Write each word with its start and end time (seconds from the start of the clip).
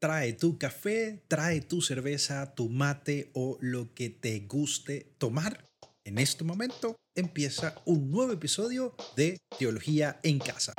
Trae 0.00 0.32
tu 0.32 0.58
café, 0.58 1.24
trae 1.26 1.60
tu 1.60 1.82
cerveza, 1.82 2.54
tu 2.54 2.68
mate 2.68 3.30
o 3.34 3.58
lo 3.60 3.94
que 3.94 4.10
te 4.10 4.38
guste 4.46 5.12
tomar. 5.18 5.64
En 6.04 6.18
este 6.18 6.44
momento 6.44 6.94
empieza 7.16 7.74
un 7.84 8.08
nuevo 8.08 8.32
episodio 8.32 8.94
de 9.16 9.38
Teología 9.58 10.20
en 10.22 10.38
Casa. 10.38 10.72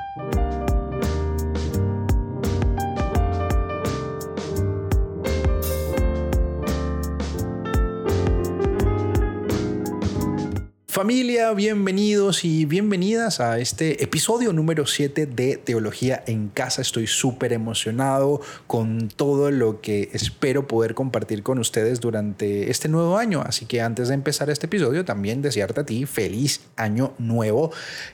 Familia, 10.99 11.53
bienvenidos 11.53 12.43
y 12.43 12.65
bienvenidas 12.65 13.39
a 13.39 13.57
este 13.57 14.03
episodio 14.03 14.51
número 14.51 14.85
7 14.85 15.27
de 15.27 15.55
Teología 15.55 16.21
en 16.27 16.49
Casa. 16.49 16.81
Estoy 16.81 17.07
súper 17.07 17.53
emocionado 17.53 18.41
con 18.67 19.07
todo 19.07 19.49
lo 19.49 19.79
que 19.79 20.09
espero 20.11 20.67
poder 20.67 20.95
compartir 20.95 21.41
con 21.41 21.57
ustedes 21.57 22.01
durante 22.01 22.69
este 22.69 22.89
nuevo 22.89 23.17
año. 23.17 23.41
Así 23.45 23.65
que 23.65 23.79
antes 23.79 24.09
de 24.09 24.15
empezar 24.15 24.49
este 24.49 24.65
episodio, 24.65 25.05
también 25.05 25.41
desearte 25.41 25.79
a 25.79 25.85
ti 25.85 26.05
feliz 26.05 26.59
año 26.75 27.13
nuevo, 27.17 27.71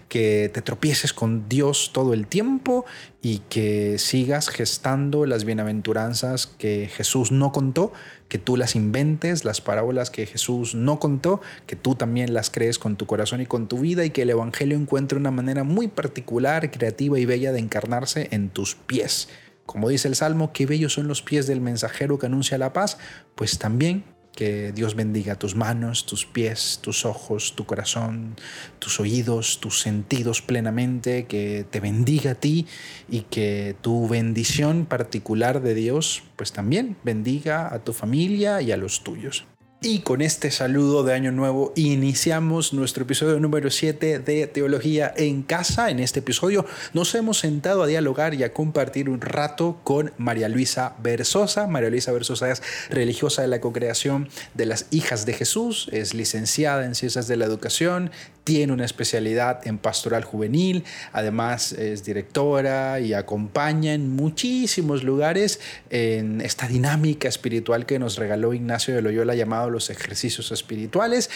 que 0.08 0.52
te 0.54 0.62
tropieces 0.62 1.12
con 1.12 1.50
Dios 1.50 1.90
todo 1.92 2.14
el 2.14 2.28
tiempo 2.28 2.86
y 3.26 3.40
que 3.50 3.98
sigas 3.98 4.50
gestando 4.50 5.26
las 5.26 5.46
bienaventuranzas 5.46 6.46
que 6.46 6.88
Jesús 6.96 7.32
no 7.32 7.52
contó, 7.52 7.92
que 8.28 8.38
tú 8.38 8.56
las 8.56 8.76
inventes, 8.76 9.46
las 9.46 9.62
parábolas 9.62 10.12
que 10.12 10.28
Jesús 10.28 10.76
no 10.76 11.00
contó, 11.00 11.42
que 11.66 11.76
tú 11.76 11.96
también 11.96 12.36
las 12.36 12.52
crees 12.52 12.78
con 12.78 12.98
tu 12.98 13.08
corazón 13.08 13.42
y 13.42 13.48
con 13.48 13.68
tu 13.68 13.80
vida 13.80 14.06
y 14.06 14.12
que 14.12 14.22
el 14.22 14.30
Evangelio 14.30 14.78
encuentre 14.78 15.18
una 15.18 15.32
manera 15.32 15.64
muy 15.64 15.88
particular, 15.88 16.70
creativa 16.70 17.18
y 17.18 17.26
bella 17.26 17.52
de 17.52 17.58
encarnarse 17.58 18.28
en 18.30 18.50
tus 18.50 18.76
pies. 18.76 19.28
Como 19.66 19.90
dice 19.90 20.08
el 20.08 20.16
Salmo, 20.16 20.54
qué 20.54 20.68
bellos 20.68 20.94
son 20.94 21.08
los 21.08 21.24
pies 21.24 21.48
del 21.48 21.62
mensajero 21.62 22.20
que 22.20 22.28
anuncia 22.28 22.60
la 22.60 22.74
paz, 22.74 23.00
pues 23.34 23.58
también 23.58 24.04
que 24.36 24.72
Dios 24.74 24.96
bendiga 24.96 25.36
tus 25.36 25.56
manos, 25.56 26.06
tus 26.06 26.26
pies, 26.26 26.80
tus 26.82 27.06
ojos, 27.06 27.56
tu 27.56 27.66
corazón, 27.66 28.36
tus 28.80 29.00
oídos, 29.00 29.60
tus 29.60 29.80
sentidos 29.80 30.42
plenamente, 30.42 31.26
que 31.26 31.66
te 31.70 31.80
bendiga 31.80 32.32
a 32.32 32.36
ti 32.36 32.68
y 33.10 33.22
que 33.22 33.76
tu 33.82 34.08
bendición 34.08 34.86
particular 34.86 35.62
de 35.62 35.74
Dios 35.74 36.24
pues 36.36 36.52
también 36.52 36.98
bendiga 37.04 37.74
a 37.74 37.80
tu 37.80 37.94
familia 37.94 38.62
y 38.62 38.72
a 38.72 38.78
los 38.78 39.04
tuyos. 39.04 39.46
Y 39.82 40.00
con 40.00 40.22
este 40.22 40.50
saludo 40.50 41.04
de 41.04 41.14
Año 41.14 41.32
Nuevo 41.32 41.72
iniciamos 41.76 42.74
nuestro 42.74 43.04
episodio 43.04 43.40
número 43.40 43.70
7 43.70 44.20
de 44.20 44.48
Teología 44.48 45.14
en 45.16 45.44
Casa. 45.44 45.92
En 45.92 46.00
este 46.00 46.22
episodio 46.22 46.66
nos 46.94 47.14
hemos 47.14 47.40
sentado 47.40 47.84
a 47.84 47.88
dialogar 47.88 48.34
y 48.34 48.44
a 48.44 48.52
compartir 48.52 49.10
un 49.10 49.22
rato 49.22 49.80
con 49.84 50.12
María 50.18 50.50
Luisa 50.50 50.96
Versosa. 51.04 51.68
María 51.68 51.92
Luisa 51.92 52.12
Versosa 52.14 52.50
es 52.50 52.64
religiosa 52.90 53.44
de 53.44 53.50
la 53.50 53.62
congregación 53.62 54.30
de 54.56 54.66
las 54.66 54.88
Hijas 54.90 55.28
de 55.28 55.34
Jesús, 55.34 55.88
es 55.92 56.16
licenciada 56.16 56.86
en 56.86 56.96
Ciencias 56.96 57.28
de 57.28 57.38
la 57.38 57.46
Educación, 57.46 58.10
tiene 58.46 58.72
una 58.72 58.86
especialidad 58.86 59.68
en 59.68 59.80
pastoral 59.80 60.24
juvenil, 60.24 60.86
además 61.12 61.74
es 61.74 62.06
directora 62.06 63.02
y 63.02 63.14
acompaña 63.14 63.94
en 63.94 64.16
muchísimos 64.16 65.04
lugares 65.04 65.60
en 65.90 66.40
esta 66.42 66.68
dinámica 66.68 67.28
espiritual 67.28 67.86
que 67.86 68.00
nos 68.00 68.18
regaló 68.18 68.54
Ignacio 68.54 68.96
de 68.96 69.02
Loyola 69.02 69.36
llamado 69.36 69.70
los 69.70 69.90
ejercicios 69.90 70.52
espirituales 70.52 71.30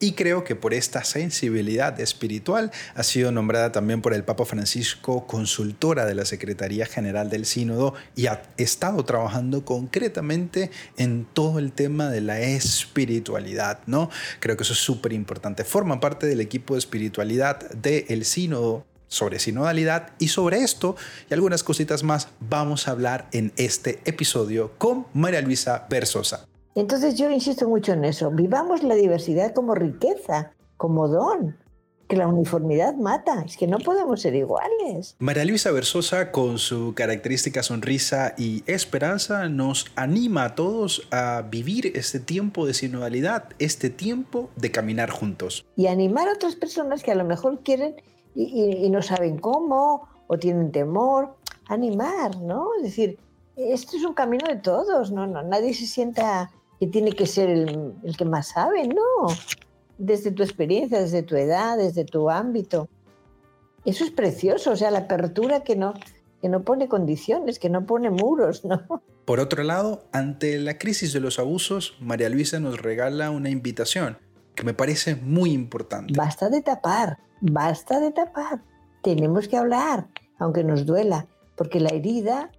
y 0.00 0.12
creo 0.12 0.44
que 0.44 0.54
por 0.54 0.74
esta 0.74 1.04
sensibilidad 1.04 1.98
espiritual 2.00 2.70
ha 2.94 3.02
sido 3.02 3.32
nombrada 3.32 3.72
también 3.72 4.00
por 4.00 4.14
el 4.14 4.24
Papa 4.24 4.44
Francisco 4.44 5.26
consultora 5.26 6.06
de 6.06 6.14
la 6.14 6.24
Secretaría 6.24 6.86
General 6.86 7.30
del 7.30 7.46
Sínodo 7.46 7.94
y 8.14 8.26
ha 8.26 8.42
estado 8.56 9.04
trabajando 9.04 9.64
concretamente 9.64 10.70
en 10.96 11.26
todo 11.32 11.58
el 11.58 11.72
tema 11.72 12.10
de 12.10 12.20
la 12.20 12.40
espiritualidad, 12.40 13.80
¿no? 13.86 14.10
Creo 14.40 14.56
que 14.56 14.62
eso 14.62 14.72
es 14.72 14.78
súper 14.78 15.12
importante. 15.12 15.64
Forma 15.64 16.00
parte 16.00 16.26
del 16.26 16.40
equipo 16.40 16.74
de 16.74 16.78
espiritualidad 16.78 17.70
del 17.70 18.24
Sínodo 18.24 18.86
sobre 19.08 19.38
sinodalidad 19.38 20.12
y 20.18 20.28
sobre 20.28 20.58
esto 20.58 20.96
y 21.30 21.34
algunas 21.34 21.62
cositas 21.64 22.02
más 22.02 22.28
vamos 22.40 22.86
a 22.86 22.92
hablar 22.92 23.28
en 23.32 23.52
este 23.56 24.00
episodio 24.04 24.72
con 24.78 25.06
María 25.14 25.40
Luisa 25.40 25.86
Versosa. 25.88 26.46
Entonces 26.78 27.16
yo 27.16 27.28
insisto 27.28 27.68
mucho 27.68 27.92
en 27.94 28.04
eso, 28.04 28.30
vivamos 28.30 28.84
la 28.84 28.94
diversidad 28.94 29.52
como 29.52 29.74
riqueza, 29.74 30.52
como 30.76 31.08
don, 31.08 31.56
que 32.06 32.14
la 32.14 32.28
uniformidad 32.28 32.94
mata, 32.94 33.42
es 33.44 33.56
que 33.56 33.66
no 33.66 33.78
podemos 33.78 34.20
ser 34.20 34.36
iguales. 34.36 35.16
María 35.18 35.44
Luisa 35.44 35.72
Versosa, 35.72 36.30
con 36.30 36.58
su 36.58 36.94
característica 36.94 37.64
sonrisa 37.64 38.34
y 38.38 38.62
esperanza, 38.68 39.48
nos 39.48 39.86
anima 39.96 40.44
a 40.44 40.54
todos 40.54 41.08
a 41.10 41.42
vivir 41.50 41.90
este 41.96 42.20
tiempo 42.20 42.64
de 42.64 42.74
sinodalidad, 42.74 43.48
este 43.58 43.90
tiempo 43.90 44.48
de 44.54 44.70
caminar 44.70 45.10
juntos. 45.10 45.66
Y 45.74 45.88
animar 45.88 46.28
a 46.28 46.34
otras 46.34 46.54
personas 46.54 47.02
que 47.02 47.10
a 47.10 47.16
lo 47.16 47.24
mejor 47.24 47.58
quieren 47.64 47.96
y, 48.36 48.88
no 48.88 49.02
saben 49.02 49.38
cómo 49.38 50.08
o 50.28 50.38
tienen 50.38 50.70
temor, 50.70 51.34
animar, 51.66 52.36
¿no? 52.36 52.68
Es 52.76 52.84
decir, 52.84 53.18
esto 53.56 53.96
es 53.96 54.04
un 54.04 54.14
camino 54.14 54.46
de 54.46 54.60
todos, 54.60 55.10
¿no? 55.10 55.26
no 55.26 55.42
nadie 55.42 55.74
se 55.74 55.88
sienta 55.88 56.52
que 56.78 56.86
tiene 56.86 57.12
que 57.12 57.26
ser 57.26 57.50
el, 57.50 58.16
que 58.16 58.24
más 58.24 58.48
sabe, 58.48 58.86
no. 58.86 59.28
Desde 59.98 60.30
tu 60.30 60.42
experiencia, 60.42 61.00
desde 61.00 61.22
tu 61.22 61.36
edad, 61.36 61.76
desde 61.76 62.04
tu 62.04 62.30
ámbito. 62.30 62.88
Eso 63.84 64.04
es 64.04 64.10
precioso, 64.10 64.72
o 64.72 64.76
sea, 64.76 64.90
la 64.90 65.00
apertura 65.00 65.64
que 65.64 65.76
no, 65.76 65.94
que 66.40 66.48
no 66.48 66.62
pone 66.62 66.88
condiciones, 66.88 67.58
que 67.58 67.68
no 67.68 67.86
pone 67.86 68.10
muros, 68.10 68.64
¿no? 68.64 69.02
Por 69.24 69.40
otro 69.40 69.62
lado, 69.62 70.04
ante 70.12 70.58
la 70.58 70.78
crisis 70.78 71.12
de 71.12 71.20
los 71.20 71.38
abusos, 71.38 71.96
María 72.00 72.28
Luisa 72.28 72.60
nos 72.60 72.80
regala 72.80 73.30
una 73.30 73.50
invitación 73.50 74.18
que 74.54 74.64
me 74.64 74.74
parece 74.74 75.16
muy 75.16 75.52
importante. 75.52 76.14
Basta 76.16 76.48
de 76.48 76.62
tapar, 76.62 77.18
basta 77.40 78.00
de 78.00 78.10
tapar. 78.10 78.62
Tenemos 79.02 79.46
que 79.48 79.56
hablar, 79.56 80.08
aunque 80.38 80.64
nos 80.64 80.86
duela, 80.86 81.26
porque 81.56 81.80
la 81.80 81.90
herida 81.90 82.50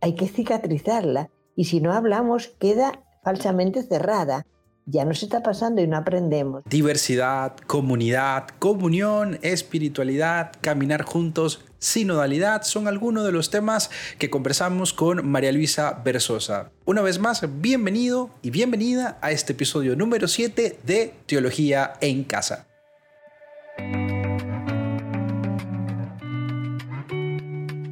hay 0.00 0.14
que 0.14 0.28
cicatrizarla 0.28 1.30
y 1.56 1.64
si 1.64 1.80
no 1.80 1.92
hablamos 1.92 2.48
queda 2.58 3.03
falsamente 3.24 3.82
cerrada. 3.82 4.46
Ya 4.86 5.06
nos 5.06 5.22
está 5.22 5.42
pasando 5.42 5.80
y 5.80 5.86
no 5.86 5.96
aprendemos. 5.96 6.62
Diversidad, 6.66 7.56
comunidad, 7.66 8.48
comunión, 8.58 9.38
espiritualidad, 9.40 10.52
caminar 10.60 11.04
juntos, 11.04 11.64
sinodalidad 11.78 12.64
son 12.64 12.86
algunos 12.86 13.24
de 13.24 13.32
los 13.32 13.48
temas 13.48 13.90
que 14.18 14.28
conversamos 14.28 14.92
con 14.92 15.26
María 15.26 15.52
Luisa 15.52 16.02
Versosa. 16.04 16.70
Una 16.84 17.00
vez 17.00 17.18
más, 17.18 17.42
bienvenido 17.62 18.28
y 18.42 18.50
bienvenida 18.50 19.16
a 19.22 19.30
este 19.30 19.54
episodio 19.54 19.96
número 19.96 20.28
7 20.28 20.78
de 20.84 21.14
Teología 21.24 21.94
en 22.02 22.24
Casa. 22.24 22.66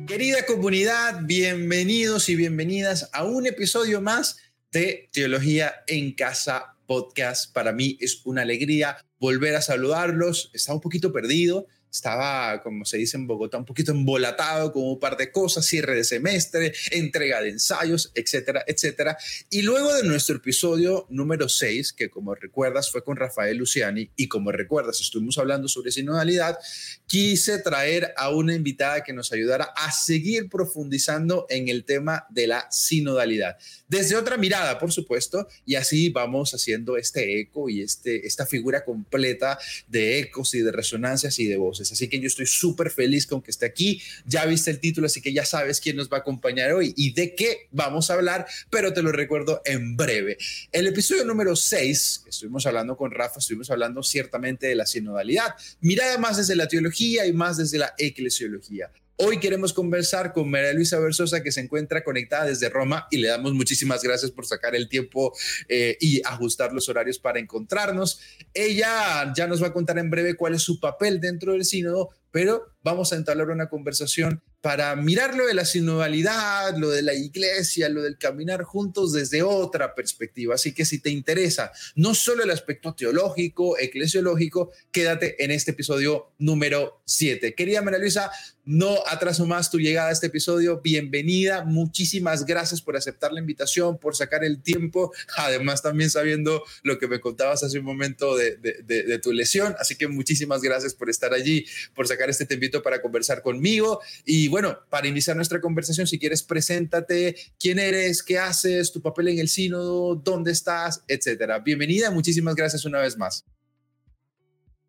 Querida 0.07 0.45
comunidad, 0.47 1.21
bienvenidos 1.23 2.29
y 2.29 2.37
bienvenidas 2.37 3.09
a 3.15 3.25
un 3.25 3.47
episodio 3.47 4.03
más 4.03 4.37
de 4.73 5.11
Teología 5.13 5.85
en 5.87 6.13
Casa 6.13 6.77
Podcast. 6.87 7.53
Para 7.53 7.73
mí 7.73 7.99
es 8.01 8.23
una 8.25 8.43
alegría 8.43 8.97
volver 9.21 9.55
a 9.55 9.61
saludarlos. 9.61 10.51
Estaba 10.55 10.77
un 10.77 10.81
poquito 10.81 11.13
perdido, 11.13 11.67
estaba, 11.93 12.63
como 12.63 12.87
se 12.87 12.97
dice 12.97 13.19
en 13.19 13.27
Bogotá, 13.27 13.59
un 13.59 13.67
poquito 13.67 13.93
embolatado 13.93 14.73
con 14.73 14.83
un 14.85 14.99
par 14.99 15.17
de 15.17 15.31
cosas, 15.31 15.67
cierre 15.67 15.95
de 15.95 16.05
semestre, 16.05 16.73
entrega 16.91 17.43
de 17.43 17.51
ensayos, 17.51 18.11
etcétera, 18.15 18.65
etcétera. 18.67 19.19
Y 19.51 19.63
luego 19.63 19.95
de 19.95 20.05
nuestro 20.05 20.37
episodio 20.37 21.07
número 21.11 21.51
6, 21.51 21.93
que 21.93 22.09
como 22.09 22.35
recuerdas 22.35 22.91
fue 22.91 23.05
con 23.05 23.17
Rafael 23.17 23.59
Luciani, 23.59 24.11
y 24.17 24.29
como 24.29 24.53
recuerdas 24.53 25.01
estuvimos 25.01 25.37
hablando 25.37 25.69
sobre 25.69 25.93
sinodalidad, 25.93 26.59
quise 27.07 27.59
traer 27.59 28.15
a 28.17 28.31
una 28.31 28.55
invitada 28.55 29.05
que 29.05 29.13
nos 29.13 29.33
ayudara 29.33 29.65
a 29.77 29.93
seguir 29.93 30.49
profundizando 30.49 31.47
en 31.51 31.69
el 31.69 31.85
tema 31.85 32.25
de 32.31 32.47
la 32.47 32.69
sinodalidad. 32.71 33.59
Desde 33.89 34.17
otra 34.17 34.39
mirada, 34.39 34.79
por 34.79 34.93
supuesto, 34.93 35.47
y 35.67 35.75
así 35.75 36.09
vamos 36.09 36.55
haciendo 36.55 36.97
este 36.97 37.39
eco 37.41 37.69
y 37.69 37.83
este, 37.83 38.27
esta 38.27 38.47
figura 38.47 38.83
completa 38.83 39.59
de 39.89 40.21
ecos 40.21 40.55
y 40.55 40.61
de 40.61 40.73
resonancias 40.73 41.39
y 41.39 41.47
de 41.47 41.59
voces. 41.59 41.82
Así 41.91 42.09
que 42.09 42.21
yo 42.21 42.27
estoy 42.27 42.47
súper 42.47 42.91
feliz 42.91 43.27
con 43.27 43.43
que 43.43 43.51
esté 43.51 43.67
aquí. 43.67 44.01
Ya 44.27 44.45
viste 44.45 44.71
el 44.71 44.79
título, 44.79 45.07
así 45.07 45.21
que 45.21 45.33
ya 45.33 45.45
sabes 45.45 45.81
quién 45.81 45.97
nos 45.97 46.09
va 46.09 46.19
a 46.19 46.21
acompañar 46.21 46.73
hoy 46.73 46.93
y 46.97 47.13
de 47.13 47.35
qué 47.35 47.69
vamos 47.71 48.11
a 48.11 48.15
hablar, 48.15 48.47
pero 48.71 48.93
te 48.93 49.03
lo 49.03 49.11
recuerdo 49.11 49.63
en 49.65 49.97
breve. 49.97 50.39
El 50.71 50.87
episodio 50.87 51.25
número 51.25 51.57
6, 51.57 52.25
estuvimos 52.29 52.67
hablando 52.67 52.97
con 52.97 53.11
Rafa, 53.11 53.39
estuvimos 53.39 53.71
hablando 53.71 54.03
ciertamente 54.03 54.67
de 54.67 54.75
la 54.75 54.87
sinodalidad, 54.87 55.55
mirada 55.81 56.19
más 56.19 56.37
desde 56.37 56.55
la 56.55 56.69
teología 56.69 57.27
y 57.27 57.33
más 57.33 57.57
desde 57.57 57.79
la 57.79 57.95
eclesiología. 57.99 58.91
Hoy 59.17 59.39
queremos 59.39 59.73
conversar 59.73 60.33
con 60.33 60.51
María 60.51 60.73
Luisa 60.73 60.99
Versosa, 60.99 61.43
que 61.43 61.53
se 61.53 61.61
encuentra 61.61 62.03
conectada 62.03 62.47
desde 62.47 62.69
Roma 62.71 63.07
y 63.11 63.19
le 63.19 63.29
damos 63.29 63.53
muchísimas 63.53 64.03
gracias 64.03 64.31
por 64.31 64.47
sacar 64.47 64.75
el 64.75 64.89
tiempo 64.89 65.33
eh, 65.69 65.97
y 66.01 66.23
ajustar 66.25 66.73
los 66.73 66.89
horarios 66.89 67.19
para 67.19 67.39
encontrarnos. 67.39 68.21
Ella 68.55 69.33
ya 69.37 69.47
nos 69.47 69.63
va 69.63 69.69
a 69.69 69.73
contar 69.73 69.99
en 69.99 70.11
breve 70.11 70.35
cuál 70.35 70.55
es 70.55 70.63
su 70.63 70.81
papel 70.81 71.21
dentro 71.21 71.53
del 71.53 71.65
sínodo, 71.65 72.11
pero 72.31 72.75
vamos 72.83 73.13
a 73.13 73.17
entablar 73.17 73.51
una 73.51 73.69
conversación 73.69 74.43
para 74.63 74.95
mirar 74.95 75.37
lo 75.37 75.45
de 75.47 75.55
la 75.55 75.65
sinodalidad, 75.65 76.77
lo 76.77 76.89
de 76.89 77.03
la 77.03 77.15
iglesia, 77.15 77.89
lo 77.89 78.01
del 78.01 78.17
caminar 78.17 78.63
juntos 78.63 79.13
desde 79.13 79.43
otra 79.43 79.95
perspectiva. 79.97 80.55
Así 80.55 80.73
que 80.73 80.85
si 80.85 81.01
te 81.01 81.11
interesa 81.11 81.73
no 81.97 82.15
solo 82.15 82.45
el 82.45 82.51
aspecto 82.51 82.95
teológico, 82.95 83.77
eclesiológico, 83.77 84.71
quédate 84.93 85.43
en 85.45 85.51
este 85.51 85.73
episodio 85.73 86.31
número 86.39 87.03
7. 87.05 87.55
Querida 87.55 87.83
María 87.83 87.99
Luisa, 87.99 88.31
no 88.65 88.99
atraso 89.09 89.45
más 89.45 89.71
tu 89.71 89.81
llegada 89.81 90.11
a 90.11 90.13
este 90.13 90.29
episodio. 90.29 90.81
Bienvenida. 90.81 91.65
Muchísimas 91.65 92.47
gracias 92.47 92.81
por 92.81 92.97
aceptar 92.97 93.33
la 93.33 93.41
invitación, 93.41 93.99
por 93.99 94.15
sacar 94.15 94.45
el 94.45 94.63
tiempo. 94.63 95.13
Además, 95.37 95.83
también 95.83 96.11
sabiendo 96.11 96.63
lo 96.85 96.97
que 97.01 97.09
me 97.09 97.19
contabas 97.19 97.65
hace 97.65 97.81
un 97.81 97.85
momento 97.85 98.37
de, 98.37 99.19
tu 99.21 99.33
lesión. 99.33 99.75
Así 99.81 99.97
que 99.97 100.07
muchísimas 100.07 100.63
gracias 100.63 100.95
por 100.95 101.11
estar 101.11 101.35
allí, 101.35 101.67
por 101.93 102.07
sacar 102.07 102.31
este 102.31 102.47
tiempito 102.47 102.85
para 102.85 103.03
conversar 103.03 103.43
conmigo. 103.43 104.01
Y 104.25 104.47
bueno, 104.53 104.77
para 104.91 105.09
iniciar 105.09 105.35
nuestra 105.35 105.63
conversación, 105.63 106.07
si 106.07 106.19
quieres, 106.19 106.43
preséntate. 106.43 107.37
¿Quién 107.59 107.79
eres? 107.79 108.23
¿Qué 108.23 108.39
haces? 108.39 108.93
¿Tu 108.93 109.01
papel 109.01 109.29
en 109.29 109.39
el 109.39 109.49
sínodo? 109.49 110.15
¿Dónde 110.15 110.53
estás? 110.53 111.03
Etcétera. 111.09 111.61
Bienvenida. 111.61 112.11
Muchísimas 112.11 112.55
gracias 112.55 112.85
una 112.85 113.01
vez 113.01 113.17
más. 113.17 113.47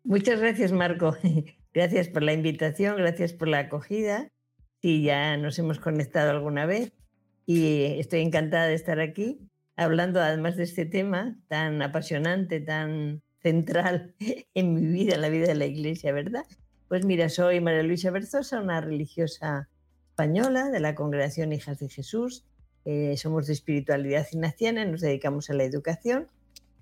Muchas 0.02 0.38
gracias, 0.38 0.70
Marco. 0.70 1.16
Gracias 1.72 2.08
por 2.08 2.22
la 2.22 2.34
invitación, 2.34 2.96
gracias 2.98 3.32
por 3.32 3.48
la 3.48 3.60
acogida. 3.60 4.28
Sí, 4.82 5.02
ya 5.02 5.36
nos 5.38 5.58
hemos 5.58 5.80
conectado 5.80 6.30
alguna 6.30 6.66
vez 6.66 6.92
y 7.46 7.98
estoy 7.98 8.20
encantada 8.20 8.66
de 8.66 8.74
estar 8.74 9.00
aquí 9.00 9.40
hablando 9.74 10.20
además 10.20 10.56
de 10.56 10.64
este 10.64 10.84
tema 10.84 11.36
tan 11.48 11.82
apasionante, 11.82 12.60
tan 12.60 13.22
central 13.42 14.14
en 14.54 14.74
mi 14.74 14.86
vida, 14.86 15.14
en 15.14 15.22
la 15.22 15.30
vida 15.30 15.46
de 15.48 15.54
la 15.56 15.66
iglesia, 15.66 16.12
¿verdad? 16.12 16.44
Pues 16.94 17.04
mira, 17.04 17.28
soy 17.28 17.60
María 17.60 17.82
Luisa 17.82 18.12
Berzosa, 18.12 18.60
una 18.60 18.80
religiosa 18.80 19.68
española 20.10 20.70
de 20.70 20.78
la 20.78 20.94
Congregación 20.94 21.52
Hijas 21.52 21.80
de 21.80 21.88
Jesús. 21.88 22.44
Eh, 22.84 23.16
somos 23.16 23.48
de 23.48 23.52
espiritualidad 23.52 24.24
ignaciana, 24.30 24.84
nos 24.84 25.00
dedicamos 25.00 25.50
a 25.50 25.54
la 25.54 25.64
educación 25.64 26.28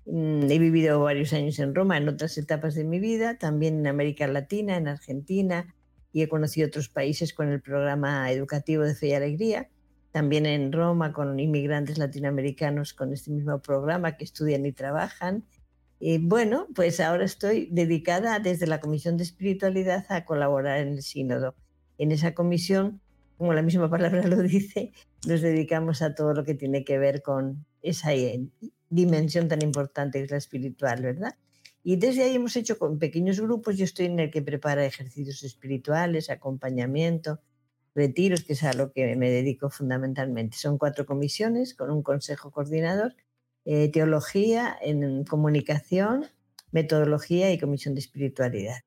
Mm, 0.05 0.51
he 0.51 0.59
vivido 0.59 0.99
varios 0.99 1.33
años 1.33 1.57
en 1.59 1.73
Roma, 1.73 1.97
en 1.97 2.09
otras 2.09 2.37
etapas 2.37 2.75
de 2.75 2.83
mi 2.83 2.99
vida, 2.99 3.39
también 3.39 3.79
en 3.79 3.87
América 3.87 4.27
Latina, 4.27 4.75
en 4.77 4.87
Argentina, 4.87 5.73
y 6.11 6.21
he 6.21 6.29
conocido 6.29 6.67
otros 6.67 6.89
países 6.89 7.33
con 7.33 7.49
el 7.49 7.61
programa 7.61 8.31
educativo 8.31 8.83
de 8.83 8.93
Fe 8.93 9.07
y 9.07 9.13
Alegría. 9.13 9.69
También 10.11 10.45
en 10.45 10.71
Roma 10.71 11.11
con 11.11 11.39
inmigrantes 11.39 11.97
latinoamericanos 11.97 12.93
con 12.93 13.13
este 13.13 13.31
mismo 13.31 13.59
programa 13.61 14.15
que 14.15 14.25
estudian 14.25 14.65
y 14.65 14.73
trabajan. 14.73 15.43
Y 16.05 16.17
bueno, 16.17 16.67
pues 16.75 16.99
ahora 16.99 17.23
estoy 17.23 17.69
dedicada 17.71 18.37
desde 18.39 18.67
la 18.67 18.81
Comisión 18.81 19.15
de 19.15 19.23
Espiritualidad 19.23 20.05
a 20.09 20.25
colaborar 20.25 20.79
en 20.79 20.89
el 20.89 21.01
Sínodo. 21.01 21.55
En 21.97 22.11
esa 22.11 22.33
comisión, 22.33 22.99
como 23.37 23.53
la 23.53 23.61
misma 23.61 23.89
palabra 23.89 24.27
lo 24.27 24.41
dice, 24.41 24.91
nos 25.25 25.39
dedicamos 25.39 26.01
a 26.01 26.13
todo 26.13 26.33
lo 26.33 26.43
que 26.43 26.55
tiene 26.55 26.83
que 26.83 26.97
ver 26.97 27.21
con 27.21 27.65
esa 27.81 28.09
dimensión 28.89 29.47
tan 29.47 29.61
importante 29.61 30.19
que 30.19 30.25
es 30.25 30.31
la 30.31 30.35
espiritual, 30.35 31.01
¿verdad? 31.01 31.37
Y 31.85 31.95
desde 31.95 32.23
ahí 32.23 32.35
hemos 32.35 32.57
hecho 32.57 32.77
con 32.77 32.99
pequeños 32.99 33.39
grupos, 33.39 33.77
yo 33.77 33.85
estoy 33.85 34.07
en 34.07 34.19
el 34.19 34.29
que 34.29 34.41
prepara 34.41 34.85
ejercicios 34.85 35.41
espirituales, 35.43 36.29
acompañamiento, 36.29 37.39
retiros, 37.95 38.43
que 38.43 38.53
es 38.53 38.63
a 38.63 38.73
lo 38.73 38.91
que 38.91 39.15
me 39.15 39.29
dedico 39.29 39.69
fundamentalmente. 39.69 40.57
Son 40.57 40.77
cuatro 40.77 41.05
comisiones 41.05 41.73
con 41.73 41.91
un 41.91 42.03
consejo 42.03 42.51
coordinador, 42.51 43.15
eh, 43.65 43.89
teología, 43.91 44.77
en 44.81 45.23
comunicación, 45.23 46.27
metodología 46.71 47.51
y 47.51 47.59
comisión 47.59 47.95
de 47.95 48.01
espiritualidad. 48.01 48.81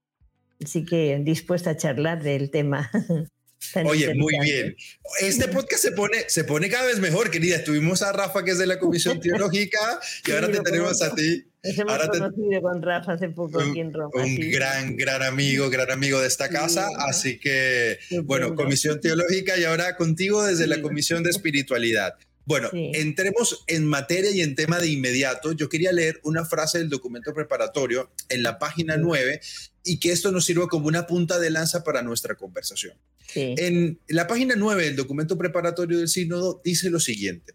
Así 0.63 0.85
que 0.85 1.21
dispuesta 1.23 1.71
a 1.71 1.77
charlar 1.77 2.23
del 2.23 2.51
tema. 2.51 2.91
Oye, 3.85 4.15
muy 4.15 4.33
bien. 4.43 4.77
Este 5.21 5.49
podcast 5.49 5.83
se 5.83 5.93
pone, 5.93 6.29
se 6.29 6.45
pone 6.45 6.69
cada 6.69 6.87
vez 6.87 7.01
mejor, 7.01 7.31
querida. 7.31 7.63
Tuvimos 7.65 8.03
a 8.03 8.13
Rafa, 8.13 8.45
que 8.45 8.53
es 8.53 8.59
de 8.59 8.67
la 8.67 8.79
Comisión 8.79 9.21
Teológica, 9.21 9.79
y 10.27 10.31
ahora 10.31 10.51
te 10.51 10.61
tenemos 10.61 11.03
a 11.03 11.15
ti. 11.15 11.45
ahora 11.89 12.09
conocido 12.09 12.63
con 12.63 12.83
Rafa 12.83 13.13
hace 13.15 13.29
poco 13.31 13.61
aquí 13.61 13.81
en 13.81 13.93
Roma. 13.93 14.11
Un 14.15 14.51
gran, 14.51 14.97
gran 14.97 15.23
amigo, 15.23 15.69
gran 15.69 15.91
amigo 15.91 16.21
de 16.21 16.29
esta 16.29 16.49
casa. 16.49 16.89
así 16.99 17.39
que, 17.39 17.99
bueno, 18.25 18.55
Comisión 18.55 19.01
Teológica 19.01 19.59
y 19.59 19.65
ahora 19.65 19.97
contigo 19.97 20.45
desde 20.45 20.67
la 20.67 20.81
Comisión 20.81 21.23
de 21.23 21.31
Espiritualidad. 21.31 22.15
Bueno, 22.47 22.71
entremos 22.73 23.65
en 23.67 23.85
materia 23.85 24.31
y 24.31 24.41
en 24.41 24.55
tema 24.55 24.79
de 24.79 24.89
inmediato. 24.89 25.51
Yo 25.51 25.69
quería 25.69 25.91
leer 25.91 26.21
una 26.23 26.45
frase 26.45 26.79
del 26.79 26.89
documento 26.89 27.35
preparatorio 27.35 28.13
en 28.29 28.45
la 28.45 28.61
página 28.61 28.97
9 28.97 29.41
y 29.83 29.99
que 29.99 30.13
esto 30.13 30.31
nos 30.31 30.45
sirva 30.45 30.69
como 30.69 30.87
una 30.87 31.09
punta 31.09 31.41
de 31.41 31.51
lanza 31.51 31.83
para 31.83 32.03
nuestra 32.03 32.37
conversación. 32.37 32.97
En 33.35 33.99
la 34.07 34.29
página 34.29 34.55
9 34.57 34.85
del 34.85 34.97
documento 34.97 35.37
preparatorio 35.37 35.99
del 35.99 36.09
sínodo 36.09 36.61
dice 36.65 36.89
lo 36.89 37.01
siguiente. 37.01 37.53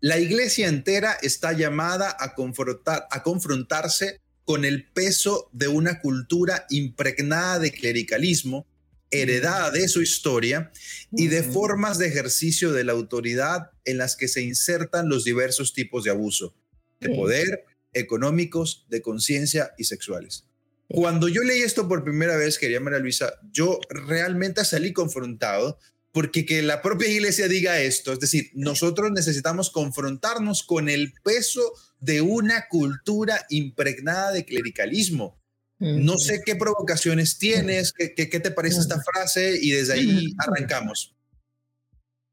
La 0.00 0.18
iglesia 0.18 0.66
entera 0.66 1.16
está 1.22 1.52
llamada 1.52 2.16
a, 2.18 2.34
confrontar, 2.34 3.06
a 3.12 3.22
confrontarse 3.22 4.20
con 4.44 4.64
el 4.64 4.88
peso 4.88 5.50
de 5.52 5.68
una 5.68 6.00
cultura 6.00 6.66
impregnada 6.68 7.60
de 7.60 7.70
clericalismo 7.70 8.66
heredada 9.10 9.70
de 9.70 9.88
su 9.88 10.02
historia 10.02 10.70
y 11.12 11.28
de 11.28 11.42
formas 11.42 11.98
de 11.98 12.08
ejercicio 12.08 12.72
de 12.72 12.84
la 12.84 12.92
autoridad 12.92 13.70
en 13.84 13.98
las 13.98 14.16
que 14.16 14.28
se 14.28 14.42
insertan 14.42 15.08
los 15.08 15.24
diversos 15.24 15.72
tipos 15.72 16.04
de 16.04 16.10
abuso, 16.10 16.54
de 17.00 17.10
poder, 17.10 17.64
económicos, 17.92 18.86
de 18.88 19.02
conciencia 19.02 19.72
y 19.78 19.84
sexuales. 19.84 20.44
Cuando 20.88 21.28
yo 21.28 21.42
leí 21.42 21.60
esto 21.60 21.86
por 21.86 22.04
primera 22.04 22.36
vez, 22.36 22.58
quería 22.58 22.80
María 22.80 22.98
Luisa, 22.98 23.34
yo 23.52 23.78
realmente 23.90 24.64
salí 24.64 24.92
confrontado 24.92 25.78
porque 26.12 26.46
que 26.46 26.62
la 26.62 26.80
propia 26.80 27.08
iglesia 27.08 27.48
diga 27.48 27.80
esto, 27.80 28.12
es 28.12 28.20
decir, 28.20 28.50
nosotros 28.54 29.10
necesitamos 29.12 29.70
confrontarnos 29.70 30.62
con 30.62 30.88
el 30.88 31.12
peso 31.22 31.60
de 32.00 32.22
una 32.22 32.66
cultura 32.68 33.46
impregnada 33.50 34.32
de 34.32 34.44
clericalismo, 34.44 35.37
no 35.78 36.18
sé 36.18 36.42
qué 36.44 36.56
provocaciones 36.56 37.38
tienes, 37.38 37.92
qué, 37.92 38.14
qué, 38.14 38.40
te 38.40 38.50
parece 38.50 38.80
esta 38.80 39.00
frase 39.00 39.58
y 39.60 39.70
desde 39.70 39.94
ahí 39.94 40.32
arrancamos. 40.38 41.14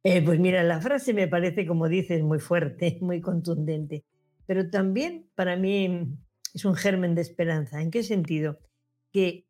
Eh, 0.03 0.21
pues 0.23 0.39
mira, 0.39 0.63
la 0.63 0.81
frase 0.81 1.13
me 1.13 1.27
parece, 1.27 1.65
como 1.65 1.87
dices, 1.87 2.21
muy 2.21 2.39
fuerte, 2.39 2.97
muy 3.01 3.21
contundente, 3.21 4.03
pero 4.45 4.69
también 4.69 5.29
para 5.35 5.55
mí 5.55 6.15
es 6.53 6.65
un 6.65 6.75
germen 6.75 7.15
de 7.15 7.21
esperanza. 7.21 7.81
¿En 7.81 7.91
qué 7.91 8.03
sentido? 8.03 8.59
Que 9.11 9.47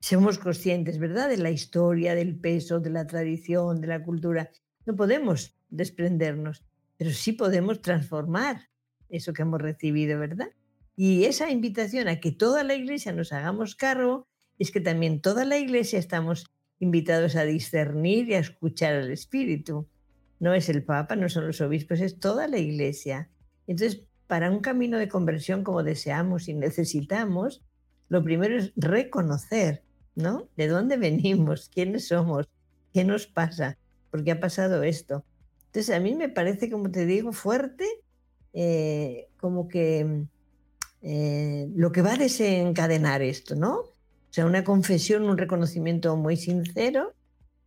somos 0.00 0.38
conscientes, 0.38 0.98
¿verdad?, 0.98 1.28
de 1.28 1.38
la 1.38 1.50
historia, 1.50 2.14
del 2.14 2.38
peso, 2.38 2.80
de 2.80 2.90
la 2.90 3.06
tradición, 3.06 3.80
de 3.80 3.88
la 3.88 4.02
cultura. 4.02 4.50
No 4.84 4.94
podemos 4.94 5.56
desprendernos, 5.68 6.64
pero 6.96 7.10
sí 7.10 7.32
podemos 7.32 7.82
transformar 7.82 8.68
eso 9.08 9.32
que 9.32 9.42
hemos 9.42 9.60
recibido, 9.60 10.18
¿verdad? 10.18 10.48
Y 10.96 11.24
esa 11.24 11.50
invitación 11.50 12.08
a 12.08 12.20
que 12.20 12.32
toda 12.32 12.64
la 12.64 12.74
iglesia 12.74 13.12
nos 13.12 13.32
hagamos 13.32 13.76
cargo 13.76 14.26
es 14.58 14.70
que 14.70 14.80
también 14.80 15.20
toda 15.20 15.44
la 15.44 15.58
iglesia 15.58 15.98
estamos 15.98 16.46
invitados 16.78 17.36
a 17.36 17.44
discernir 17.44 18.30
y 18.30 18.34
a 18.34 18.38
escuchar 18.38 18.94
al 18.94 19.10
Espíritu. 19.10 19.86
No 20.40 20.54
es 20.54 20.70
el 20.70 20.82
Papa, 20.82 21.14
no 21.14 21.28
son 21.28 21.46
los 21.46 21.60
obispos, 21.60 22.00
es 22.00 22.18
toda 22.18 22.48
la 22.48 22.58
iglesia. 22.58 23.28
Entonces, 23.66 24.04
para 24.26 24.50
un 24.50 24.60
camino 24.60 24.98
de 24.98 25.08
conversión 25.08 25.64
como 25.64 25.82
deseamos 25.82 26.48
y 26.48 26.54
necesitamos, 26.54 27.62
lo 28.08 28.24
primero 28.24 28.56
es 28.56 28.72
reconocer, 28.76 29.82
¿no? 30.14 30.48
¿De 30.56 30.66
dónde 30.66 30.96
venimos? 30.96 31.68
¿Quiénes 31.68 32.08
somos? 32.08 32.48
¿Qué 32.94 33.04
nos 33.04 33.26
pasa? 33.26 33.78
¿Por 34.10 34.24
qué 34.24 34.32
ha 34.32 34.40
pasado 34.40 34.82
esto? 34.82 35.24
Entonces, 35.66 35.94
a 35.94 36.00
mí 36.00 36.14
me 36.14 36.30
parece, 36.30 36.70
como 36.70 36.90
te 36.90 37.04
digo, 37.04 37.32
fuerte, 37.32 37.84
eh, 38.54 39.28
como 39.36 39.68
que 39.68 40.26
eh, 41.02 41.68
lo 41.74 41.92
que 41.92 42.02
va 42.02 42.14
a 42.14 42.18
desencadenar 42.18 43.22
esto, 43.22 43.54
¿no? 43.54 43.78
O 43.78 43.92
sea, 44.30 44.46
una 44.46 44.64
confesión, 44.64 45.24
un 45.24 45.38
reconocimiento 45.38 46.16
muy 46.16 46.36
sincero, 46.36 47.14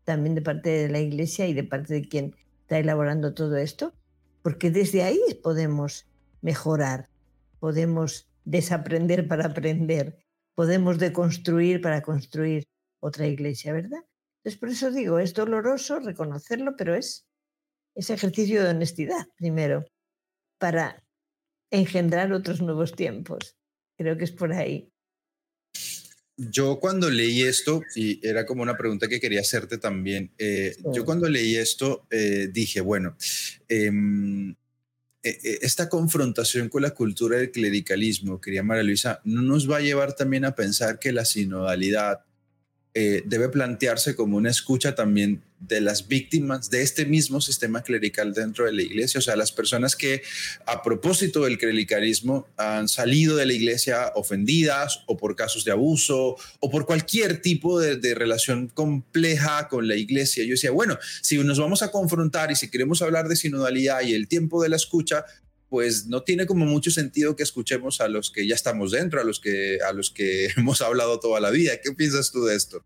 también 0.04 0.36
de 0.36 0.42
parte 0.42 0.70
de 0.70 0.90
la 0.90 1.00
Iglesia 1.00 1.48
y 1.48 1.54
de 1.54 1.64
parte 1.64 1.94
de 1.94 2.08
quien 2.08 2.36
está 2.62 2.80
elaborando 2.80 3.34
todo 3.34 3.58
esto, 3.58 3.94
porque 4.42 4.72
desde 4.72 5.04
ahí 5.04 5.20
podemos 5.42 6.08
mejorar, 6.42 7.10
podemos 7.60 8.30
desaprender 8.46 9.28
para 9.28 9.46
aprender, 9.46 10.18
podemos 10.56 10.98
deconstruir 10.98 11.82
para 11.82 12.02
construir 12.02 12.68
otra 13.00 13.28
iglesia, 13.28 13.74
¿verdad? 13.74 14.04
Entonces, 14.38 14.60
por 14.60 14.70
eso 14.70 14.92
digo, 14.92 15.20
es 15.20 15.34
doloroso 15.34 16.00
reconocerlo, 16.00 16.76
pero 16.78 16.96
es 16.96 17.26
ese 17.96 18.14
ejercicio 18.14 18.64
de 18.64 18.70
honestidad, 18.70 19.28
primero, 19.36 19.86
para 20.58 21.04
engendrar 21.72 22.34
otros 22.34 22.62
nuevos 22.62 22.96
tiempos. 22.96 23.56
Creo 23.98 24.18
que 24.18 24.24
es 24.24 24.32
por 24.32 24.54
ahí. 24.54 24.90
Yo 26.38 26.80
cuando 26.80 27.10
leí 27.10 27.42
esto, 27.42 27.82
y 27.96 28.26
era 28.26 28.46
como 28.46 28.64
una 28.64 28.78
pregunta 28.78 29.10
que 29.10 29.20
quería 29.20 29.42
hacerte 29.42 29.78
también, 29.78 30.32
eh, 30.38 30.78
yo 30.94 31.04
cuando 31.04 31.28
leí 31.28 31.58
esto 31.58 32.08
eh, 32.10 32.50
dije, 32.50 32.80
bueno, 32.80 33.18
em, 33.68 34.52
e, 35.22 35.30
e, 35.30 35.60
esta 35.64 35.90
confrontación 35.90 36.70
con 36.70 36.82
la 36.82 36.92
cultura 36.92 37.38
del 37.38 37.52
clericalismo, 37.52 38.40
quería 38.40 38.64
María 38.64 38.84
Luisa, 38.84 39.20
no 39.26 39.42
nos 39.42 39.70
va 39.70 39.78
a 39.78 39.82
llevar 39.82 40.14
también 40.14 40.46
a 40.46 40.56
pensar 40.56 40.98
que 40.98 41.12
la 41.12 41.26
sinodalidad 41.26 42.22
eh, 43.02 43.24
debe 43.26 43.48
plantearse 43.48 44.14
como 44.14 44.36
una 44.36 44.50
escucha 44.50 44.94
también 44.94 45.42
de 45.62 45.80
las 45.80 46.10
víctimas 46.10 46.70
de 46.70 46.82
este 46.82 47.06
mismo 47.06 47.40
sistema 47.40 47.82
clerical 47.82 48.34
dentro 48.34 48.66
de 48.66 48.74
la 48.74 48.82
iglesia, 48.82 49.20
o 49.20 49.22
sea, 49.22 49.38
las 49.38 49.54
personas 49.54 49.96
que 49.96 50.22
a 50.66 50.84
propósito 50.84 51.46
del 51.46 51.58
clericalismo 51.58 52.50
han 52.58 52.90
salido 52.90 53.38
de 53.38 53.46
la 53.46 53.54
iglesia 53.54 54.12
ofendidas 54.16 55.04
o 55.06 55.16
por 55.16 55.38
casos 55.38 55.64
de 55.64 55.72
abuso 55.72 56.36
o 56.60 56.70
por 56.70 56.86
cualquier 56.86 57.42
tipo 57.42 57.80
de, 57.80 57.96
de 57.96 58.16
relación 58.16 58.68
compleja 58.68 59.70
con 59.70 59.88
la 59.88 59.96
iglesia. 59.96 60.44
Yo 60.44 60.52
decía, 60.52 60.72
bueno, 60.72 60.98
si 61.22 61.38
nos 61.38 61.58
vamos 61.58 61.82
a 61.84 61.92
confrontar 61.92 62.52
y 62.52 62.58
si 62.58 62.70
queremos 62.70 63.02
hablar 63.02 63.30
de 63.30 63.38
sinodalidad 63.38 64.02
y 64.02 64.14
el 64.14 64.28
tiempo 64.28 64.62
de 64.62 64.68
la 64.68 64.76
escucha, 64.76 65.24
pues 65.70 66.08
no 66.08 66.24
tiene 66.24 66.46
como 66.46 66.66
mucho 66.66 66.90
sentido 66.92 67.36
que 67.36 67.44
escuchemos 67.44 68.02
a 68.02 68.08
los 68.08 68.32
que 68.32 68.48
ya 68.48 68.56
estamos 68.56 68.92
dentro, 68.92 69.22
a 69.22 69.24
los 69.24 69.40
que, 69.40 69.78
a 69.88 69.94
los 69.94 70.10
que 70.10 70.48
hemos 70.58 70.82
hablado 70.82 71.20
toda 71.20 71.40
la 71.40 71.52
vida. 71.52 71.74
¿Qué 71.82 71.92
piensas 71.94 72.32
tú 72.32 72.44
de 72.44 72.56
esto? 72.56 72.84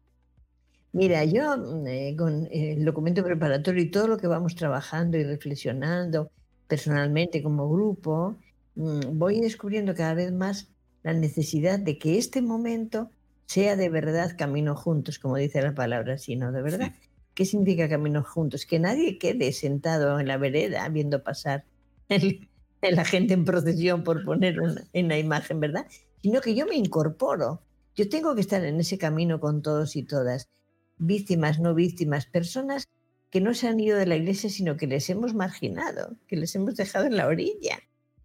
Mira, 0.92 1.24
yo 1.26 1.58
mm, 1.58 1.88
eh, 1.88 2.16
con 2.18 2.48
el 2.52 2.86
documento 2.86 3.24
preparatorio 3.24 3.82
y 3.82 3.90
todo 3.90 4.08
lo 4.08 4.18
que 4.18 4.28
vamos 4.28 4.56
trabajando 4.56 5.18
y 5.18 5.24
reflexionando 5.24 6.30
personalmente 6.68 7.42
como 7.42 7.70
grupo, 7.70 8.38
mm, 8.76 9.18
voy 9.18 9.40
descubriendo 9.40 9.96
cada 9.96 10.14
vez 10.14 10.32
más 10.32 10.68
la 11.04 11.14
necesidad 11.14 11.80
de 11.80 11.98
que 11.98 12.18
este 12.18 12.42
momento 12.42 13.10
sea 13.46 13.76
de 13.76 13.90
verdad 13.90 14.36
camino 14.38 14.76
juntos, 14.76 15.20
como 15.20 15.38
dice 15.38 15.62
la 15.62 15.74
palabra, 15.74 16.18
sino 16.18 16.52
de 16.52 16.62
verdad. 16.62 16.94
¿Qué 17.34 17.46
significa 17.46 17.90
camino 17.90 18.24
juntos? 18.24 18.66
Que 18.66 18.80
nadie 18.80 19.18
quede 19.18 19.52
sentado 19.54 20.20
en 20.20 20.28
la 20.28 20.38
vereda 20.38 20.88
viendo 20.90 21.24
pasar 21.24 21.66
el, 22.10 22.48
la 22.92 23.06
gente 23.06 23.34
en 23.34 23.46
procesión 23.46 24.04
por 24.04 24.24
poner 24.24 24.60
una, 24.60 24.84
en 24.94 25.08
la 25.08 25.18
imagen, 25.18 25.60
¿verdad? 25.60 25.88
Sino 26.22 26.42
que 26.42 26.56
yo 26.56 26.66
me 26.66 26.76
incorporo. 26.76 27.62
Yo 27.96 28.10
tengo 28.10 28.36
que 28.36 28.42
estar 28.42 28.64
en 28.66 28.80
ese 28.80 28.98
camino 28.98 29.40
con 29.40 29.62
todos 29.62 29.96
y 29.96 30.04
todas, 30.04 30.50
víctimas, 30.98 31.60
no 31.60 31.76
víctimas, 31.76 32.26
personas 32.26 32.88
que 33.30 33.42
no 33.42 33.54
se 33.54 33.68
han 33.68 33.80
ido 33.80 33.98
de 33.98 34.06
la 34.06 34.16
iglesia, 34.16 34.50
sino 34.50 34.78
que 34.78 34.88
les 34.88 35.10
hemos 35.10 35.34
marginado, 35.34 36.18
que 36.28 36.36
les 36.36 36.56
hemos 36.56 36.76
dejado 36.76 37.06
en 37.06 37.18
la 37.18 37.28
orilla. 37.28 37.80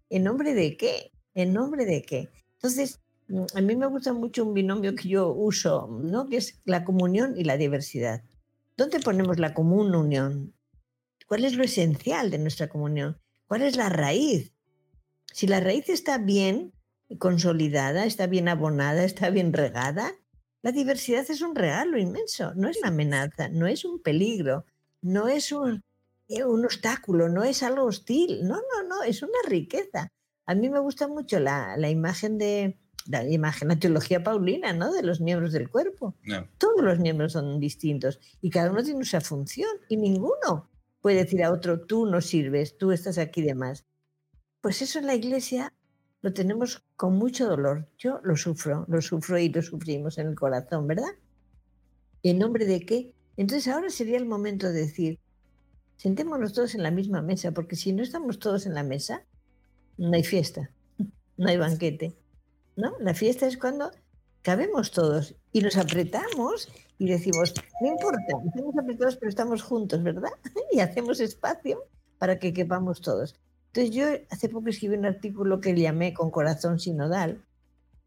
¿En 0.09 0.23
nombre 0.23 0.53
de 0.53 0.77
qué? 0.77 1.11
¿En 1.35 1.53
nombre 1.53 1.85
de 1.85 2.01
qué? 2.01 2.29
Entonces, 2.53 2.99
mm, 3.27 3.45
a 3.55 3.61
mí 3.61 3.75
me 3.75 3.87
gusta 3.87 4.13
mucho 4.13 4.43
un 4.43 4.53
binomio 4.53 4.95
que 4.95 5.09
yo 5.09 5.31
uso, 5.31 5.87
¿no? 6.03 6.27
que 6.27 6.37
es 6.37 6.59
la 6.65 6.83
comunión 6.83 7.35
y 7.37 7.43
la 7.43 7.57
diversidad. 7.57 8.23
¿Dónde 8.77 8.99
ponemos 8.99 9.39
la 9.39 9.53
común 9.53 9.93
unión? 9.95 10.53
¿Cuál 11.27 11.45
es 11.45 11.55
lo 11.55 11.63
esencial 11.63 12.31
de 12.31 12.39
nuestra 12.39 12.69
comunión? 12.69 13.17
¿Cuál 13.49 13.63
es 13.63 13.77
la 13.77 13.89
raíz? 13.89 14.53
Si 15.33 15.47
la 15.47 15.59
raíz 15.59 15.89
está 15.89 16.19
bien 16.19 16.71
consolidada, 17.17 18.05
está 18.05 18.27
bien 18.27 18.47
abonada, 18.47 19.03
está 19.03 19.31
bien 19.31 19.53
regada, 19.53 20.13
la 20.61 20.71
diversidad 20.71 21.25
es 21.27 21.41
un 21.41 21.55
regalo 21.55 21.97
inmenso, 21.97 22.53
no 22.53 22.69
es 22.69 22.77
una 22.77 22.89
amenaza, 22.89 23.49
no 23.49 23.65
es 23.65 23.85
un 23.85 24.03
peligro, 24.03 24.65
no 25.01 25.29
es 25.29 25.51
un, 25.51 25.83
eh, 26.27 26.43
un 26.43 26.63
obstáculo, 26.63 27.27
no 27.27 27.43
es 27.43 27.63
algo 27.63 27.85
hostil, 27.85 28.47
no, 28.47 28.57
no, 28.57 28.87
no, 28.87 29.01
es 29.01 29.23
una 29.23 29.39
riqueza. 29.47 30.11
A 30.45 30.53
mí 30.53 30.69
me 30.69 30.77
gusta 30.77 31.07
mucho 31.07 31.39
la, 31.39 31.75
la 31.75 31.89
imagen 31.89 32.37
de, 32.37 32.77
la 33.07 33.27
imagen, 33.27 33.69
la 33.69 33.79
teología 33.79 34.23
paulina, 34.23 34.73
¿no? 34.73 34.93
De 34.93 35.01
los 35.01 35.21
miembros 35.21 35.53
del 35.53 35.71
cuerpo. 35.71 36.15
Todos 36.59 36.83
los 36.83 36.99
miembros 36.99 37.31
son 37.31 37.59
distintos 37.59 38.19
y 38.41 38.51
cada 38.51 38.69
uno 38.69 38.83
tiene 38.83 39.03
su 39.05 39.19
función 39.21 39.71
y 39.89 39.97
ninguno 39.97 40.68
puede 41.01 41.23
decir 41.23 41.43
a 41.43 41.51
otro, 41.51 41.81
tú 41.81 42.05
no 42.05 42.21
sirves, 42.21 42.77
tú 42.77 42.91
estás 42.91 43.17
aquí 43.17 43.41
de 43.41 43.55
más. 43.55 43.85
Pues 44.61 44.81
eso 44.81 44.99
en 44.99 45.07
la 45.07 45.15
iglesia 45.15 45.73
lo 46.21 46.33
tenemos 46.33 46.83
con 46.95 47.17
mucho 47.17 47.47
dolor. 47.47 47.87
Yo 47.97 48.19
lo 48.23 48.35
sufro, 48.35 48.85
lo 48.89 49.01
sufro 49.01 49.37
y 49.37 49.49
lo 49.49 49.61
sufrimos 49.61 50.17
en 50.17 50.27
el 50.27 50.35
corazón, 50.35 50.87
¿verdad? 50.87 51.11
¿En 52.23 52.39
nombre 52.39 52.65
de 52.65 52.85
qué? 52.85 53.15
Entonces 53.37 53.67
ahora 53.67 53.89
sería 53.89 54.17
el 54.17 54.25
momento 54.25 54.67
de 54.67 54.81
decir, 54.81 55.19
sentémonos 55.95 56.53
todos 56.53 56.75
en 56.75 56.83
la 56.83 56.91
misma 56.91 57.21
mesa, 57.21 57.51
porque 57.53 57.75
si 57.77 57.93
no 57.93 58.03
estamos 58.03 58.39
todos 58.39 58.65
en 58.65 58.73
la 58.73 58.83
mesa, 58.83 59.25
no 59.97 60.13
hay 60.13 60.23
fiesta, 60.23 60.71
no 61.37 61.49
hay 61.49 61.57
banquete. 61.57 62.17
¿no? 62.75 62.95
La 62.99 63.13
fiesta 63.13 63.47
es 63.47 63.57
cuando 63.57 63.91
cabemos 64.41 64.91
todos 64.91 65.35
y 65.51 65.61
nos 65.61 65.77
apretamos 65.77 66.69
y 66.99 67.07
decimos, 67.07 67.53
no 67.81 67.87
importa, 67.87 68.21
estamos 68.45 68.77
apretados 68.77 69.15
pero 69.15 69.29
estamos 69.29 69.63
juntos, 69.63 70.03
¿verdad? 70.03 70.29
Y 70.71 70.81
hacemos 70.81 71.19
espacio 71.21 71.85
para 72.19 72.37
que 72.37 72.53
quepamos 72.53 73.01
todos. 73.01 73.39
Entonces 73.67 73.95
yo 73.95 74.05
hace 74.29 74.49
poco 74.49 74.67
escribí 74.67 74.95
un 74.95 75.05
artículo 75.05 75.61
que 75.61 75.73
llamé 75.73 76.13
Con 76.13 76.29
corazón 76.29 76.79
sinodal 76.79 77.43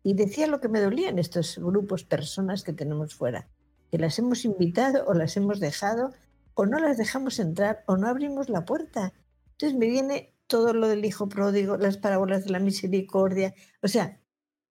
y 0.02 0.14
decía 0.14 0.46
lo 0.46 0.60
que 0.60 0.68
me 0.68 0.80
dolía 0.80 1.08
en 1.08 1.18
estos 1.18 1.58
grupos, 1.58 2.04
personas 2.04 2.64
que 2.64 2.72
tenemos 2.72 3.14
fuera, 3.14 3.48
que 3.90 3.98
las 3.98 4.18
hemos 4.18 4.44
invitado 4.44 5.06
o 5.06 5.14
las 5.14 5.36
hemos 5.36 5.58
dejado 5.58 6.12
o 6.54 6.66
no 6.66 6.78
las 6.78 6.98
dejamos 6.98 7.38
entrar 7.38 7.84
o 7.86 7.96
no 7.96 8.08
abrimos 8.08 8.50
la 8.50 8.64
puerta. 8.66 9.14
Entonces 9.52 9.78
me 9.78 9.86
viene 9.86 10.34
todo 10.46 10.74
lo 10.74 10.88
del 10.88 11.04
hijo 11.04 11.28
pródigo, 11.28 11.78
las 11.78 11.96
parábolas 11.96 12.44
de 12.44 12.50
la 12.50 12.58
misericordia, 12.58 13.54
o 13.80 13.88
sea, 13.88 14.20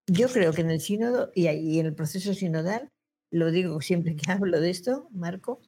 yo 0.06 0.28
creo 0.28 0.52
que 0.52 0.60
en 0.60 0.70
el 0.70 0.80
sínodo 0.80 1.32
y 1.34 1.46
en 1.48 1.86
el 1.86 1.94
proceso 1.94 2.34
sinodal, 2.34 2.92
lo 3.32 3.50
digo 3.50 3.80
siempre 3.80 4.14
que 4.14 4.30
hablo 4.30 4.60
de 4.60 4.70
esto, 4.70 5.08
Marco, 5.10 5.60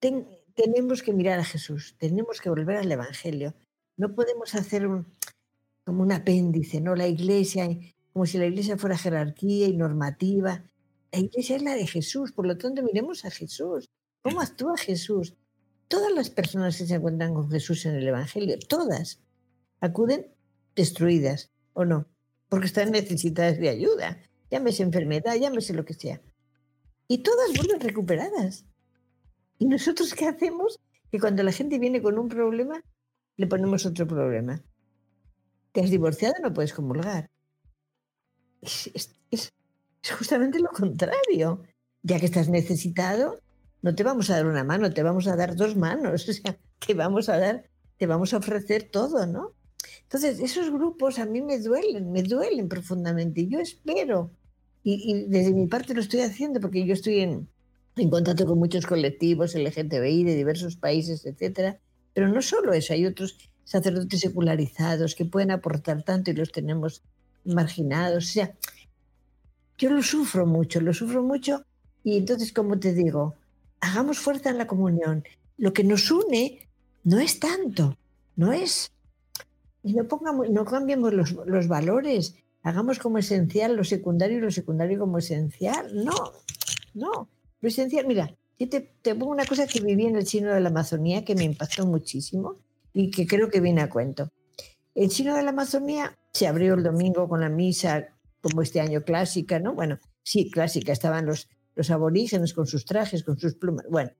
tenemos 0.00 1.02
que 1.02 1.12
mirar 1.12 1.38
a 1.38 1.44
Jesús, 1.44 1.96
tenemos 1.98 2.40
que 2.40 2.48
volver 2.48 2.78
al 2.78 2.90
Evangelio. 2.90 3.54
No 3.98 4.14
podemos 4.14 4.54
hacer 4.54 4.86
un, 4.86 5.06
como 5.84 6.02
un 6.02 6.12
apéndice, 6.12 6.80
¿no? 6.80 6.96
La 6.96 7.06
iglesia, 7.06 7.68
como 8.12 8.24
si 8.24 8.38
la 8.38 8.46
iglesia 8.46 8.78
fuera 8.78 8.96
jerarquía 8.96 9.68
y 9.68 9.76
normativa. 9.76 10.64
La 11.12 11.18
iglesia 11.18 11.56
es 11.56 11.62
la 11.62 11.74
de 11.74 11.86
Jesús, 11.86 12.32
por 12.32 12.46
lo 12.46 12.56
tanto 12.56 12.82
miremos 12.82 13.26
a 13.26 13.30
Jesús. 13.30 13.90
¿Cómo 14.22 14.40
actúa 14.40 14.78
Jesús? 14.78 15.36
Todas 15.88 16.12
las 16.12 16.30
personas 16.30 16.78
que 16.78 16.86
se 16.86 16.94
encuentran 16.94 17.34
con 17.34 17.50
Jesús 17.50 17.84
en 17.84 17.96
el 17.96 18.08
Evangelio, 18.08 18.58
todas, 18.66 19.20
acuden 19.80 20.26
destruidas, 20.74 21.52
¿o 21.74 21.84
no? 21.84 22.06
porque 22.52 22.66
están 22.66 22.90
necesitadas 22.90 23.56
de 23.56 23.70
ayuda, 23.70 24.18
llámese 24.50 24.82
enfermedad, 24.82 25.36
llámese 25.36 25.72
lo 25.72 25.86
que 25.86 25.94
sea. 25.94 26.20
Y 27.12 27.18
todas 27.18 27.52
vuelven 27.54 27.78
recuperadas. 27.78 28.64
¿Y 29.58 29.66
nosotros 29.66 30.14
qué 30.14 30.28
hacemos? 30.28 30.80
Que 31.10 31.20
cuando 31.20 31.42
la 31.42 31.52
gente 31.52 31.78
viene 31.78 32.00
con 32.00 32.18
un 32.18 32.26
problema, 32.26 32.82
le 33.36 33.46
ponemos 33.46 33.84
otro 33.84 34.06
problema. 34.06 34.64
Te 35.72 35.82
has 35.82 35.90
divorciado, 35.90 36.36
no 36.42 36.54
puedes 36.54 36.72
comulgar. 36.72 37.28
Es, 38.62 39.52
justamente 40.18 40.58
lo 40.58 40.70
contrario. 40.70 41.62
Ya 42.02 42.18
que 42.18 42.24
estás 42.24 42.48
necesitado, 42.48 43.42
no 43.82 43.94
te 43.94 44.04
vamos 44.04 44.30
a 44.30 44.36
dar 44.36 44.46
una 44.46 44.64
mano, 44.64 44.90
te 44.90 45.02
vamos 45.02 45.26
a 45.26 45.36
dar 45.36 45.54
dos 45.54 45.76
manos. 45.76 46.26
O 46.30 46.32
sea, 46.32 46.58
que 46.78 46.94
vamos 46.94 47.28
a 47.28 47.36
dar, 47.38 47.68
te 47.98 48.06
vamos 48.06 48.32
a 48.32 48.38
ofrecer 48.38 48.88
todo, 48.90 49.26
¿no? 49.26 49.54
Entonces, 50.04 50.40
esos 50.40 50.70
grupos 50.70 51.18
a 51.18 51.26
mí 51.26 51.42
me 51.42 51.58
duelen, 51.58 52.10
me 52.10 52.22
duelen 52.22 52.70
profundamente. 52.70 53.46
Yo 53.48 53.58
espero, 53.58 54.30
y, 54.84 55.24
desde 55.28 55.52
mi 55.52 55.66
parte 55.66 55.94
lo 55.94 56.00
estoy 56.00 56.20
haciendo 56.20 56.60
porque 56.60 56.84
yo 56.84 56.92
estoy 56.92 57.20
en, 57.20 57.48
en 57.96 58.10
contacto 58.10 58.46
con 58.46 58.58
muchos 58.58 58.86
colectivos 58.86 59.54
LGTBI 59.54 60.24
de 60.24 60.34
diversos 60.34 60.76
países, 60.76 61.24
etcétera. 61.24 61.78
Pero 62.14 62.28
no 62.28 62.42
solo 62.42 62.72
eso, 62.72 62.92
hay 62.92 63.06
otros 63.06 63.38
sacerdotes 63.64 64.20
secularizados 64.20 65.14
que 65.14 65.24
pueden 65.24 65.50
aportar 65.50 66.02
tanto 66.02 66.30
y 66.30 66.34
los 66.34 66.52
tenemos 66.52 67.02
marginados. 67.44 68.24
O 68.24 68.32
sea, 68.32 68.54
yo 69.78 69.90
lo 69.90 70.02
sufro 70.02 70.46
mucho, 70.46 70.80
lo 70.80 70.92
sufro 70.92 71.22
mucho. 71.22 71.64
Y 72.04 72.18
entonces, 72.18 72.52
como 72.52 72.78
te 72.78 72.92
digo, 72.92 73.36
hagamos 73.80 74.18
fuerza 74.18 74.50
en 74.50 74.58
la 74.58 74.66
comunión. 74.66 75.24
Lo 75.56 75.72
que 75.72 75.84
nos 75.84 76.10
une 76.10 76.68
no 77.04 77.20
es 77.20 77.38
tanto, 77.38 77.96
no 78.36 78.52
es 78.52 78.92
y 79.82 79.94
no, 79.94 80.06
pongamos, 80.06 80.48
no 80.50 80.64
cambiemos 80.64 81.12
los, 81.12 81.32
los 81.32 81.68
valores, 81.68 82.36
hagamos 82.62 82.98
como 82.98 83.18
esencial 83.18 83.76
lo 83.76 83.84
secundario 83.84 84.38
y 84.38 84.40
lo 84.40 84.50
secundario 84.50 84.98
como 84.98 85.18
esencial. 85.18 86.04
No, 86.04 86.32
no. 86.94 87.28
Lo 87.60 87.68
esencial, 87.68 88.06
mira, 88.06 88.34
yo 88.58 88.68
te, 88.68 88.80
te, 88.80 89.14
pongo 89.14 89.32
una 89.32 89.46
cosa 89.46 89.66
que 89.66 89.80
viví 89.80 90.06
en 90.06 90.16
el 90.16 90.24
chino 90.24 90.52
de 90.52 90.60
la 90.60 90.68
Amazonía 90.68 91.24
que 91.24 91.34
me 91.34 91.44
impactó 91.44 91.86
muchísimo 91.86 92.58
y 92.92 93.10
que 93.10 93.26
creo 93.26 93.48
que 93.48 93.60
viene 93.60 93.82
a 93.82 93.90
cuento. 93.90 94.30
El 94.94 95.08
chino 95.08 95.34
de 95.34 95.42
la 95.42 95.50
Amazonía 95.50 96.18
se 96.32 96.46
abrió 96.46 96.74
el 96.74 96.82
domingo 96.82 97.28
con 97.28 97.40
la 97.40 97.48
misa, 97.48 98.08
como 98.40 98.62
este 98.62 98.80
año 98.80 99.02
clásica, 99.02 99.58
¿no? 99.58 99.74
Bueno, 99.74 99.98
sí, 100.22 100.50
clásica, 100.50 100.92
estaban 100.92 101.26
los, 101.26 101.48
los 101.74 101.90
aborígenes 101.90 102.52
con 102.52 102.66
sus 102.66 102.84
trajes, 102.84 103.22
con 103.22 103.38
sus 103.38 103.54
plumas. 103.54 103.86
Bueno, 103.88 104.10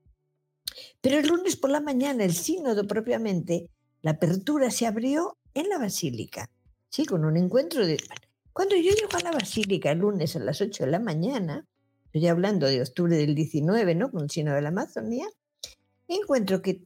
pero 1.01 1.19
el 1.19 1.27
lunes 1.27 1.55
por 1.55 1.69
la 1.69 1.81
mañana, 1.81 2.23
el 2.23 2.33
sínodo 2.33 2.87
propiamente, 2.87 3.69
la 4.01 4.11
apertura 4.11 4.71
se 4.71 4.87
abrió 4.87 5.37
en 5.53 5.69
la 5.69 5.77
basílica, 5.77 6.49
sí, 6.89 7.05
con 7.05 7.25
un 7.25 7.37
encuentro 7.37 7.85
de... 7.85 7.97
Cuando 8.53 8.75
yo 8.75 8.91
llego 8.91 9.17
a 9.17 9.23
la 9.23 9.31
basílica 9.31 9.91
el 9.91 9.99
lunes 9.99 10.35
a 10.35 10.39
las 10.39 10.61
8 10.61 10.85
de 10.85 10.91
la 10.91 10.99
mañana, 10.99 11.67
estoy 12.05 12.27
hablando 12.27 12.67
de 12.67 12.83
octubre 12.83 13.17
del 13.17 13.33
19, 13.33 13.95
¿no? 13.95 14.11
Con 14.11 14.23
el 14.23 14.29
sino 14.29 14.53
de 14.53 14.61
la 14.61 14.69
Amazonía, 14.69 15.27
encuentro 16.07 16.61
que 16.61 16.83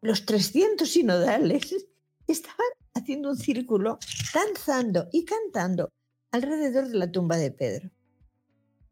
los 0.00 0.24
300 0.24 0.88
sinodales 0.88 1.86
estaban 2.26 2.66
haciendo 2.94 3.30
un 3.30 3.36
círculo, 3.36 3.98
danzando 4.32 5.08
y 5.12 5.26
cantando 5.26 5.92
alrededor 6.30 6.88
de 6.88 6.98
la 6.98 7.12
tumba 7.12 7.36
de 7.36 7.50
Pedro. 7.50 7.90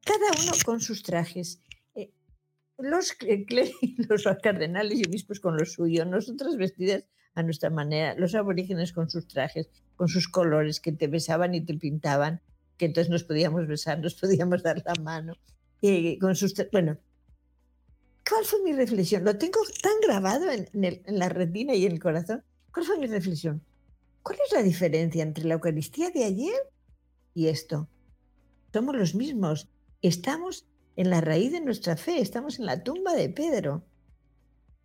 Cada 0.04 0.42
uno 0.42 0.52
con 0.66 0.80
sus 0.80 1.02
trajes, 1.02 1.62
eh, 1.94 2.12
los, 2.76 3.16
los 4.08 4.24
cardenales 4.42 4.98
y 4.98 5.08
obispos 5.08 5.40
con 5.40 5.56
lo 5.56 5.64
suyo, 5.64 6.04
nosotras 6.04 6.56
vestidas 6.56 7.04
a 7.36 7.42
nuestra 7.42 7.70
manera, 7.70 8.14
los 8.16 8.34
aborígenes 8.34 8.92
con 8.92 9.10
sus 9.10 9.28
trajes, 9.28 9.68
con 9.94 10.08
sus 10.08 10.26
colores, 10.26 10.80
que 10.80 10.90
te 10.90 11.06
besaban 11.06 11.54
y 11.54 11.60
te 11.60 11.74
pintaban, 11.74 12.40
que 12.78 12.86
entonces 12.86 13.10
nos 13.10 13.24
podíamos 13.24 13.68
besar, 13.68 14.00
nos 14.00 14.14
podíamos 14.14 14.62
dar 14.62 14.82
la 14.84 14.94
mano, 15.02 15.34
con 16.18 16.34
sus... 16.34 16.54
Bueno, 16.72 16.96
¿cuál 18.28 18.44
fue 18.46 18.62
mi 18.62 18.72
reflexión? 18.72 19.22
Lo 19.22 19.36
tengo 19.36 19.60
tan 19.82 19.92
grabado 20.02 20.50
en, 20.50 20.66
en 20.72 21.18
la 21.18 21.28
retina 21.28 21.74
y 21.74 21.84
en 21.84 21.92
el 21.92 22.00
corazón. 22.00 22.42
¿Cuál 22.72 22.86
fue 22.86 22.98
mi 22.98 23.06
reflexión? 23.06 23.62
¿Cuál 24.22 24.38
es 24.44 24.52
la 24.52 24.62
diferencia 24.62 25.22
entre 25.22 25.44
la 25.44 25.54
Eucaristía 25.54 26.10
de 26.10 26.24
ayer 26.24 26.58
y 27.34 27.48
esto? 27.48 27.88
Somos 28.72 28.96
los 28.96 29.14
mismos. 29.14 29.68
Estamos 30.00 30.66
en 30.96 31.10
la 31.10 31.20
raíz 31.20 31.52
de 31.52 31.60
nuestra 31.60 31.98
fe, 31.98 32.20
estamos 32.20 32.58
en 32.58 32.64
la 32.64 32.82
tumba 32.82 33.12
de 33.12 33.28
Pedro. 33.28 33.84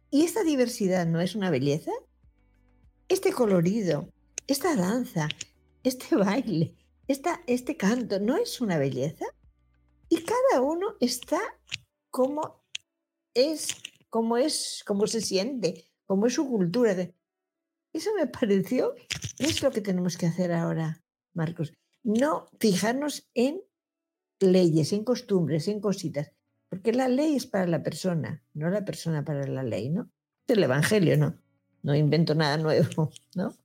¿Y 0.09 0.23
esta 0.23 0.43
diversidad 0.43 1.07
no 1.07 1.21
es 1.21 1.35
una 1.35 1.49
belleza? 1.49 1.91
Este 3.11 3.33
colorido, 3.33 4.07
esta 4.47 4.73
danza, 4.73 5.27
este 5.83 6.15
baile, 6.15 6.77
esta, 7.09 7.41
este 7.45 7.75
canto, 7.75 8.21
¿no 8.21 8.37
es 8.37 8.61
una 8.61 8.77
belleza? 8.77 9.25
Y 10.07 10.23
cada 10.23 10.61
uno 10.61 10.95
está 11.01 11.41
como 12.09 12.63
es, 13.33 13.67
como 14.09 14.37
es, 14.37 14.85
como 14.85 15.07
se 15.07 15.19
siente, 15.19 15.91
como 16.05 16.27
es 16.27 16.35
su 16.35 16.47
cultura. 16.47 16.95
Eso 17.91 18.11
me 18.17 18.27
pareció, 18.27 18.95
es 19.39 19.61
lo 19.61 19.71
que 19.71 19.81
tenemos 19.81 20.15
que 20.15 20.27
hacer 20.27 20.53
ahora, 20.53 21.03
Marcos. 21.33 21.73
No 22.03 22.47
fijarnos 22.61 23.29
en 23.33 23.61
leyes, 24.39 24.93
en 24.93 25.03
costumbres, 25.03 25.67
en 25.67 25.81
cositas, 25.81 26.31
porque 26.69 26.93
la 26.93 27.09
ley 27.09 27.35
es 27.35 27.45
para 27.45 27.67
la 27.67 27.83
persona, 27.83 28.41
no 28.53 28.69
la 28.69 28.85
persona 28.85 29.25
para 29.25 29.45
la 29.47 29.63
ley, 29.63 29.89
¿no? 29.89 30.09
El 30.47 30.63
Evangelio, 30.63 31.17
¿no? 31.17 31.41
No 31.83 31.95
invento 31.95 32.35
nada 32.35 32.57
nuevo, 32.57 33.11
¿no? 33.35 33.55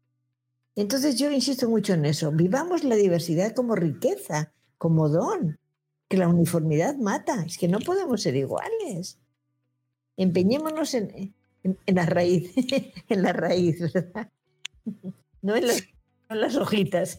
Entonces 0.75 1.17
yo 1.17 1.31
insisto 1.31 1.69
mucho 1.71 1.95
en 1.95 2.05
eso, 2.05 2.31
vivamos 2.33 2.85
la 2.85 2.97
diversidad 2.97 3.55
como 3.55 3.75
riqueza, 3.75 4.53
como 4.77 5.09
don, 5.09 5.59
que 6.09 6.19
la 6.19 6.29
uniformidad 6.29 6.97
mata, 6.97 7.45
es 7.47 7.57
que 7.57 7.67
no 7.67 7.81
podemos 7.81 8.23
ser 8.23 8.37
iguales. 8.37 9.19
Empeñémonos 10.19 10.93
en, 10.95 11.35
en, 11.63 11.95
la 11.95 12.07
raíz, 12.07 12.53
en 13.09 13.23
la 13.23 13.33
raíz, 13.33 13.81
¿verdad? 13.81 14.31
No 15.43 15.55
en 15.55 15.69
las, 16.41 16.57
hojitas. 16.57 17.19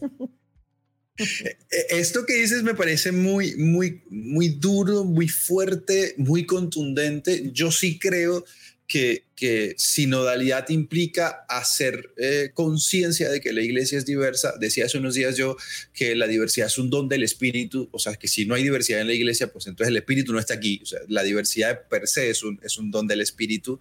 E, 1.16 1.56
esto 1.98 2.26
que 2.26 2.34
dices 2.34 2.62
me 2.62 2.74
parece 2.74 3.10
muy, 3.10 3.56
muy, 3.56 4.02
muy 4.10 4.50
duro, 4.50 5.04
muy 5.04 5.28
fuerte, 5.28 6.14
muy 6.18 6.44
contundente. 6.44 7.50
Yo 7.52 7.70
sí 7.70 7.98
creo 7.98 8.44
que, 8.88 9.74
sinodalidad 9.76 10.68
implica 10.70 11.44
hacer 11.48 12.12
eh, 12.16 12.50
conciencia 12.54 13.28
de 13.28 13.40
que 13.40 13.52
la 13.52 13.60
iglesia 13.60 13.98
es 13.98 14.06
diversa. 14.06 14.54
Decía 14.58 14.86
hace 14.86 14.98
unos 14.98 15.14
días 15.14 15.36
yo 15.36 15.56
que 15.92 16.16
la 16.16 16.26
diversidad 16.26 16.66
es 16.66 16.78
un 16.78 16.90
don 16.90 17.08
del 17.08 17.22
espíritu, 17.22 17.88
o 17.92 17.98
sea, 17.98 18.16
que 18.16 18.26
si 18.26 18.46
no 18.46 18.54
hay 18.54 18.64
diversidad 18.64 19.00
en 19.00 19.06
la 19.06 19.12
iglesia, 19.12 19.52
pues 19.52 19.66
entonces 19.66 19.90
el 19.90 19.98
espíritu 19.98 20.32
no 20.32 20.40
está 20.40 20.54
aquí. 20.54 20.80
O 20.82 20.86
sea, 20.86 21.00
la 21.06 21.22
diversidad 21.22 21.86
per 21.88 22.08
se 22.08 22.30
es 22.30 22.42
un, 22.42 22.58
es 22.64 22.78
un 22.78 22.90
don 22.90 23.06
del 23.06 23.20
espíritu. 23.20 23.78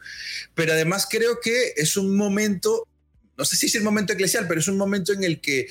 Pero 0.53 0.73
además 0.73 1.07
creo 1.09 1.39
que 1.41 1.73
es 1.77 1.95
un 1.97 2.15
momento, 2.15 2.85
no 3.37 3.45
sé 3.45 3.55
si 3.55 3.67
es 3.67 3.75
el 3.75 3.83
momento 3.83 4.13
eclesial, 4.13 4.47
pero 4.47 4.59
es 4.59 4.67
un 4.67 4.77
momento 4.77 5.13
en 5.13 5.23
el 5.23 5.39
que 5.39 5.67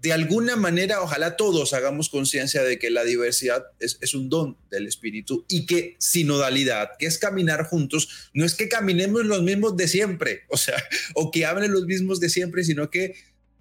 de 0.00 0.12
alguna 0.12 0.56
manera, 0.56 1.00
ojalá 1.02 1.36
todos 1.36 1.72
hagamos 1.74 2.08
conciencia 2.08 2.62
de 2.62 2.78
que 2.78 2.90
la 2.90 3.04
diversidad 3.04 3.64
es, 3.78 4.14
un 4.14 4.28
don 4.28 4.56
del 4.70 4.86
espíritu 4.86 5.44
y 5.48 5.66
que 5.66 5.96
sinodalidad, 5.98 6.90
que 6.98 7.06
es 7.06 7.18
caminar 7.18 7.64
juntos, 7.64 8.30
no 8.34 8.44
es 8.44 8.54
que 8.54 8.68
caminemos 8.68 9.24
los 9.24 9.42
mismos 9.42 9.76
de 9.76 9.88
siempre, 9.88 10.42
o 10.48 10.56
sea, 10.56 10.76
o 11.14 11.30
que 11.30 11.46
hablen 11.46 11.72
los 11.72 11.86
mismos 11.86 12.20
de 12.20 12.30
siempre, 12.30 12.64
sino 12.64 12.90
que 12.90 13.14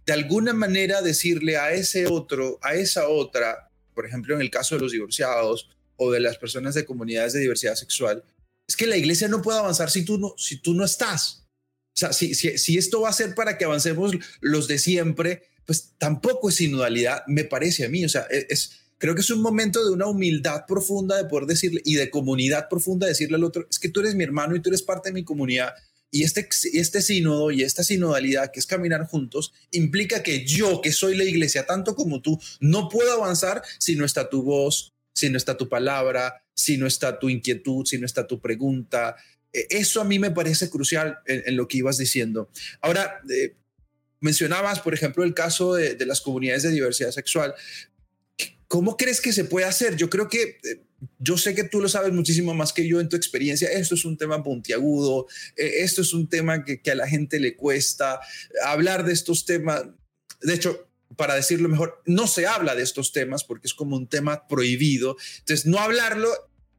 de 0.05 0.13
alguna 0.13 0.53
manera 0.53 1.01
decirle 1.01 1.57
a 1.57 1.73
ese 1.73 2.07
otro, 2.07 2.59
a 2.61 2.73
esa 2.75 3.07
otra, 3.07 3.69
por 3.93 4.05
ejemplo, 4.05 4.35
en 4.35 4.41
el 4.41 4.49
caso 4.49 4.75
de 4.75 4.81
los 4.81 4.91
divorciados 4.91 5.69
o 5.95 6.11
de 6.11 6.19
las 6.19 6.37
personas 6.37 6.73
de 6.73 6.85
comunidades 6.85 7.33
de 7.33 7.39
diversidad 7.39 7.75
sexual, 7.75 8.23
es 8.67 8.75
que 8.75 8.87
la 8.87 8.97
iglesia 8.97 9.27
no 9.27 9.41
puede 9.41 9.59
avanzar 9.59 9.91
si 9.91 10.03
tú 10.03 10.17
no, 10.17 10.33
si 10.37 10.57
tú 10.57 10.73
no 10.73 10.85
estás. 10.85 11.45
O 11.93 11.99
sea, 11.99 12.13
si, 12.13 12.33
si, 12.33 12.57
si 12.57 12.77
esto 12.77 13.01
va 13.01 13.09
a 13.09 13.13
ser 13.13 13.35
para 13.35 13.57
que 13.57 13.65
avancemos 13.65 14.13
los 14.39 14.67
de 14.67 14.79
siempre, 14.79 15.50
pues 15.71 15.93
tampoco 15.97 16.49
es 16.49 16.55
sinodalidad, 16.55 17.23
me 17.27 17.45
parece 17.45 17.85
a 17.85 17.87
mí. 17.87 18.03
O 18.03 18.09
sea, 18.09 18.27
e, 18.29 18.45
es, 18.49 18.71
creo 18.97 19.15
que 19.15 19.21
es 19.21 19.29
un 19.29 19.41
momento 19.41 19.81
de 19.81 19.93
una 19.93 20.05
humildad 20.05 20.65
profunda 20.67 21.15
de 21.15 21.23
poder 21.29 21.47
decirle 21.47 21.81
y 21.85 21.93
de 21.93 22.09
comunidad 22.09 22.67
profunda 22.67 23.07
decirle 23.07 23.37
al 23.37 23.45
otro, 23.45 23.65
es 23.71 23.79
que 23.79 23.87
tú 23.87 24.01
eres 24.01 24.13
mi 24.13 24.25
hermano 24.25 24.53
y 24.53 24.59
tú 24.59 24.67
eres 24.67 24.81
parte 24.81 25.07
de 25.07 25.13
mi 25.13 25.23
comunidad. 25.23 25.73
Y 26.11 26.23
este, 26.23 26.49
este 26.73 27.01
sínodo 27.01 27.51
y 27.51 27.63
esta 27.63 27.83
sinodalidad 27.83 28.51
que 28.51 28.59
es 28.59 28.65
caminar 28.65 29.07
juntos 29.07 29.53
implica 29.71 30.23
que 30.23 30.45
yo, 30.45 30.81
que 30.81 30.91
soy 30.91 31.15
la 31.15 31.23
iglesia, 31.23 31.65
tanto 31.65 31.95
como 31.95 32.21
tú, 32.21 32.37
no 32.59 32.89
puedo 32.89 33.13
avanzar 33.13 33.61
si 33.79 33.95
no 33.95 34.03
está 34.03 34.29
tu 34.29 34.43
voz, 34.43 34.91
si 35.13 35.29
no 35.29 35.37
está 35.37 35.55
tu 35.55 35.69
palabra, 35.69 36.43
si 36.53 36.75
no 36.75 36.85
está 36.85 37.17
tu 37.17 37.29
inquietud, 37.29 37.85
si 37.85 37.97
no 37.97 38.05
está 38.05 38.27
tu 38.27 38.41
pregunta. 38.41 39.15
E, 39.53 39.67
eso 39.69 40.01
a 40.01 40.03
mí 40.03 40.19
me 40.19 40.31
parece 40.31 40.69
crucial 40.69 41.19
en, 41.25 41.55
lo 41.55 41.69
que 41.69 41.77
ibas 41.77 41.97
diciendo. 41.97 42.49
Ahora, 42.81 43.21
eh, 43.33 43.55
mencionabas, 44.21 44.79
por 44.79 44.93
ejemplo, 44.93 45.23
el 45.23 45.33
caso 45.33 45.73
de, 45.73 45.97
las 46.05 46.21
comunidades 46.21 46.63
de 46.63 46.71
diversidad 46.71 47.11
sexual. 47.11 47.53
¿Cómo 48.67 48.95
crees 48.95 49.19
que 49.19 49.33
se 49.33 49.43
puede 49.43 49.65
hacer? 49.65 49.97
Yo 49.97 50.09
creo 50.09 50.29
que, 50.29 50.59
eh, 50.63 50.81
yo 51.19 51.37
sé 51.37 51.53
que 51.53 51.65
tú 51.65 51.81
lo 51.81 51.89
sabes 51.89 52.13
muchísimo 52.13 52.53
más 52.53 52.71
que 52.71 52.87
yo 52.87 53.01
en 53.01 53.09
tu 53.09 53.17
experiencia. 53.17 53.69
Esto 53.69 53.95
es 53.95 54.05
un 54.05 54.17
tema 54.17 54.41
puntiagudo, 54.41 55.27
eh, 55.57 55.79
esto 55.79 56.01
es 56.01 56.13
un 56.13 56.29
tema 56.29 56.63
que, 56.63 56.79
a 56.89 56.95
la 56.95 57.07
gente 57.07 57.39
le 57.39 57.57
cuesta 57.57 58.21
hablar 58.63 59.03
de 59.03 59.11
estos 59.11 59.45
temas. 59.45 59.83
De 60.41 60.53
hecho, 60.53 60.87
para 61.17 61.35
decirlo 61.35 61.67
mejor, 61.67 62.01
no 62.05 62.27
se 62.27 62.47
habla 62.47 62.75
de 62.75 62.83
estos 62.83 63.11
temas 63.11 63.43
porque 63.43 63.67
es 63.67 63.73
como 63.73 63.97
un 63.97 64.07
tema 64.07 64.47
prohibido. 64.47 65.17
Entonces, 65.39 65.65
no 65.65 65.79
hablarlo 65.79 66.29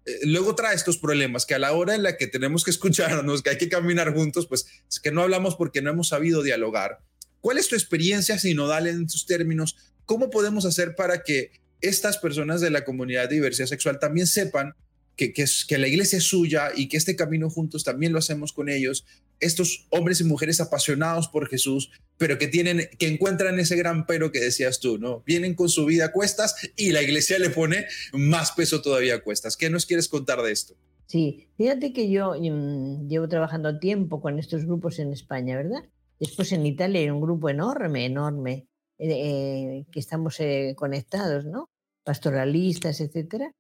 eh, 0.05 0.21
luego 0.25 0.55
trae 0.55 0.75
estos 0.75 0.99
problemas 0.99 1.47
que 1.47 1.55
a 1.55 1.59
la 1.59 1.73
hora 1.73 1.95
en 1.95 2.03
la 2.03 2.17
que 2.17 2.27
tenemos 2.27 2.65
que 2.65 2.71
escucharnos, 2.71 3.43
que 3.43 3.51
hay 3.51 3.59
que 3.59 3.69
caminar 3.69 4.13
juntos, 4.15 4.47
pues 4.47 4.67
es 4.89 4.99
que 4.99 5.13
no 5.13 5.23
hablamos 5.23 5.55
porque 5.57 5.83
no 5.83 5.91
hemos 5.91 6.09
sabido 6.09 6.43
dialogar. 6.43 7.01
¿Cuál 7.43 7.59
es 7.59 7.69
tu 7.69 7.75
experiencia 7.75 8.39
sinodal 8.39 8.87
en 8.87 9.07
tus 9.09 9.27
términos? 9.27 9.77
¿Cómo 10.07 10.31
podemos 10.31 10.65
hacer 10.65 10.95
para 10.95 11.25
que 11.25 11.51
estas 11.81 12.17
personas 12.19 12.61
de 12.61 12.71
la 12.71 12.85
comunidad 12.85 13.29
de 13.29 13.35
diversidad 13.35 13.67
sexual 13.67 13.99
también 13.99 14.29
sepan 14.29 14.75
que, 15.17 15.33
que, 15.33 15.79
la 15.79 15.89
iglesia 15.89 16.19
es 16.19 16.25
suya 16.25 16.71
y 16.75 16.89
que 16.89 16.97
este 16.97 17.17
camino 17.17 17.51
juntos 17.51 17.83
también 17.83 18.13
lo 18.13 18.21
hacemos 18.21 18.53
con 18.53 18.69
ellos? 18.69 19.05
Estos 19.41 19.89
hombres 19.91 20.21
y 20.21 20.25
mujeres 20.25 20.61
apasionados 20.61 21.27
por 21.27 21.49
Jesús, 21.49 21.91
pero 22.17 22.39
que 22.39 22.47
tienen, 22.47 22.89
que 22.97 23.09
encuentran 23.09 23.59
ese 23.59 23.75
gran 23.75 24.07
pero 24.07 24.31
que 24.31 24.39
decías 24.39 24.79
tú, 24.79 24.99
¿no? 24.99 25.25
Vienen 25.27 25.57
con 25.57 25.69
su 25.69 25.85
vida 25.85 26.07
a 26.07 26.13
cuestas 26.13 26.55
y 26.77 26.93
la 26.93 27.03
iglesia 27.03 27.41
le 27.41 27.51
pone 27.51 27.87
más 28.13 28.53
peso 28.53 28.83
todavía 28.83 29.17
a 29.17 29.23
cuestas. 29.23 29.57
¿Qué 29.57 29.69
nos 29.69 29.85
quieres 29.85 30.07
contar 30.07 30.43
de 30.43 30.53
esto? 30.53 30.77
Sí, 31.07 31.49
fíjate 31.57 31.93
que 31.93 32.09
yo 32.09 32.35
mm, 32.41 33.09
llevo 33.09 33.29
trabajando 33.29 33.81
tiempo 33.81 34.21
con 34.21 34.39
estos 34.39 34.65
grupos 34.65 35.01
en 35.01 35.13
España, 35.13 35.57
¿verdad? 35.57 35.83
Después 36.19 36.53
en 36.53 36.67
Italia 36.67 37.01
hay 37.01 37.11
un 37.11 37.21
grupo 37.21 37.49
enorme, 37.49 38.07
enorme, 38.07 38.69
eh, 38.99 39.85
que 39.91 39.99
estamos 39.99 40.39
eh, 40.39 40.75
conectados, 40.77 41.45
¿no? 41.45 41.71
Pastoralistas, 42.05 43.01
etcétera, 43.01 43.53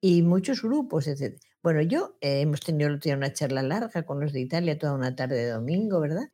y 0.00 0.22
muchos 0.22 0.62
grupos, 0.62 1.08
etcétera. 1.08 1.40
Bueno, 1.62 1.82
yo 1.82 2.16
eh, 2.20 2.42
hemos 2.42 2.60
tenido 2.60 2.90
una 3.16 3.32
charla 3.32 3.62
larga 3.62 4.04
con 4.04 4.20
los 4.20 4.32
de 4.32 4.40
Italia 4.40 4.78
toda 4.78 4.94
una 4.94 5.16
tarde 5.16 5.36
de 5.36 5.50
domingo, 5.50 6.00
¿verdad? 6.00 6.30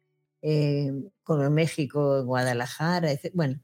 con 1.23 1.53
México, 1.53 2.25
Guadalajara, 2.25 3.13
etc. 3.13 3.31
bueno, 3.35 3.61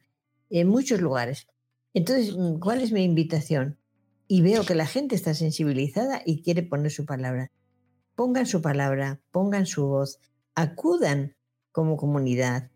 en 0.50 0.68
muchos 0.68 1.00
lugares. 1.00 1.46
Entonces, 1.94 2.36
mm, 2.36 2.58
¿cuál 2.58 2.82
es 2.82 2.92
mi 2.92 3.02
invitación? 3.02 3.78
Y 4.28 4.42
veo 4.42 4.64
que 4.64 4.74
la 4.74 4.86
gente 4.86 5.14
está 5.14 5.34
sensibilizada 5.34 6.22
y 6.24 6.42
quiere 6.42 6.62
poner 6.62 6.90
su 6.90 7.06
palabra. 7.06 7.50
Pongan 8.14 8.46
su 8.46 8.60
palabra, 8.60 9.20
pongan 9.30 9.66
su 9.66 9.86
voz, 9.86 10.18
acudan 10.54 11.35
como 11.76 11.98
comunidad. 11.98 12.70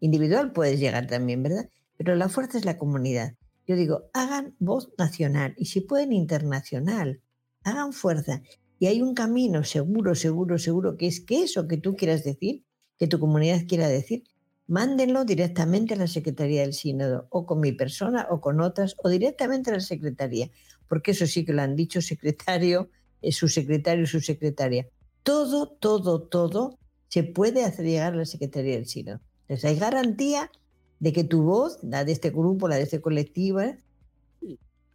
Individual 0.00 0.50
puedes 0.52 0.80
llegar 0.80 1.06
también, 1.06 1.42
¿verdad? 1.42 1.68
Pero 1.98 2.14
la 2.14 2.30
fuerza 2.30 2.56
es 2.56 2.64
la 2.64 2.78
comunidad. 2.78 3.34
Yo 3.66 3.76
digo, 3.76 4.08
hagan 4.14 4.56
voz 4.58 4.88
nacional 4.96 5.52
y 5.58 5.66
si 5.66 5.82
pueden 5.82 6.14
internacional, 6.14 7.20
hagan 7.62 7.92
fuerza. 7.92 8.40
Y 8.78 8.86
hay 8.86 9.02
un 9.02 9.12
camino 9.12 9.64
seguro, 9.64 10.14
seguro, 10.14 10.56
seguro, 10.56 10.96
que 10.96 11.06
es 11.06 11.20
que 11.20 11.42
eso 11.42 11.68
que 11.68 11.76
tú 11.76 11.94
quieras 11.94 12.24
decir, 12.24 12.64
que 12.98 13.06
tu 13.06 13.20
comunidad 13.20 13.66
quiera 13.68 13.86
decir, 13.86 14.24
mándenlo 14.66 15.26
directamente 15.26 15.92
a 15.92 15.98
la 15.98 16.06
Secretaría 16.06 16.62
del 16.62 16.72
Sínodo, 16.72 17.26
o 17.28 17.44
con 17.44 17.60
mi 17.60 17.72
persona, 17.72 18.28
o 18.30 18.40
con 18.40 18.62
otras, 18.62 18.96
o 18.96 19.10
directamente 19.10 19.70
a 19.70 19.74
la 19.74 19.80
Secretaría, 19.80 20.50
porque 20.88 21.10
eso 21.10 21.26
sí 21.26 21.44
que 21.44 21.52
lo 21.52 21.60
han 21.60 21.76
dicho 21.76 22.00
secretario, 22.00 22.88
eh, 23.20 23.30
su 23.30 23.46
secretario, 23.48 24.06
su 24.06 24.22
secretaria. 24.22 24.88
Todo, 25.22 25.68
todo, 25.68 26.22
todo 26.22 26.78
se 27.08 27.22
puede 27.22 27.64
hacer 27.64 27.86
llegar 27.86 28.12
a 28.12 28.16
la 28.16 28.24
Secretaría 28.24 28.74
del 28.74 28.86
Sínodo. 28.86 29.20
Entonces 29.42 29.64
hay 29.64 29.78
garantía 29.78 30.50
de 30.98 31.12
que 31.12 31.24
tu 31.24 31.42
voz, 31.42 31.78
la 31.82 32.04
de 32.04 32.12
este 32.12 32.30
grupo, 32.30 32.68
la 32.68 32.76
de 32.76 32.82
este 32.82 33.00
colectivo, 33.00 33.60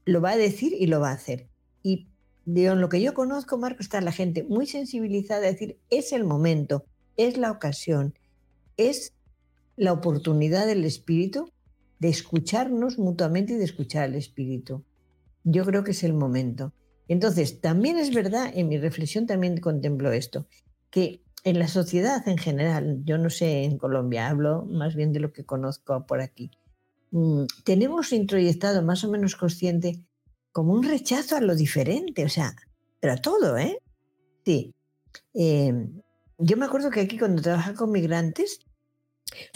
lo 0.06 0.21
va 0.21 0.32
a 0.32 0.38
decir 0.38 0.74
y 0.78 0.88
lo 0.88 1.00
va 1.00 1.10
a 1.10 1.13
hacer. 1.13 1.47
Y 1.84 2.08
en 2.45 2.82
lo 2.82 2.89
que 2.89 3.02
yo 3.02 3.13
conozco, 3.13 3.58
Marco, 3.58 3.82
está 3.82 4.02
la 4.02 4.12
gente 4.12 4.43
muy 4.43 4.65
sensibilizada 4.65 5.47
a 5.47 5.52
decir, 5.52 5.78
es 5.89 6.12
el 6.12 6.24
momento, 6.24 6.86
es 7.17 7.38
la 7.38 7.52
ocasión, 7.52 8.13
es 8.78 9.13
la 9.78 9.93
oportunidad 9.93 10.65
del 10.65 10.84
espíritu 10.86 11.52
de 12.00 12.10
escucharnos 12.10 12.97
mutuamente 12.97 13.54
y 13.54 13.58
de 13.58 13.63
escuchar 13.63 14.04
al 14.04 14.15
espíritu. 14.15 14.84
Yo 15.43 15.65
creo 15.65 15.84
que 15.84 15.91
es 15.91 16.04
el 16.04 16.13
momento. 16.13 16.74
Entonces, 17.08 17.62
también 17.62 17.97
es 17.97 18.13
verdad, 18.13 18.52
en 18.54 18.69
mi 18.69 18.78
reflexión 18.78 19.28
también 19.28 19.60
contemplo 19.60 20.12
esto, 20.12 20.47
que 20.89 21.21
en 21.43 21.60
la 21.60 21.67
sociedad 21.67 22.27
en 22.27 22.38
general, 22.38 23.01
yo 23.04 23.17
no 23.17 23.30
sé 23.30 23.63
en 23.63 23.77
Colombia, 23.77 24.30
hablo 24.30 24.65
más 24.65 24.95
bien 24.95 25.12
de 25.12 25.19
lo 25.19 25.34
que 25.34 25.45
conozco 25.45 26.06
por 26.06 26.21
aquí, 26.21 26.51
mm, 27.12 27.45
tenemos 27.63 28.13
introyectado 28.13 28.84
más 28.84 29.04
o 29.04 29.10
menos 29.10 29.36
consciente 29.36 30.04
como 30.51 30.73
un 30.73 30.84
rechazo 30.84 31.36
a 31.36 31.41
lo 31.41 31.56
diferente, 31.56 32.25
o 32.25 32.30
sea, 32.30 32.56
pero 32.99 33.13
a 33.13 33.17
todo, 33.17 33.58
¿eh? 33.58 33.82
Sí. 34.45 34.73
Em, 35.34 36.01
yo 36.38 36.58
me 36.58 36.65
acuerdo 36.65 36.89
que 36.91 37.01
aquí 37.01 37.17
cuando 37.17 37.41
trabajaba 37.41 37.75
con 37.75 37.91
migrantes, 37.91 38.60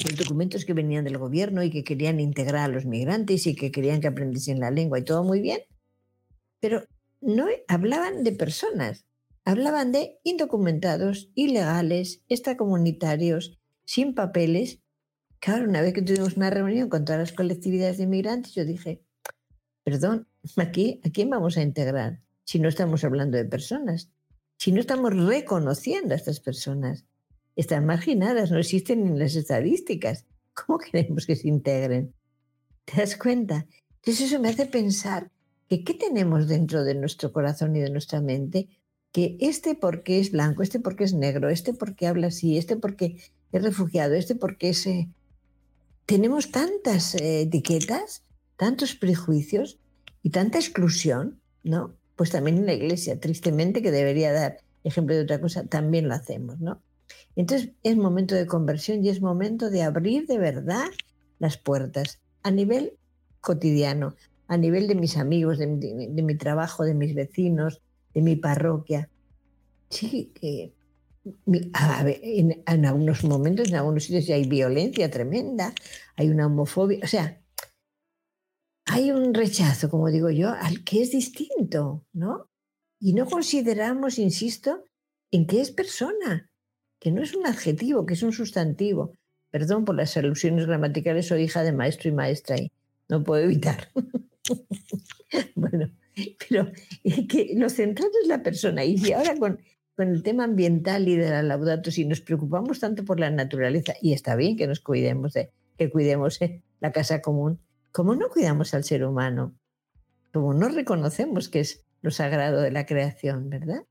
los 0.03 0.15
documentos 0.17 0.65
que 0.65 0.73
venían 0.73 1.03
del 1.03 1.17
gobierno 1.17 1.63
y 1.63 1.69
que 1.69 1.83
querían 1.83 2.19
integrar 2.19 2.69
a 2.69 2.73
los 2.73 2.85
migrantes 2.85 3.45
y 3.47 3.55
que 3.55 3.71
querían 3.71 4.01
que 4.01 4.07
aprendiesen 4.07 4.59
la 4.59 4.71
lengua 4.71 4.99
y 4.99 5.03
todo 5.03 5.23
muy 5.23 5.41
bien, 5.41 5.59
pero 6.59 6.83
no 7.21 7.47
hablaban 7.67 8.23
de 8.23 8.31
personas, 8.31 9.04
hablaban 9.45 9.91
de 9.91 10.19
indocumentados, 10.23 11.29
ilegales, 11.36 12.23
extracomunitarios, 12.27 13.60
sin 13.86 14.15
papeles. 14.15 14.79
Claro, 15.39 15.69
una 15.69 15.81
vez 15.81 15.93
que 15.93 16.01
tuvimos 16.01 16.36
una 16.36 16.49
reunión 16.49 16.89
con 16.89 17.05
todas 17.05 17.21
las 17.21 17.31
colectividades 17.31 17.99
de 17.99 18.08
migrantes, 18.08 18.53
yo 18.55 18.65
dije, 18.65 19.03
perdón, 19.84 20.27
aquí, 20.58 20.99
¿a 21.05 21.12
quién 21.12 21.29
vamos 21.29 21.58
a 21.58 21.62
integrar 21.62 22.21
si 22.43 22.60
no 22.60 22.67
estamos 22.67 23.03
hablando 23.03 23.38
de 23.38 23.45
personas? 23.45 24.10
Si 24.58 24.71
no 24.71 24.79
estamos 24.79 25.15
reconociendo 25.15 26.13
a 26.13 26.17
estas 26.17 26.39
personas, 26.39 27.05
están 27.55 27.86
marginadas, 27.86 28.51
no 28.51 28.58
existen 28.58 29.05
en 29.05 29.19
las 29.19 29.36
estadísticas. 29.36 30.25
¿Cómo 30.53 30.79
queremos 30.79 31.27
que 31.27 31.36
se 31.36 31.47
integren? 31.47 32.13
¿Te 32.86 32.97
das 32.97 33.15
cuenta? 33.15 33.67
Entonces 33.97 34.31
eso 34.31 34.39
me 34.39 34.49
hace 34.49 34.65
pensar 34.65 35.31
que 35.69 35.84
qué 35.84 35.93
tenemos 35.93 36.47
dentro 36.47 36.84
de 36.84 36.95
nuestro 36.95 37.31
corazón 37.31 37.75
y 37.75 37.79
de 37.81 37.89
nuestra 37.89 38.21
mente, 38.21 38.69
que 39.15 39.38
este 39.39 39.75
porque 39.75 40.19
es 40.19 40.34
blanco, 40.34 40.62
este 40.62 40.82
porque 40.82 41.06
es 41.06 41.13
negro, 41.13 41.47
este 41.47 41.73
porque 41.73 42.06
habla 42.06 42.28
así, 42.28 42.58
este 42.58 42.75
porque 42.75 43.15
es 43.54 43.63
refugiado, 43.63 44.13
este 44.13 44.36
porque 44.36 44.67
es... 44.71 44.89
Tenemos 46.06 46.51
tantas 46.51 47.15
eh, 47.15 47.43
etiquetas, 47.43 48.23
tantos 48.58 48.93
prejuicios 48.93 49.80
y 50.21 50.32
tanta 50.32 50.58
exclusión, 50.58 51.39
¿no? 51.63 51.95
Pues 52.17 52.32
también 52.32 52.58
en 52.58 52.65
la 52.65 52.73
iglesia, 52.73 53.17
tristemente, 53.17 53.82
que 53.82 53.89
debería 53.89 54.34
dar 54.34 54.58
ejemplo 54.84 55.15
de 55.15 55.21
otra 55.21 55.39
cosa, 55.39 55.63
también 55.63 56.10
lo 56.10 56.13
hacemos, 56.13 56.60
¿no? 56.60 56.82
Entonces 57.38 57.69
es 57.84 57.95
momento 57.95 58.36
de 58.36 58.47
conversión 58.47 59.01
y 59.01 59.08
es 59.08 59.21
momento 59.21 59.69
de 59.69 59.84
abrir 59.84 60.28
de 60.28 60.39
verdad 60.39 60.89
las 61.39 61.56
puertas 61.56 62.19
a 62.43 62.51
nivel 62.51 62.97
cotidiano, 63.39 64.13
a 64.49 64.58
nivel 64.58 64.89
de 64.89 64.95
mis 64.95 65.15
amigos, 65.15 65.58
de, 65.58 65.67
mi 65.67 66.36
trabajo, 66.36 66.84
de 66.84 66.95
mis 66.95 67.15
vecinos, 67.15 67.82
de 68.15 68.21
mi 68.21 68.36
parroquia. 68.36 69.10
Sí, 69.89 70.32
que 70.34 70.73
en, 71.45 72.63
en, 72.65 72.86
algunos 72.86 73.23
momentos, 73.23 73.69
en 73.69 73.75
algunos 73.75 74.06
sitios 74.06 74.30
hay 74.30 74.47
violencia 74.47 75.12
tremenda, 75.12 75.73
hay 76.15 76.30
una 76.30 76.47
homofobia, 76.47 76.99
o 77.04 77.08
sea, 77.08 77.39
hay 78.86 79.12
un 79.12 79.34
rechazo, 79.34 79.89
como 79.89 80.10
digo 80.10 80.30
yo, 80.30 80.49
al 80.49 80.84
que 80.84 81.01
es 81.01 81.12
distinto, 81.12 82.06
¿no? 82.13 82.49
Y 82.99 83.13
no 83.13 83.25
consideramos, 83.25 84.17
insisto, 84.19 84.84
en 85.32 85.45
que 85.47 85.62
es 85.62 85.71
persona, 85.71 86.49
que 86.99 87.12
no 87.12 87.21
es 87.21 87.36
un 87.36 87.45
adjetivo, 87.45 88.06
que 88.06 88.13
es 88.13 88.23
un 88.23 88.32
sustantivo. 88.32 89.13
Perdón 89.51 89.86
por 89.86 89.95
las 89.95 90.15
alusiones 90.17 90.65
gramaticales, 90.65 91.28
soy 91.28 91.43
hija 91.43 91.63
de 91.63 91.71
maestro 91.71 92.10
y 92.10 92.13
maestra 92.13 92.58
y 92.58 92.71
no 93.10 93.23
puedo 93.23 93.43
evitar. 93.43 93.91
bueno, 95.56 95.89
pero 96.49 96.71
que 97.04 97.54
lo 97.56 97.69
central 97.69 98.10
es 98.21 98.28
la 98.28 98.43
persona. 98.43 98.84
Y 98.84 98.97
si 98.97 99.13
ahora 99.13 99.36
con, 99.38 99.60
con 99.95 100.10
el 100.10 100.23
tema 100.23 100.43
ambiental 100.45 101.08
y 101.08 101.15
de 101.15 101.30
la 101.30 101.43
laudato, 101.43 101.91
si 101.91 102.06
nos 102.06 102.21
preocupamos 102.21 102.80
tanto 102.80 103.06
por 103.06 103.19
la 103.19 103.30
naturaleza, 103.30 103.93
y 104.01 104.13
está 104.13 104.36
bien 104.36 104.58
que 104.58 104.67
nos 104.67 104.80
cuidemos, 104.80 105.34
que 105.78 105.89
cuidemos 105.89 106.41
eh, 106.41 106.63
la 106.80 106.91
casa 106.91 107.21
común, 107.21 107.60
¿cómo 107.91 108.15
no 108.15 108.30
cuidamos 108.30 108.73
al 108.73 108.84
ser 108.84 109.06
humano? 109.06 109.56
¿Cómo 110.34 110.54
no 110.54 110.69
reconocemos 110.69 111.49
que 111.49 111.62
es 111.62 111.86
lo 112.01 112.12
sagrado 112.12 112.62
de 112.62 112.71
la 112.71 112.86
creación, 112.86 113.49
verdad? 113.49 113.84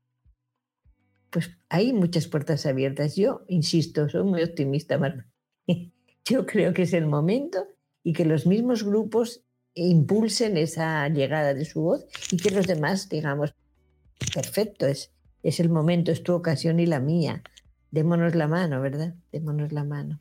pues 1.35 1.51
hay 1.67 1.91
muchas 1.91 2.29
puertas 2.29 2.65
abiertas. 2.65 3.17
Yo, 3.17 3.41
insisto, 3.49 4.07
soy 4.07 4.23
muy 4.23 4.41
optimista, 4.41 4.97
Yo 6.25 6.45
creo 6.45 6.73
que 6.73 6.83
es 6.83 6.93
el 6.93 7.07
momento 7.07 7.67
y 8.05 8.13
que 8.13 8.23
los 8.23 8.47
mismos 8.47 8.85
grupos 8.85 9.43
impulsen 9.75 10.57
esa 10.57 11.07
llegada 11.09 11.53
de 11.53 11.65
su 11.65 11.81
voz 11.81 12.05
y 12.31 12.37
que 12.37 12.51
los 12.51 12.65
demás 12.65 13.09
digamos, 13.09 13.53
perfecto, 14.33 14.87
es, 14.87 15.11
es 15.43 15.59
el 15.59 15.69
momento, 15.69 16.11
es 16.11 16.23
tu 16.23 16.33
ocasión 16.33 16.79
y 16.79 16.85
la 16.85 16.99
mía. 16.99 17.43
Démonos 17.91 18.35
la 18.35 18.47
mano, 18.47 18.81
¿verdad? 18.81 19.13
Démonos 19.31 19.71
la 19.71 19.83
mano. 19.83 20.19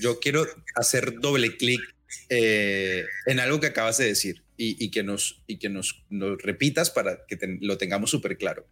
Yo 0.00 0.18
quiero 0.20 0.46
hacer 0.74 1.20
doble 1.20 1.56
clic 1.56 1.80
eh, 2.28 3.04
en 3.26 3.40
algo 3.40 3.60
que 3.60 3.68
acabas 3.68 3.98
de 3.98 4.06
decir 4.06 4.42
y, 4.56 4.90
que, 4.90 5.04
nos, 5.04 5.40
y 5.46 5.58
que 5.58 5.68
nos, 5.68 6.04
nos 6.10 6.42
repitas 6.42 6.90
para 6.90 7.24
que 7.26 7.38
lo 7.60 7.78
tengamos 7.78 8.10
súper 8.10 8.36
claro. 8.36 8.66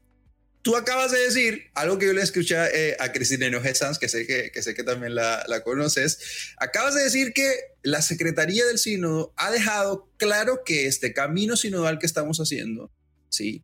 Tú 0.67 0.75
acabas 0.75 1.13
de 1.13 1.21
decir 1.21 1.71
algo 1.75 1.97
que 1.97 2.07
yo 2.07 2.13
le 2.13 2.23
escuché 2.23 2.57
eh, 2.75 2.97
a 2.99 3.13
Cristina 3.13 3.47
Enoje 3.47 3.73
que 4.01 4.09
sé 4.09 4.27
que, 4.27 4.51
que, 4.51 4.63
sé 4.63 4.75
que 4.75 4.83
también 4.83 5.15
la, 5.15 5.45
la, 5.47 5.63
conoces. 5.63 6.19
Acabas 6.57 6.97
de 6.97 7.05
decir 7.05 7.33
que 7.33 7.55
la 7.85 8.03
Secretaría 8.03 8.67
del 8.67 8.79
Sínodo 8.79 9.33
ha 9.37 9.53
dejado 9.53 10.11
claro 10.17 10.63
que 10.67 10.89
este 10.89 11.13
camino 11.13 11.57
sinodal 11.57 12.01
que 12.01 12.07
estamos 12.07 12.39
haciendo, 12.39 12.91
¿sí? 13.29 13.63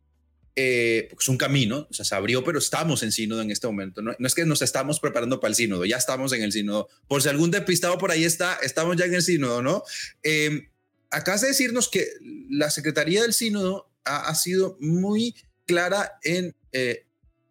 Eh, 0.55 1.09
es 1.19 1.27
un 1.27 1.35
camino, 1.35 1.87
o 1.91 1.93
sea, 1.93 2.05
se 2.05 2.15
abrió, 2.15 2.45
pero 2.45 2.57
estamos 2.57 3.03
en 3.03 3.11
sínodo 3.11 3.41
en 3.41 3.51
este 3.51 3.67
momento. 3.67 4.01
No, 4.01 4.15
es 4.17 4.33
que 4.33 4.45
nos 4.45 4.61
estamos 4.61 5.01
preparando 5.01 5.41
para 5.41 5.49
el 5.49 5.55
sínodo, 5.55 5.83
ya 5.83 5.97
estamos 5.97 6.31
en 6.31 6.41
el 6.41 6.53
sínodo. 6.53 6.87
Por 7.09 7.21
si 7.21 7.27
algún 7.27 7.51
despistado 7.51 7.97
por 7.97 8.11
ahí 8.11 8.23
está, 8.23 8.57
estamos 8.63 8.95
ya 8.95 9.03
en 9.03 9.15
el 9.15 9.23
sínodo, 9.23 9.61
¿no? 9.61 9.83
Eh, 10.23 10.69
acabas 11.09 11.41
de 11.41 11.49
decirnos 11.49 11.89
que 11.89 12.07
la 12.49 12.69
Secretaría 12.69 13.23
del 13.23 13.33
Sínodo 13.33 13.91
ha 14.05 14.33
sido 14.35 14.77
muy 14.79 15.35
clara 15.65 16.17
en 16.23 16.55
eh, 16.73 17.05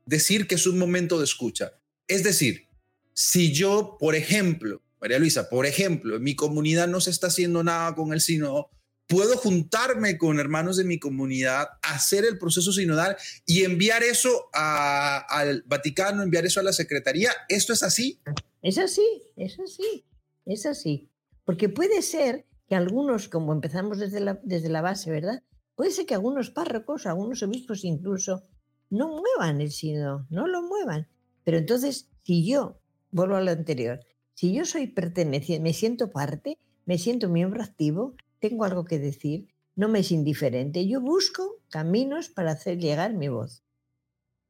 decir 0.05 0.47
que 0.47 0.57
es 0.57 0.67
un 0.67 0.79
momento 0.79 1.19
de 1.19 1.25
escucha. 1.25 1.73
Es 2.07 2.23
decir, 2.23 2.67
si 3.15 3.53
yo, 3.53 3.97
por 3.99 4.15
ejemplo, 4.15 4.83
María 5.01 5.19
Luisa, 5.19 5.49
por 5.49 5.67
ejemplo, 5.67 6.17
en 6.17 6.23
mi 6.23 6.37
comunidad 6.37 6.89
no 6.89 7.01
se 7.01 7.11
está 7.11 7.29
haciendo 7.29 7.65
nada 7.65 7.95
con 7.95 8.13
el 8.13 8.21
sínodo, 8.21 8.71
puedo 9.07 9.37
juntarme 9.37 10.17
con 10.17 10.39
hermanos 10.39 10.77
de 10.77 10.85
mi 10.85 10.99
comunidad, 10.99 11.69
hacer 11.83 12.25
el 12.25 12.39
proceso 12.39 12.73
sinodal 12.73 13.17
y 13.45 13.65
enviar 13.65 14.03
eso 14.03 14.49
al 14.53 15.63
Vaticano, 15.67 16.23
enviar 16.23 16.47
eso 16.47 16.61
a 16.61 16.63
la 16.63 16.73
Secretaría. 16.73 17.31
¿Esto 17.49 17.73
es 17.73 17.83
así? 17.83 18.21
Es 18.63 18.79
así, 18.79 19.23
es 19.37 19.59
así, 19.59 20.05
es 20.47 20.67
así. 20.67 21.11
Porque 21.45 21.69
puede 21.69 22.01
ser 22.03 22.47
que 22.69 22.75
algunos, 22.75 23.29
como 23.29 23.53
empezamos 23.53 23.99
desde 23.99 24.21
la, 24.21 24.41
desde 24.45 24.69
la 24.69 24.83
base, 24.83 25.11
¿verdad? 25.11 25.43
Puede 25.75 25.91
ser 25.91 26.07
que 26.07 26.15
algunos 26.15 26.51
párrocos, 26.51 27.07
algunos 27.07 27.43
obispos 27.43 27.85
incluso, 27.85 28.45
no 28.93 29.09
muevan 29.09 29.63
el 29.63 29.73
sínodo, 29.73 30.27
no 30.29 30.47
lo 30.47 30.63
muevan. 30.63 31.09
Pero 31.45 31.57
entonces, 31.57 32.11
si 32.23 32.47
yo, 32.47 32.79
vuelvo 33.11 33.37
a 33.37 33.41
lo 33.41 33.51
anterior, 33.51 34.01
si 34.35 34.53
yo 34.53 34.67
soy 34.67 34.87
perteneciente, 34.87 35.63
me 35.63 35.73
siento 35.73 36.11
parte, 36.11 36.59
me 36.85 36.99
siento 36.99 37.31
miembro 37.31 37.63
activo, 37.63 38.15
tengo 38.39 38.65
algo 38.65 38.85
que 38.85 38.99
decir, 38.99 39.49
no 39.77 39.89
me 39.89 40.01
es 40.01 40.13
indiferente, 40.13 40.87
yo 40.87 41.01
busco 41.01 41.59
caminos 41.71 42.29
para 42.29 42.53
hacer 42.53 42.79
llegar 42.79 43.15
mi 43.15 43.29
voz. 43.29 43.63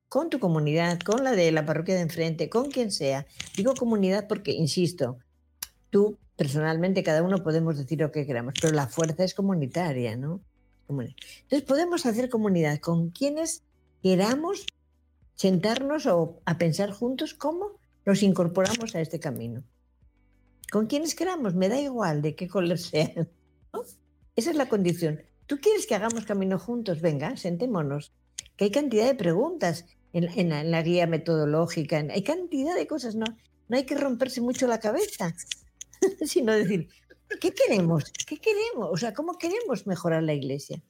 Con 0.08 0.28
tu 0.28 0.40
comunidad, 0.40 0.98
con 0.98 1.22
la 1.22 1.32
de 1.32 1.52
la 1.52 1.64
parroquia 1.64 1.94
de 1.94 2.00
enfrente, 2.00 2.50
con 2.50 2.70
quien 2.70 2.90
sea. 2.90 3.26
Digo 3.56 3.74
comunidad 3.74 4.26
porque, 4.26 4.50
insisto, 4.50 5.18
tú 5.90 6.18
personalmente, 6.36 7.04
cada 7.04 7.22
uno 7.22 7.44
podemos 7.44 7.78
decir 7.78 8.00
lo 8.00 8.10
que 8.10 8.26
queramos, 8.26 8.54
pero 8.60 8.74
la 8.74 8.88
fuerza 8.88 9.22
es 9.22 9.34
comunitaria, 9.34 10.16
¿no? 10.16 10.42
Entonces 10.88 11.62
podemos 11.62 12.04
hacer 12.04 12.28
comunidad 12.28 12.78
con 12.80 13.10
quienes 13.10 13.62
queramos 14.02 14.66
sentarnos 15.34 16.06
o 16.06 16.42
a 16.44 16.58
pensar 16.58 16.90
juntos 16.90 17.34
cómo 17.34 17.78
nos 18.04 18.22
incorporamos 18.22 18.94
a 18.94 19.00
este 19.00 19.20
camino. 19.20 19.62
Con 20.70 20.86
quienes 20.86 21.14
queramos, 21.14 21.54
me 21.54 21.68
da 21.68 21.80
igual 21.80 22.22
de 22.22 22.34
qué 22.34 22.48
color 22.48 22.78
sean. 22.90 23.28
Esa 24.34 24.50
es 24.50 24.56
la 24.56 24.68
condición. 24.68 25.22
¿Tú 25.46 25.58
quieres 25.58 25.86
que 25.86 25.94
hagamos 25.94 26.24
camino 26.24 26.58
juntos? 26.58 27.00
Venga, 27.00 27.36
sentémonos. 27.36 28.12
Que 28.56 28.64
hay 28.64 28.70
cantidad 28.70 29.06
de 29.06 29.14
preguntas 29.14 29.84
en, 30.12 30.70
la, 30.70 30.82
guía 30.82 31.06
metodológica, 31.06 32.04
hay 32.10 32.22
cantidad 32.22 32.74
de 32.74 32.86
cosas, 32.86 33.14
¿no? 33.14 33.24
No 33.68 33.76
hay 33.76 33.84
que 33.84 33.94
romperse 33.94 34.40
mucho 34.40 34.66
la 34.66 34.78
cabeza, 34.78 35.34
sino 36.26 36.52
decir, 36.52 36.88
¿qué 37.40 37.52
queremos? 37.52 38.12
¿Qué 38.26 38.38
queremos? 38.38 38.90
O 38.90 38.96
sea, 38.96 39.14
¿cómo 39.14 39.38
queremos 39.38 39.86
mejorar 39.86 40.22
la 40.22 40.34
iglesia? 40.34 40.82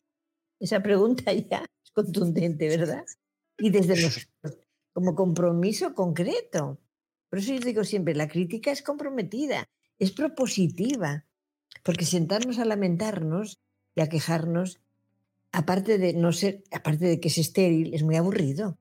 Esa 0.59 0.83
pregunta 0.83 1.33
ya 1.51 1.64
contundente, 1.92 2.68
¿verdad? 2.68 3.05
Y 3.59 3.70
desde 3.70 4.00
los, 4.00 4.28
como 4.92 5.14
compromiso 5.14 5.94
concreto. 5.94 6.78
Por 7.28 7.38
eso 7.38 7.55
yo 7.55 7.61
digo 7.61 7.85
siempre, 7.85 8.14
la 8.14 8.28
crítica 8.28 8.70
es 8.70 8.83
comprometida, 8.83 9.68
es 9.98 10.12
propositiva, 10.12 11.24
porque 11.83 12.05
sentarnos 12.05 12.59
a 12.59 12.64
lamentarnos 12.64 13.59
y 13.94 14.02
a 14.02 14.09
quejarnos, 14.09 14.81
aparte 15.50 15.98
de 15.98 16.12
no 16.12 16.33
ser, 16.33 16.62
aparte 16.70 17.07
de 17.07 17.20
que 17.20 17.28
es 17.28 17.38
estéril, 17.38 17.94
es 17.94 18.02
muy 18.02 18.16
aburrido. 18.16 18.78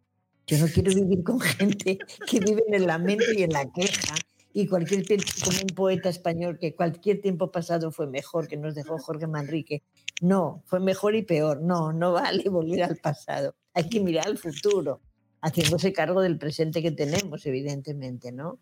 Yo 0.47 0.57
no 0.57 0.67
quiero 0.67 0.93
vivir 0.93 1.23
con 1.23 1.39
gente 1.39 1.97
que 2.27 2.39
vive 2.39 2.63
en 2.67 2.73
el 2.73 2.87
lamento 2.87 3.31
y 3.33 3.43
en 3.43 3.51
la 3.51 3.71
queja 3.71 4.15
y 4.53 4.67
cualquier 4.67 5.05
tiempo, 5.05 5.25
como 5.43 5.57
un 5.61 5.75
poeta 5.75 6.09
español, 6.09 6.57
que 6.59 6.75
cualquier 6.75 7.21
tiempo 7.21 7.51
pasado 7.51 7.91
fue 7.91 8.07
mejor, 8.07 8.47
que 8.47 8.57
nos 8.57 8.75
dejó 8.75 8.97
Jorge 8.97 9.27
Manrique. 9.27 9.83
No, 10.21 10.61
fue 10.67 10.79
mejor 10.79 11.15
y 11.15 11.23
peor. 11.23 11.61
No, 11.61 11.91
no 11.91 12.13
vale 12.13 12.43
volver 12.49 12.83
al 12.83 12.97
pasado. 12.97 13.55
Hay 13.73 13.89
que 13.89 13.99
mirar 13.99 14.27
al 14.27 14.37
futuro, 14.37 15.01
haciéndose 15.41 15.91
cargo 15.91 16.21
del 16.21 16.37
presente 16.37 16.81
que 16.81 16.91
tenemos, 16.91 17.45
evidentemente, 17.45 18.31
¿no? 18.31 18.59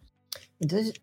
Entonces, 0.60 0.93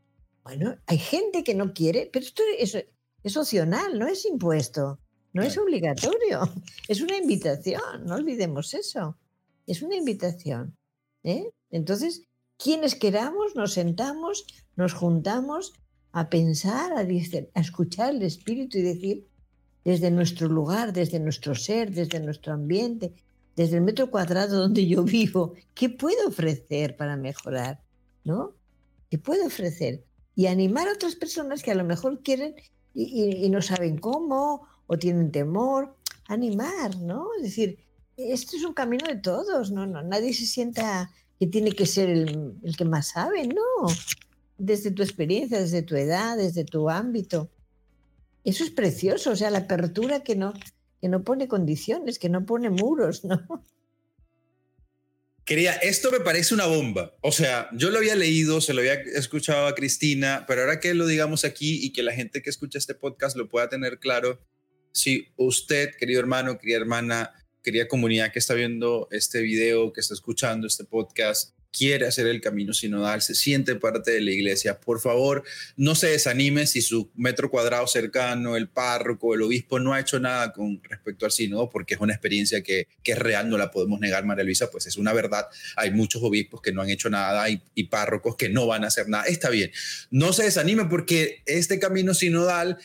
bueno, 0.43 0.77
hay 0.87 0.99
gente 0.99 1.45
que 1.45 1.55
no 1.55 1.75
quiere, 1.75 2.09
pero 2.13 2.25
esto 2.25 2.43
es, 2.59 2.77
es 3.23 3.37
opcional, 3.37 3.99
no 3.99 4.07
es 4.07 4.25
impuesto, 4.25 4.99
no 5.33 5.43
es 5.43 5.59
obligatorio, 5.59 6.41
es 6.89 7.01
una 7.01 7.17
invitación, 7.17 8.05
no 8.07 8.15
olvidemos 8.15 8.73
eso. 8.73 9.19
Es 9.67 9.83
una 9.83 9.97
invitación. 9.97 10.77
¿eh? 11.25 11.51
Entonces, 11.71 12.23
quienes 12.57 12.95
queramos, 12.95 13.57
nos 13.57 13.75
sentamos, 13.75 14.47
nos 14.77 14.95
juntamos 14.95 15.73
a 16.13 16.31
pensar, 16.31 16.93
a, 16.93 17.01
a 17.01 17.61
escuchar 17.61 18.15
el 18.15 18.23
espíritu 18.23 18.79
y 18.79 18.83
decir, 18.83 19.29
desde 19.87 20.11
nuestro 20.11 20.49
lugar, 20.49 20.93
desde 20.93 21.21
nuestro 21.21 21.55
ser, 21.55 21.93
desde 21.93 22.19
nuestro 22.19 22.53
ambiente, 22.53 23.13
desde 23.55 23.77
el 23.77 23.83
metro 23.83 24.11
cuadrado 24.11 24.59
donde 24.59 24.85
yo 24.85 25.05
vivo, 25.05 25.55
¿qué 25.75 25.89
puedo 25.89 26.27
ofrecer 26.27 26.97
para 26.97 27.17
mejorar? 27.17 27.81
¿No? 28.25 28.53
¿Qué 29.09 29.17
puedo 29.17 29.47
ofrecer? 29.47 30.03
Y 30.35 30.47
animar 30.49 30.89
a 30.89 30.93
otras 30.95 31.15
personas 31.15 31.63
que 31.63 31.71
a 31.71 31.77
lo 31.77 31.85
mejor 31.85 32.21
quieren 32.25 32.57
y, 32.95 33.49
no 33.49 33.63
saben 33.63 33.99
cómo 33.99 34.67
o 34.89 34.99
tienen 34.99 35.31
temor. 35.31 35.95
Animar, 36.27 36.97
¿no? 36.97 37.29
Es 37.37 37.45
decir, 37.45 37.79
esto 38.17 38.57
es 38.57 38.65
un 38.65 38.75
camino 38.75 39.07
de 39.07 39.21
todos, 39.21 39.71
¿no? 39.71 39.87
no 39.87 40.03
nadie 40.03 40.35
se 40.35 40.47
sienta 40.47 41.13
que 41.39 41.47
tiene 41.47 41.71
que 41.71 41.87
ser 41.87 42.11
el, 42.11 42.57
el 42.65 42.77
que 42.77 42.85
más 42.85 43.11
sabe, 43.11 43.47
no 43.47 43.87
desde 44.59 44.91
tu 44.91 45.03
experiencia, 45.03 45.61
desde 45.61 45.83
tu 45.83 45.97
edad, 45.97 46.37
desde 46.37 46.65
tu 46.65 46.89
ámbito. 46.89 47.51
Eso 48.47 48.63
es 48.63 48.71
precioso, 48.71 49.33
o 49.33 49.37
sea, 49.37 49.51
la 49.51 49.59
apertura 49.59 50.23
que 50.23 50.37
no, 50.37 50.55
que 51.01 51.09
no 51.09 51.25
pone 51.25 51.49
condiciones, 51.49 52.21
que 52.21 52.29
no 52.29 52.47
pone 52.47 52.71
muros, 52.71 53.25
¿no? 53.25 53.45
Quería, 55.45 55.73
esto 55.73 56.13
me 56.13 56.21
parece 56.21 56.55
una 56.55 56.67
bomba. 56.67 57.17
O 57.23 57.33
sea, 57.33 57.69
yo 57.73 57.91
lo 57.91 57.99
había 57.99 58.15
leído, 58.15 58.61
se 58.61 58.73
lo 58.73 58.83
había 58.83 58.95
escuchado 58.95 59.67
a 59.67 59.75
Cristina, 59.75 60.45
pero 60.47 60.61
ahora 60.61 60.79
que 60.79 60.95
lo 60.95 61.09
digamos 61.09 61.45
aquí 61.45 61.85
y 61.85 61.93
que 61.93 62.05
la 62.05 62.13
gente 62.13 62.41
que 62.41 62.51
escucha 62.51 62.79
este 62.79 62.95
podcast 62.95 63.37
lo 63.37 63.49
pueda 63.49 63.69
tener 63.69 63.99
claro, 63.99 64.41
si 64.93 65.27
usted, 65.37 65.91
querido 65.99 66.21
hermano, 66.21 66.57
querida 66.57 66.77
hermana, 66.77 67.33
querida 67.65 67.89
comunidad 67.89 68.31
que 68.31 68.39
está 68.39 68.55
viendo 68.55 69.09
este 69.11 69.43
video, 69.43 69.93
que 69.93 70.01
está 70.01 70.15
escuchando 70.15 70.69
este 70.69 70.85
podcast, 70.85 71.56
quiere 71.77 72.07
hacer 72.07 72.27
el 72.27 72.41
camino 72.41 72.73
sinodal, 72.73 73.21
se 73.21 73.35
siente 73.35 73.75
parte 73.75 74.13
de 74.13 74.21
la 74.23 74.31
iglesia, 74.31 74.81
por 74.81 75.01
favor, 75.01 75.45
no 75.77 75.95
se 75.95 76.09
desanime 76.09 76.67
si 76.67 76.81
su 76.81 77.11
metro 77.15 77.51
cuadrado 77.51 77.87
cercano, 77.87 78.57
el 78.57 78.69
párroco, 78.69 79.35
el 79.35 79.43
obispo 79.43 79.79
no 79.79 79.93
ha 79.93 80.01
hecho 80.01 80.19
nada 80.19 80.53
con 80.53 80.83
respecto 80.83 81.27
al 81.27 81.33
sínodo, 81.33 81.69
porque 81.69 81.95
es 81.95 82.01
una 82.01 82.15
experiencia 82.15 82.63
que, 82.63 82.89
que 83.03 83.13
es 83.13 83.19
real, 83.19 83.51
no 83.51 83.59
la 83.59 83.71
podemos 83.71 84.01
negar, 84.01 84.25
María 84.25 84.45
Luisa, 84.45 84.71
pues 84.71 84.87
es 84.87 84.97
una 84.97 85.13
verdad. 85.13 85.47
Hay 85.77 85.91
muchos 85.91 86.23
obispos 86.23 86.63
que 86.63 86.73
no 86.73 86.81
han 86.81 86.89
hecho 86.89 87.11
nada 87.11 87.49
y, 87.51 87.61
y 87.75 87.85
párrocos 87.85 88.37
que 88.37 88.49
no 88.49 88.67
van 88.67 88.85
a 88.85 88.87
hacer 88.87 89.09
nada. 89.09 89.25
Está 89.25 89.51
bien, 89.51 89.71
no 90.11 90.33
se 90.33 90.45
desanime 90.45 90.87
porque 90.87 91.43
este 91.45 91.79
camino 91.79 92.15
sinodal 92.15 92.79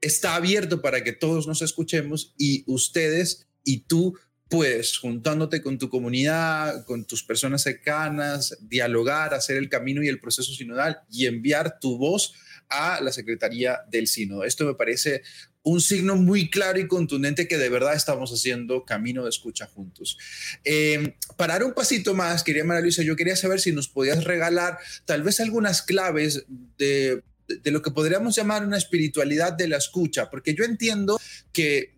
está 0.00 0.34
abierto 0.34 0.80
para 0.80 1.04
que 1.04 1.12
todos 1.12 1.46
nos 1.46 1.62
escuchemos 1.62 2.34
y 2.38 2.64
ustedes 2.66 3.46
y 3.64 3.80
tú 3.80 4.16
pues 4.54 4.98
juntándote 4.98 5.60
con 5.60 5.78
tu 5.78 5.88
comunidad, 5.90 6.84
con 6.84 7.04
tus 7.04 7.24
personas 7.24 7.62
cercanas, 7.62 8.56
dialogar, 8.60 9.34
hacer 9.34 9.56
el 9.56 9.68
camino 9.68 10.00
y 10.00 10.06
el 10.06 10.20
proceso 10.20 10.52
sinodal 10.52 11.00
y 11.10 11.26
enviar 11.26 11.80
tu 11.80 11.98
voz 11.98 12.34
a 12.68 13.00
la 13.00 13.10
Secretaría 13.10 13.80
del 13.90 14.06
Sínodo. 14.06 14.44
Esto 14.44 14.64
me 14.64 14.74
parece 14.74 15.22
un 15.64 15.80
signo 15.80 16.14
muy 16.14 16.50
claro 16.50 16.78
y 16.78 16.86
contundente 16.86 17.48
que 17.48 17.58
de 17.58 17.68
verdad 17.68 17.96
estamos 17.96 18.30
haciendo 18.32 18.84
camino 18.84 19.24
de 19.24 19.30
escucha 19.30 19.66
juntos. 19.66 20.18
Eh, 20.62 21.16
para 21.36 21.54
dar 21.54 21.64
un 21.64 21.74
pasito 21.74 22.14
más, 22.14 22.44
quería 22.44 22.62
María 22.62 22.82
Luisa, 22.82 23.02
yo 23.02 23.16
quería 23.16 23.34
saber 23.34 23.60
si 23.60 23.72
nos 23.72 23.88
podías 23.88 24.22
regalar 24.22 24.78
tal 25.04 25.24
vez 25.24 25.40
algunas 25.40 25.82
claves 25.82 26.44
de, 26.78 27.24
de 27.48 27.70
lo 27.72 27.82
que 27.82 27.90
podríamos 27.90 28.36
llamar 28.36 28.64
una 28.64 28.78
espiritualidad 28.78 29.52
de 29.54 29.66
la 29.66 29.78
escucha, 29.78 30.30
porque 30.30 30.54
yo 30.54 30.62
entiendo 30.62 31.20
que 31.52 31.93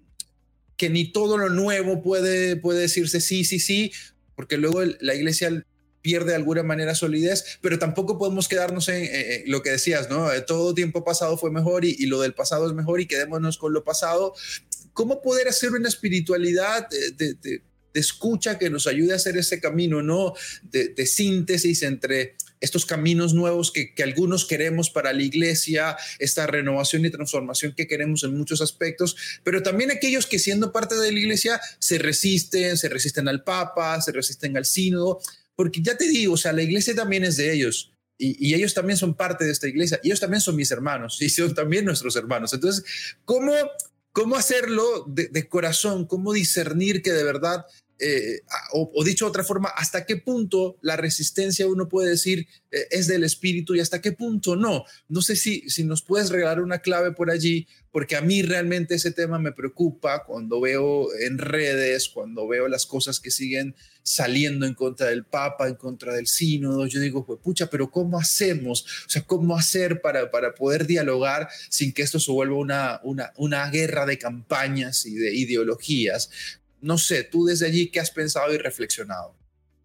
que 0.77 0.91
ni 0.91 1.11
todo 1.13 1.39
lo 1.39 1.49
nuevo 1.49 2.03
puede, 2.03 2.57
puede 2.57 2.81
decirse 2.81 3.21
sí, 3.21 3.45
sí, 3.45 3.59
sí, 3.59 3.93
porque 4.35 4.57
luego 4.57 4.83
la 5.01 5.15
iglesia 5.15 5.65
pierde 6.03 6.31
de 6.31 6.37
alguna 6.37 6.63
manera 6.63 6.95
solidez, 6.95 7.59
pero 7.61 7.79
tampoco 7.79 8.17
podemos 8.17 8.47
quedarnos 8.47 8.89
en 8.89 9.51
lo 9.51 9.63
que 9.63 9.71
decías, 9.71 10.09
¿no? 10.09 10.33
Eh, 10.33 10.41
todo 10.41 10.73
tiempo 10.73 11.03
pasado 11.03 11.37
fue 11.37 11.51
mejor 11.51 11.85
y, 11.85 12.07
lo 12.07 12.21
del 12.21 12.33
pasado 12.33 12.69
es 12.69 12.75
mejor 12.75 13.01
y 13.01 13.07
quedémonos 13.07 13.59
con 13.59 13.73
lo 13.73 13.83
pasado. 13.83 14.35
¿Cómo 14.93 15.21
poder 15.21 15.49
hacer 15.49 15.73
una 15.73 15.89
espiritualidad 15.89 16.89
de, 16.89 17.35
de, 17.35 17.63
escucha 17.93 18.57
que 18.59 18.71
nos 18.71 18.87
ayude 18.87 19.15
a 19.15 19.17
hacer 19.17 19.37
ese 19.37 19.59
camino, 19.59 20.01
¿no? 20.01 20.35
de 20.63 21.07
síntesis 21.07 21.83
entre 21.83 22.37
estos 22.61 22.87
caminos 22.87 23.35
nuevos 23.35 23.73
que, 23.73 23.93
algunos 24.03 24.45
queremos 24.45 24.91
para 24.91 25.13
la 25.13 25.23
iglesia, 25.23 25.97
esta 26.19 26.47
renovación 26.47 27.05
y 27.05 27.11
transformación 27.11 27.75
que 27.77 27.87
queremos 27.87 28.25
en 28.25 28.37
muchos 28.37 28.61
aspectos, 28.61 29.17
pero 29.43 29.63
también 29.63 29.91
aquellos 29.91 30.27
que 30.27 30.39
siendo 30.39 30.73
parte 30.73 30.95
de 30.95 31.13
la 31.13 31.19
iglesia 31.19 31.61
se 31.79 31.99
resisten, 31.99 32.77
se 32.77 32.89
resisten 32.89 33.29
al 33.29 33.43
Papa, 33.43 34.01
se 34.01 34.13
resisten 34.13 34.57
al 34.57 34.65
sínodo, 34.65 35.21
porque 35.55 35.81
ya 35.83 35.97
te 35.97 36.09
digo, 36.09 36.35
o 36.35 36.37
sea, 36.37 36.53
la 36.53 36.63
iglesia 36.63 36.95
también 36.95 37.25
es 37.25 37.37
de 37.37 37.53
ellos. 37.53 37.93
Y, 38.19 38.55
ellos 38.55 38.73
también 38.73 38.97
son 38.97 39.15
parte 39.15 39.45
de 39.45 39.53
esta 39.53 39.69
iglesia, 39.69 40.01
ellos 40.03 40.21
también 40.21 40.41
son 40.41 40.57
mis 40.57 40.71
hermanos, 40.71 41.21
y 41.21 41.29
son 41.29 41.55
también 41.55 41.85
nuestros 41.85 42.17
hermanos. 42.17 42.55
Entonces, 42.55 42.85
¿cómo, 43.27 43.53
cómo 44.13 44.37
hacerlo 44.37 45.05
de 45.07 45.49
corazón? 45.49 46.07
¿Cómo 46.07 46.33
discernir 46.33 47.03
que 47.03 47.13
de 47.13 47.25
verdad 47.25 47.67
eh, 47.99 48.41
o, 48.73 49.05
dicho 49.05 49.25
de 49.25 49.31
otra 49.31 49.45
forma, 49.45 49.71
hasta 49.71 50.05
qué 50.05 50.17
punto 50.17 50.77
la 50.83 50.97
resistencia 50.97 51.67
uno 51.67 51.89
puede 51.89 52.11
decir 52.11 52.47
eh, 52.71 52.87
es 52.91 53.07
del 53.07 53.25
espíritu 53.25 53.75
y 53.75 53.81
hasta 53.81 54.01
qué 54.01 54.13
punto 54.13 54.55
no. 54.55 54.85
No 55.09 55.23
sé 55.23 55.37
si, 55.37 55.69
si 55.71 55.85
nos 55.85 56.03
puedes 56.03 56.29
regalar 56.29 56.61
una 56.61 56.81
clave 56.81 57.13
por 57.13 57.31
allí, 57.31 57.67
porque 57.91 58.17
a 58.17 58.21
mí 58.21 58.43
realmente 58.43 58.95
ese 58.95 59.13
tema 59.13 59.39
me 59.39 59.53
preocupa 59.53 60.25
cuando 60.25 60.61
veo 60.61 61.09
en 61.15 61.39
redes, 61.39 62.11
cuando 62.11 62.47
veo 62.47 62.69
las 62.69 62.85
cosas 62.85 63.21
que 63.21 63.31
siguen 63.31 63.75
saliendo 64.03 64.67
en 64.67 64.75
contra 64.75 65.07
del 65.07 65.25
Papa, 65.25 65.67
en 65.67 65.77
contra 65.77 66.13
del 66.13 66.27
sínodo. 66.27 66.87
Yo 66.87 67.01
digo, 67.01 67.25
pues 67.25 67.41
pucha, 67.43 67.71
pero 67.71 67.91
¿cómo 67.91 68.19
hacemos? 68.19 68.85
O 69.07 69.09
sea, 69.09 69.23
¿cómo 69.23 69.57
hacer 69.57 70.03
para, 70.03 70.31
para 70.31 70.55
poder 70.55 70.87
dialogar 70.87 71.49
sin 71.71 71.95
que 71.95 72.03
esto 72.03 72.21
se 72.21 72.31
vuelva 72.31 72.57
una, 72.57 73.01
una, 73.03 73.33
una 73.37 73.71
guerra 73.71 74.05
de 74.05 74.19
campañas 74.19 75.07
y 75.07 75.15
de 75.15 75.35
ideologías? 75.35 76.29
No 76.87 76.99
sé, 76.99 77.25
tú 77.25 77.47
desde 77.47 77.67
allí, 77.67 77.91
¿qué 77.91 77.99
has 77.99 78.13
pensado 78.13 78.55
y 78.55 78.59
reflexionado? 78.59 79.35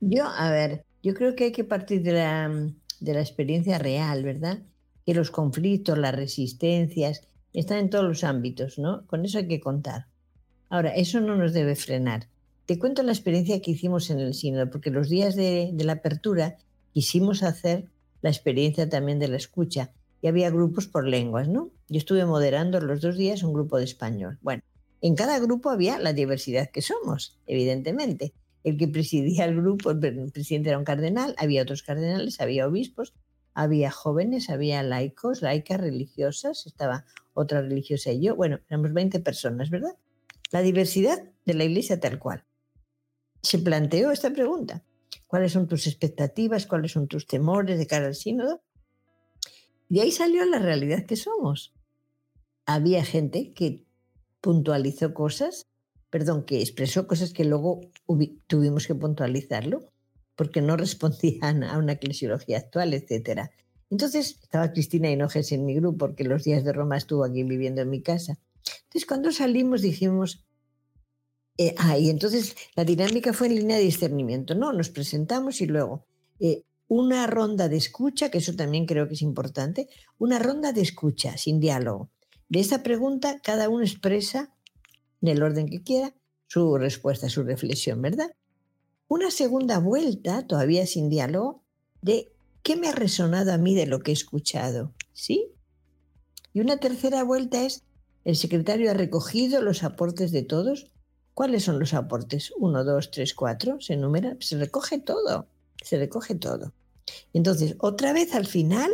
Yo, 0.01 0.23
a 0.27 0.51
ver, 0.51 0.85
yo 1.01 1.15
creo 1.15 1.35
que 1.35 1.45
hay 1.45 1.51
que 1.51 1.63
partir 1.63 2.03
de 2.03 2.11
la, 2.11 2.47
de 2.99 3.13
la 3.15 3.21
experiencia 3.21 3.79
real, 3.79 4.23
¿verdad? 4.23 4.59
Que 5.03 5.15
los 5.15 5.31
conflictos, 5.31 5.97
las 5.97 6.15
resistencias, 6.15 7.21
están 7.53 7.79
en 7.79 7.89
todos 7.89 8.05
los 8.05 8.23
ámbitos, 8.23 8.77
¿no? 8.77 9.07
Con 9.07 9.25
eso 9.25 9.39
hay 9.39 9.47
que 9.47 9.59
contar. 9.59 10.05
Ahora, 10.69 10.91
eso 10.93 11.19
no 11.21 11.35
nos 11.35 11.53
debe 11.53 11.75
frenar. 11.75 12.27
Te 12.67 12.77
cuento 12.77 13.01
la 13.01 13.13
experiencia 13.13 13.59
que 13.63 13.71
hicimos 13.71 14.11
en 14.11 14.19
el 14.19 14.35
sínodo, 14.35 14.69
porque 14.69 14.91
los 14.91 15.09
días 15.09 15.35
de, 15.35 15.71
de 15.73 15.83
la 15.83 15.93
apertura 15.93 16.57
quisimos 16.93 17.41
hacer 17.41 17.85
la 18.21 18.29
experiencia 18.29 18.87
también 18.89 19.17
de 19.17 19.27
la 19.27 19.37
escucha 19.37 19.89
y 20.21 20.27
había 20.27 20.51
grupos 20.51 20.85
por 20.85 21.07
lenguas, 21.07 21.47
¿no? 21.47 21.71
Yo 21.89 21.97
estuve 21.97 22.25
moderando 22.25 22.79
los 22.79 23.01
dos 23.01 23.17
días 23.17 23.41
un 23.41 23.53
grupo 23.53 23.79
de 23.79 23.85
español. 23.85 24.37
Bueno, 24.43 24.61
en 25.01 25.15
cada 25.15 25.39
grupo 25.39 25.69
había 25.69 25.97
la 25.99 26.13
diversidad 26.13 26.69
que 26.69 26.81
somos, 26.81 27.39
evidentemente. 27.47 28.33
El 28.63 28.77
que 28.77 28.87
presidía 28.87 29.45
el 29.45 29.55
grupo, 29.55 29.89
el 29.89 30.31
presidente 30.31 30.69
era 30.69 30.77
un 30.77 30.85
cardenal, 30.85 31.33
había 31.39 31.63
otros 31.63 31.81
cardenales, 31.81 32.39
había 32.39 32.67
obispos, 32.67 33.15
había 33.55 33.89
jóvenes, 33.89 34.51
había 34.51 34.83
laicos, 34.83 35.41
laicas 35.41 35.81
religiosas, 35.81 36.67
estaba 36.67 37.05
otra 37.33 37.61
religiosa 37.61 38.11
y 38.11 38.21
yo. 38.21 38.35
Bueno, 38.35 38.59
éramos 38.69 38.93
20 38.93 39.19
personas, 39.21 39.71
¿verdad? 39.71 39.97
La 40.51 40.61
diversidad 40.61 41.23
de 41.45 41.53
la 41.55 41.63
iglesia 41.63 41.99
tal 41.99 42.19
cual. 42.19 42.45
Se 43.41 43.57
planteó 43.57 44.11
esta 44.11 44.31
pregunta. 44.31 44.83
¿Cuáles 45.25 45.53
son 45.53 45.67
tus 45.67 45.87
expectativas? 45.87 46.67
¿Cuáles 46.67 46.91
son 46.91 47.07
tus 47.07 47.25
temores 47.25 47.79
de 47.79 47.87
cara 47.87 48.05
al 48.05 48.15
sínodo? 48.15 48.61
Y 49.89 49.99
ahí 49.99 50.11
salió 50.11 50.45
la 50.45 50.59
realidad 50.59 51.05
que 51.05 51.15
somos. 51.15 51.73
Había 52.65 53.03
gente 53.03 53.53
que 53.53 53.85
puntualizó 54.41 55.13
cosas 55.13 55.67
perdón, 56.11 56.43
que 56.43 56.59
expresó 56.59 57.07
cosas 57.07 57.33
que 57.33 57.45
luego 57.45 57.81
tuvimos 58.45 58.85
que 58.85 58.93
puntualizarlo 58.93 59.91
porque 60.35 60.61
no 60.61 60.77
respondían 60.85 61.63
a 61.63 61.79
una 61.79 61.93
eclesiología 61.93 62.59
actual, 62.59 62.93
etc. 62.93 63.49
Entonces 63.89 64.37
estaba 64.43 64.71
Cristina 64.71 65.09
Hinojes 65.09 65.51
en 65.53 65.65
mi 65.65 65.73
grupo 65.73 65.97
porque 65.97 66.23
los 66.23 66.43
días 66.43 66.63
de 66.63 66.73
Roma 66.73 66.97
estuvo 66.97 67.23
aquí 67.23 67.43
viviendo 67.43 67.81
en 67.81 67.89
mi 67.89 68.03
casa. 68.03 68.37
Entonces 68.83 69.07
cuando 69.07 69.31
salimos 69.31 69.81
dijimos, 69.81 70.45
eh, 71.57 71.73
ah, 71.77 71.97
y 71.97 72.09
entonces 72.09 72.55
la 72.75 72.83
dinámica 72.83 73.33
fue 73.33 73.47
en 73.47 73.55
línea 73.55 73.77
de 73.77 73.83
discernimiento, 73.83 74.53
¿no? 74.53 74.73
Nos 74.73 74.89
presentamos 74.89 75.61
y 75.61 75.65
luego 75.65 76.05
eh, 76.39 76.63
una 76.87 77.25
ronda 77.25 77.69
de 77.69 77.77
escucha, 77.77 78.29
que 78.29 78.39
eso 78.39 78.53
también 78.55 78.85
creo 78.85 79.07
que 79.07 79.13
es 79.13 79.21
importante, 79.21 79.87
una 80.17 80.39
ronda 80.39 80.73
de 80.73 80.81
escucha 80.81 81.37
sin 81.37 81.61
diálogo. 81.61 82.09
De 82.51 82.59
esta 82.59 82.83
pregunta 82.83 83.39
cada 83.41 83.69
uno 83.69 83.81
expresa 83.81 84.53
en 85.21 85.29
el 85.29 85.41
orden 85.41 85.69
que 85.69 85.83
quiera, 85.83 86.13
su 86.47 86.77
respuesta, 86.77 87.29
su 87.29 87.43
reflexión, 87.43 88.01
¿verdad? 88.01 88.29
Una 89.07 89.31
segunda 89.31 89.79
vuelta, 89.79 90.45
todavía 90.45 90.85
sin 90.85 91.09
diálogo, 91.09 91.63
de 92.01 92.33
qué 92.61 92.75
me 92.75 92.89
ha 92.89 92.91
resonado 92.91 93.53
a 93.53 93.57
mí 93.57 93.73
de 93.73 93.85
lo 93.85 93.99
que 93.99 94.11
he 94.11 94.13
escuchado, 94.13 94.91
¿sí? 95.13 95.53
Y 96.51 96.59
una 96.59 96.75
tercera 96.75 97.23
vuelta 97.23 97.63
es, 97.63 97.85
el 98.25 98.35
secretario 98.35 98.91
ha 98.91 98.95
recogido 98.95 99.61
los 99.61 99.83
aportes 99.83 100.33
de 100.33 100.43
todos. 100.43 100.91
¿Cuáles 101.33 101.63
son 101.63 101.79
los 101.79 101.93
aportes? 101.93 102.51
Uno, 102.57 102.83
dos, 102.83 103.11
tres, 103.11 103.33
cuatro, 103.33 103.79
se 103.79 103.93
enumera, 103.93 104.35
se 104.41 104.57
recoge 104.57 104.99
todo, 104.99 105.47
se 105.81 105.97
recoge 105.97 106.35
todo. 106.35 106.73
Entonces, 107.31 107.77
otra 107.79 108.11
vez 108.11 108.35
al 108.35 108.45
final, 108.45 108.91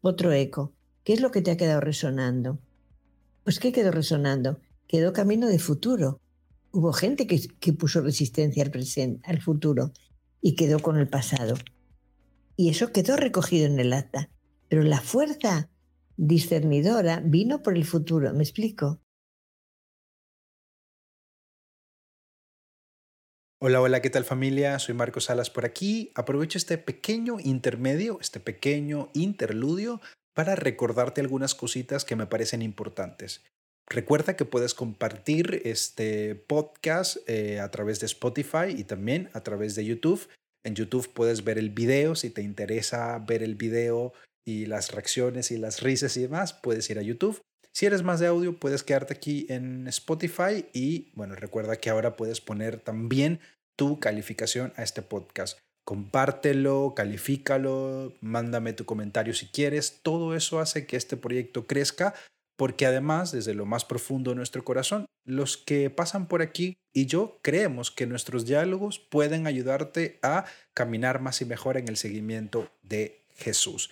otro 0.00 0.32
eco. 0.32 0.72
¿Qué 1.04 1.12
es 1.12 1.20
lo 1.20 1.30
que 1.30 1.40
te 1.40 1.52
ha 1.52 1.56
quedado 1.56 1.80
resonando? 1.80 2.58
Pues 3.46 3.60
¿qué 3.60 3.70
quedó 3.70 3.92
resonando? 3.92 4.60
quedó 4.88 5.12
camino 5.12 5.46
de 5.46 5.60
futuro. 5.60 6.20
Hubo 6.72 6.92
gente 6.92 7.28
que, 7.28 7.72
puso 7.74 8.00
resistencia 8.00 8.64
al, 8.64 8.72
presente, 8.72 9.22
al 9.24 9.40
futuro 9.40 9.92
y 10.42 10.56
quedó 10.56 10.80
con 10.80 10.96
el 10.96 11.08
pasado. 11.08 11.54
Y 12.56 12.70
eso 12.70 12.90
quedó 12.90 13.16
recogido 13.16 13.66
en 13.66 13.78
el 13.78 13.92
acta. 13.92 14.30
Pero 14.66 14.82
la 14.82 15.00
fuerza 15.00 15.70
discernidora 16.16 17.22
vino 17.24 17.62
por 17.62 17.76
el 17.76 17.84
futuro. 17.84 18.34
¿Me 18.34 18.42
explico? 18.42 19.00
Hola, 23.60 23.80
hola, 23.80 24.02
¿qué 24.02 24.10
tal 24.10 24.24
familia? 24.24 24.80
Soy 24.80 24.96
Marcos 24.96 25.26
Salas 25.26 25.50
por 25.50 25.64
aquí. 25.64 26.10
Aprovecho 26.16 26.58
este 26.58 26.78
pequeño 26.78 27.36
intermedio, 27.38 28.18
este 28.20 28.40
pequeño 28.40 29.10
interludio 29.14 30.00
para 30.36 30.54
recordarte 30.54 31.22
algunas 31.22 31.54
cositas 31.54 32.04
que 32.04 32.14
me 32.14 32.26
parecen 32.26 32.60
importantes. 32.60 33.42
Recuerda 33.88 34.36
que 34.36 34.44
puedes 34.44 34.74
compartir 34.74 35.62
este 35.64 36.34
podcast 36.34 37.16
eh, 37.26 37.58
a 37.58 37.70
través 37.70 38.00
de 38.00 38.06
Spotify 38.06 38.68
y 38.76 38.84
también 38.84 39.30
a 39.32 39.42
través 39.42 39.74
de 39.74 39.86
YouTube. 39.86 40.28
En 40.62 40.74
YouTube 40.74 41.08
puedes 41.14 41.42
ver 41.42 41.56
el 41.56 41.70
video, 41.70 42.14
si 42.16 42.28
te 42.28 42.42
interesa 42.42 43.18
ver 43.20 43.42
el 43.42 43.54
video 43.54 44.12
y 44.44 44.66
las 44.66 44.92
reacciones 44.92 45.50
y 45.50 45.56
las 45.56 45.80
risas 45.80 46.14
y 46.18 46.22
demás, 46.22 46.52
puedes 46.52 46.90
ir 46.90 46.98
a 46.98 47.02
YouTube. 47.02 47.40
Si 47.72 47.86
eres 47.86 48.02
más 48.02 48.20
de 48.20 48.26
audio, 48.26 48.58
puedes 48.58 48.82
quedarte 48.82 49.14
aquí 49.14 49.46
en 49.48 49.88
Spotify 49.88 50.66
y 50.74 51.12
bueno, 51.14 51.34
recuerda 51.34 51.76
que 51.76 51.88
ahora 51.88 52.16
puedes 52.16 52.42
poner 52.42 52.78
también 52.80 53.40
tu 53.74 54.00
calificación 54.00 54.74
a 54.76 54.82
este 54.82 55.00
podcast. 55.00 55.58
Compártelo, 55.86 56.94
califícalo, 56.96 58.12
mándame 58.20 58.72
tu 58.72 58.84
comentario 58.84 59.32
si 59.34 59.46
quieres. 59.46 60.00
Todo 60.02 60.34
eso 60.34 60.58
hace 60.58 60.84
que 60.86 60.96
este 60.96 61.16
proyecto 61.16 61.66
crezca 61.66 62.12
porque 62.56 62.86
además, 62.86 63.32
desde 63.32 63.54
lo 63.54 63.66
más 63.66 63.84
profundo 63.84 64.30
de 64.30 64.36
nuestro 64.36 64.64
corazón, 64.64 65.06
los 65.24 65.56
que 65.56 65.90
pasan 65.90 66.26
por 66.26 66.42
aquí 66.42 66.78
y 66.94 67.06
yo 67.06 67.38
creemos 67.42 67.90
que 67.90 68.06
nuestros 68.06 68.46
diálogos 68.46 68.98
pueden 68.98 69.46
ayudarte 69.46 70.18
a 70.22 70.46
caminar 70.74 71.20
más 71.20 71.42
y 71.42 71.44
mejor 71.44 71.76
en 71.76 71.88
el 71.88 71.96
seguimiento 71.96 72.70
de 72.82 73.22
Jesús. 73.36 73.90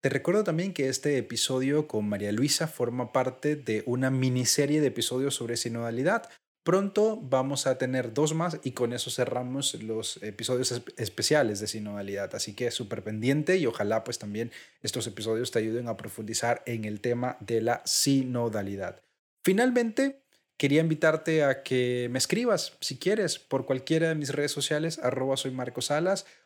Te 0.00 0.08
recuerdo 0.08 0.44
también 0.44 0.72
que 0.72 0.88
este 0.88 1.18
episodio 1.18 1.86
con 1.86 2.08
María 2.08 2.32
Luisa 2.32 2.66
forma 2.66 3.12
parte 3.12 3.56
de 3.56 3.82
una 3.84 4.10
miniserie 4.10 4.80
de 4.80 4.86
episodios 4.86 5.34
sobre 5.34 5.56
sinodalidad, 5.56 6.30
Pronto 6.62 7.18
vamos 7.22 7.66
a 7.66 7.78
tener 7.78 8.12
dos 8.12 8.34
más 8.34 8.60
y 8.62 8.72
con 8.72 8.92
eso 8.92 9.10
cerramos 9.10 9.74
los 9.82 10.22
episodios 10.22 10.82
especiales 10.96 11.60
de 11.60 11.66
sinodalidad. 11.66 12.34
Así 12.34 12.54
que 12.54 12.70
súper 12.70 13.02
pendiente 13.02 13.56
y 13.56 13.66
ojalá 13.66 14.04
pues 14.04 14.18
también 14.18 14.52
estos 14.82 15.06
episodios 15.06 15.50
te 15.50 15.60
ayuden 15.60 15.88
a 15.88 15.96
profundizar 15.96 16.62
en 16.66 16.84
el 16.84 17.00
tema 17.00 17.38
de 17.40 17.62
la 17.62 17.82
sinodalidad. 17.86 19.02
Finalmente, 19.42 20.20
quería 20.58 20.82
invitarte 20.82 21.44
a 21.44 21.62
que 21.62 22.08
me 22.10 22.18
escribas, 22.18 22.76
si 22.80 22.98
quieres, 22.98 23.38
por 23.38 23.64
cualquiera 23.64 24.08
de 24.08 24.16
mis 24.16 24.30
redes 24.30 24.52
sociales, 24.52 24.98
arroba 24.98 25.36
soy 25.36 25.56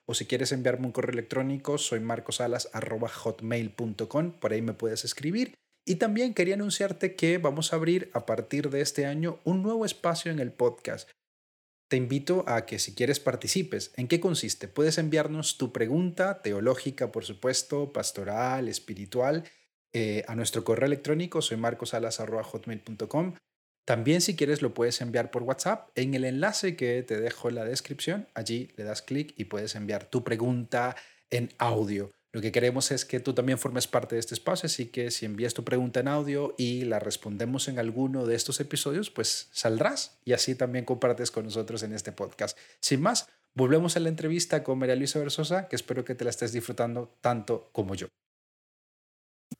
o 0.04 0.14
si 0.14 0.26
quieres 0.26 0.52
enviarme 0.52 0.86
un 0.86 0.92
correo 0.92 1.14
electrónico, 1.14 1.78
soy 1.78 1.98
marcosalas 1.98 2.68
arroba 2.72 3.10
por 4.40 4.52
ahí 4.52 4.62
me 4.62 4.74
puedes 4.74 5.04
escribir. 5.04 5.61
Y 5.84 5.96
también 5.96 6.34
quería 6.34 6.54
anunciarte 6.54 7.16
que 7.16 7.38
vamos 7.38 7.72
a 7.72 7.76
abrir 7.76 8.10
a 8.12 8.24
partir 8.24 8.70
de 8.70 8.80
este 8.80 9.06
año 9.06 9.40
un 9.44 9.62
nuevo 9.62 9.84
espacio 9.84 10.30
en 10.30 10.38
el 10.38 10.52
podcast. 10.52 11.10
Te 11.88 11.96
invito 11.96 12.44
a 12.46 12.64
que 12.64 12.78
si 12.78 12.94
quieres 12.94 13.20
participes. 13.20 13.92
¿En 13.96 14.08
qué 14.08 14.20
consiste? 14.20 14.68
Puedes 14.68 14.96
enviarnos 14.98 15.58
tu 15.58 15.72
pregunta 15.72 16.40
teológica, 16.40 17.12
por 17.12 17.24
supuesto, 17.24 17.92
pastoral, 17.92 18.68
espiritual, 18.68 19.44
eh, 19.92 20.24
a 20.26 20.34
nuestro 20.34 20.64
correo 20.64 20.86
electrónico, 20.86 21.42
soy 21.42 21.58
marcosalas.hotmail.com. 21.58 23.34
También 23.84 24.20
si 24.20 24.36
quieres 24.36 24.62
lo 24.62 24.74
puedes 24.74 25.00
enviar 25.00 25.30
por 25.30 25.42
WhatsApp 25.42 25.90
en 25.96 26.14
el 26.14 26.24
enlace 26.24 26.76
que 26.76 27.02
te 27.02 27.20
dejo 27.20 27.48
en 27.48 27.56
la 27.56 27.64
descripción. 27.64 28.28
Allí 28.34 28.70
le 28.76 28.84
das 28.84 29.02
clic 29.02 29.34
y 29.36 29.44
puedes 29.44 29.74
enviar 29.74 30.08
tu 30.08 30.24
pregunta 30.24 30.96
en 31.30 31.50
audio. 31.58 32.12
Lo 32.32 32.40
que 32.40 32.50
queremos 32.50 32.90
es 32.90 33.04
que 33.04 33.20
tú 33.20 33.34
también 33.34 33.58
formes 33.58 33.86
parte 33.86 34.16
de 34.16 34.20
este 34.20 34.34
espacio, 34.34 34.66
así 34.66 34.86
que 34.86 35.10
si 35.10 35.26
envías 35.26 35.52
tu 35.52 35.64
pregunta 35.64 36.00
en 36.00 36.08
audio 36.08 36.54
y 36.56 36.84
la 36.84 36.98
respondemos 36.98 37.68
en 37.68 37.78
alguno 37.78 38.24
de 38.24 38.34
estos 38.34 38.58
episodios, 38.58 39.10
pues 39.10 39.48
saldrás 39.52 40.18
y 40.24 40.32
así 40.32 40.54
también 40.54 40.86
compartes 40.86 41.30
con 41.30 41.44
nosotros 41.44 41.82
en 41.82 41.92
este 41.92 42.10
podcast. 42.10 42.56
Sin 42.80 43.02
más, 43.02 43.28
volvemos 43.54 43.96
a 43.96 44.00
la 44.00 44.08
entrevista 44.08 44.64
con 44.64 44.78
María 44.78 44.96
Luisa 44.96 45.18
Versosa, 45.18 45.68
que 45.68 45.76
espero 45.76 46.06
que 46.06 46.14
te 46.14 46.24
la 46.24 46.30
estés 46.30 46.52
disfrutando 46.52 47.14
tanto 47.20 47.68
como 47.72 47.94
yo. 47.94 48.06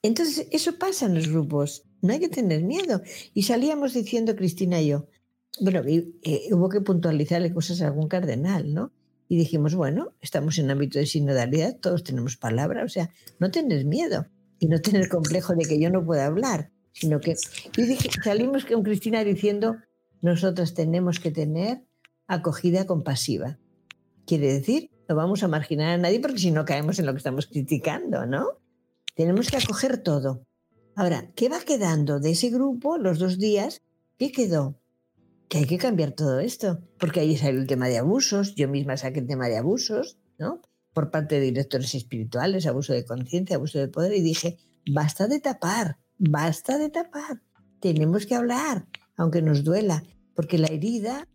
Entonces, 0.01 0.49
eso 0.51 0.79
pasa 0.79 1.05
en 1.05 1.15
los 1.15 1.29
grupos, 1.29 1.85
no 2.01 2.15
hay 2.15 2.21
que 2.21 2.31
tener 2.31 2.63
miedo. 2.63 3.03
Y 3.35 3.43
salíamos 3.43 3.93
diciendo, 3.93 4.35
Cristina 4.35 4.81
y 4.81 4.89
yo, 4.89 5.09
bueno, 5.61 5.83
eh, 5.87 6.49
hubo 6.53 6.71
que 6.71 6.81
puntualizarle 6.81 7.53
cosas 7.53 7.83
a 7.83 7.89
algún 7.89 8.09
cardenal, 8.09 8.73
¿no? 8.73 8.93
Y 9.33 9.37
dijimos, 9.39 9.75
bueno, 9.75 10.13
estamos 10.21 10.59
en 10.59 10.71
ámbito 10.71 10.99
de 10.99 11.07
sinodalidad, 11.07 11.79
todos 11.81 12.05
tenemos 12.05 12.37
palabra, 12.37 12.85
o 12.85 12.89
sea, 12.91 13.09
no 13.39 13.51
tener 13.51 13.87
miedo 13.87 14.27
y 14.59 14.69
no 14.69 14.79
tener 14.83 15.09
complejo 15.09 15.55
de 15.55 15.65
que 15.65 15.81
yo 15.81 15.89
no 15.89 16.05
pueda 16.05 16.27
hablar, 16.27 16.71
sino 16.93 17.19
que... 17.19 17.37
Y 17.79 17.97
salimos 18.23 18.67
con 18.67 18.83
Cristina 18.83 19.25
diciendo, 19.25 19.77
nosotras 20.21 20.75
tenemos 20.75 21.19
que 21.19 21.31
tener 21.31 21.83
acogida 22.27 22.85
compasiva. 22.85 23.59
Quiere 24.27 24.53
decir, 24.53 24.91
no 25.09 25.17
vamos 25.17 25.43
a 25.43 25.49
marginar 25.49 25.93
a 25.93 25.97
nadie 25.97 26.21
porque 26.21 26.37
si 26.37 26.51
no 26.51 26.67
caemos 26.67 26.99
en 26.99 27.07
lo 27.07 27.13
que 27.13 27.19
estamos 27.25 27.47
criticando, 27.47 28.27
¿no? 28.27 28.49
Tenemos 29.17 29.51
que 29.51 29.57
acoger 29.57 30.03
todo. 30.03 30.45
Ahora, 30.95 31.33
¿qué 31.35 31.49
va 31.49 31.61
quedando 31.61 32.21
de 32.21 32.33
ese 32.33 32.51
grupo 32.51 32.99
los 32.99 33.19
dos 33.19 33.39
días? 33.39 33.81
¿Qué 34.19 34.31
quedó? 34.31 34.82
Que 35.53 35.59
hay 35.59 35.67
que 35.67 35.77
cambiar 35.77 36.13
todo 36.13 36.41
esto, 36.41 36.81
porque 36.99 37.21
ahí 37.21 37.37
sale 37.37 37.59
el 37.59 37.67
tema 37.67 37.87
de 37.87 37.99
abusos, 37.99 38.55
yo 38.55 38.69
misma 38.69 38.97
saqué 38.97 39.21
el 39.21 39.27
tema 39.27 39.49
de 39.49 39.59
abusos, 39.59 40.17
¿no? 40.39 40.63
Por 40.95 41.11
parte 41.11 41.35
de 41.35 41.43
directores 41.43 41.95
espirituales, 41.95 42.65
abuso 42.65 42.95
de 42.95 43.05
conciencia, 43.05 43.57
abuso 43.57 43.79
de 43.79 43.89
poder, 43.89 44.15
y 44.15 44.23
dije, 44.23 44.57
basta 44.91 45.29
de 45.29 45.41
tapar, 45.41 45.99
basta 46.17 46.79
de 46.79 46.89
tapar, 46.89 47.43
tenemos 47.81 48.25
que 48.25 48.35
hablar, 48.35 48.87
aunque 49.15 49.43
nos 49.43 49.63
duela, 49.63 50.03
porque 50.35 50.57
la 50.57 50.69
herida 50.69 51.29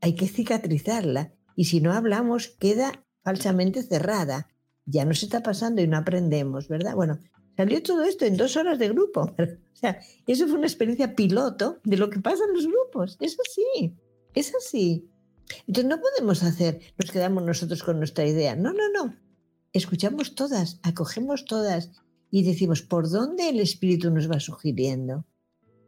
hay 0.00 0.14
que 0.14 0.26
cicatrizarla, 0.26 1.34
y 1.54 1.66
si 1.66 1.82
no 1.82 1.92
hablamos 1.92 2.48
queda 2.48 3.04
falsamente 3.22 3.82
cerrada. 3.82 4.48
Ya 4.86 5.04
nos 5.04 5.22
está 5.22 5.42
pasando 5.42 5.82
y 5.82 5.86
no 5.86 5.98
aprendemos, 5.98 6.66
¿verdad? 6.66 6.94
Bueno, 6.94 7.18
Salió 7.56 7.82
todo 7.82 8.02
esto 8.04 8.24
en 8.24 8.36
dos 8.36 8.56
horas 8.56 8.78
de 8.78 8.88
grupo. 8.88 9.34
O 9.72 9.80
sea, 9.80 9.98
eso 10.26 10.46
fue 10.46 10.58
una 10.58 10.66
experiencia 10.66 11.16
piloto 11.16 11.78
de 11.84 11.96
lo 11.96 12.10
que 12.10 12.20
pasa 12.20 12.44
en 12.44 12.52
los 12.52 12.66
grupos. 12.66 13.16
Es 13.18 13.38
así, 13.40 13.94
es 14.34 14.54
así. 14.54 15.08
Entonces 15.66 15.88
no 15.88 15.98
podemos 15.98 16.42
hacer, 16.42 16.80
nos 16.98 17.10
quedamos 17.10 17.44
nosotros 17.44 17.82
con 17.82 17.96
nuestra 17.96 18.26
idea. 18.26 18.54
No, 18.54 18.74
no, 18.74 18.90
no. 18.92 19.16
Escuchamos 19.72 20.34
todas, 20.34 20.80
acogemos 20.82 21.46
todas 21.46 21.92
y 22.30 22.42
decimos, 22.42 22.82
¿por 22.82 23.08
dónde 23.08 23.48
el 23.48 23.58
Espíritu 23.58 24.10
nos 24.10 24.30
va 24.30 24.38
sugiriendo? 24.38 25.24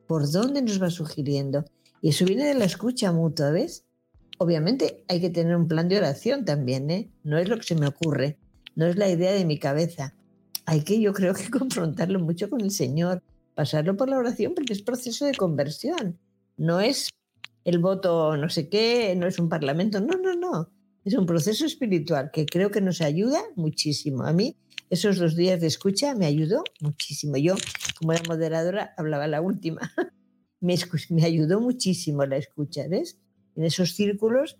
¿Por 0.07 0.31
dónde 0.31 0.63
nos 0.63 0.81
va 0.83 0.89
sugiriendo? 0.89 1.67
Y 2.01 2.09
eso 2.09 2.25
viene 2.25 2.47
de 2.47 2.55
la 2.55 2.65
escucha 2.65 3.13
mutua, 3.13 3.51
¿ves? 3.51 3.85
Obviamente 4.39 5.05
hay 5.07 5.21
que 5.21 5.29
tener 5.29 5.55
un 5.55 5.69
plan 5.69 5.89
de 5.91 5.99
oración 5.99 6.47
también, 6.47 6.91
¿eh? 6.91 7.11
No 7.25 7.37
es 7.37 7.47
lo 7.47 7.59
que 7.59 7.65
se 7.65 7.75
me 7.75 7.87
ocurre, 7.87 8.39
no 8.75 8.87
es 8.87 8.97
la 8.97 9.11
idea 9.11 9.33
de 9.33 9.45
mi 9.45 9.59
cabeza 9.59 10.15
hay 10.67 10.83
que, 10.83 11.01
yo 11.01 11.13
creo 11.13 11.35
que 11.35 11.51
confrontarlo 11.51 12.19
mucho 12.21 12.49
con 12.49 12.61
el 12.61 12.71
Señor, 12.71 13.23
pasarlo 13.55 13.97
por 13.97 14.09
la 14.09 14.19
oración, 14.19 14.55
porque 14.55 14.73
es 14.73 14.83
proceso 14.83 15.25
de 15.25 15.35
conversión. 15.35 16.19
No 16.57 16.81
es 16.81 17.09
el 17.65 17.79
voto 17.79 18.37
no 18.37 18.49
sé 18.49 18.69
qué, 18.69 19.15
no 19.17 19.27
es 19.27 19.39
un 19.39 19.49
parlamento. 19.49 20.01
No, 20.01 20.17
no, 20.17 20.35
no. 20.35 20.71
Es 21.05 21.15
un 21.15 21.27
proceso 21.27 21.67
espiritual 21.67 22.31
que 22.33 22.47
creo 22.47 22.71
que 22.71 22.81
nos 22.81 23.01
ayuda 23.01 23.41
muchísimo. 23.57 24.25
A 24.25 24.33
mí 24.33 24.57
esos 24.91 25.19
dos 25.19 25.37
días 25.37 25.61
de 25.61 25.67
escucha 25.67 26.15
me 26.15 26.27
ayudó 26.27 26.63
muchísimo. 26.81 27.37
Yo, 27.37 27.55
como 27.99 28.13
era 28.13 28.23
moderadora, 28.29 28.95
hablaba 28.97 29.27
la 29.27 29.41
última. 29.41 29.81
me, 30.61 30.77
me 31.11 31.25
ayudó 31.25 31.61
muchísimo 31.61 32.25
la 32.25 32.37
escucha, 32.37 32.87
¿ves? 32.89 33.19
En 33.57 33.65
esos 33.65 33.95
círculos 33.95 34.57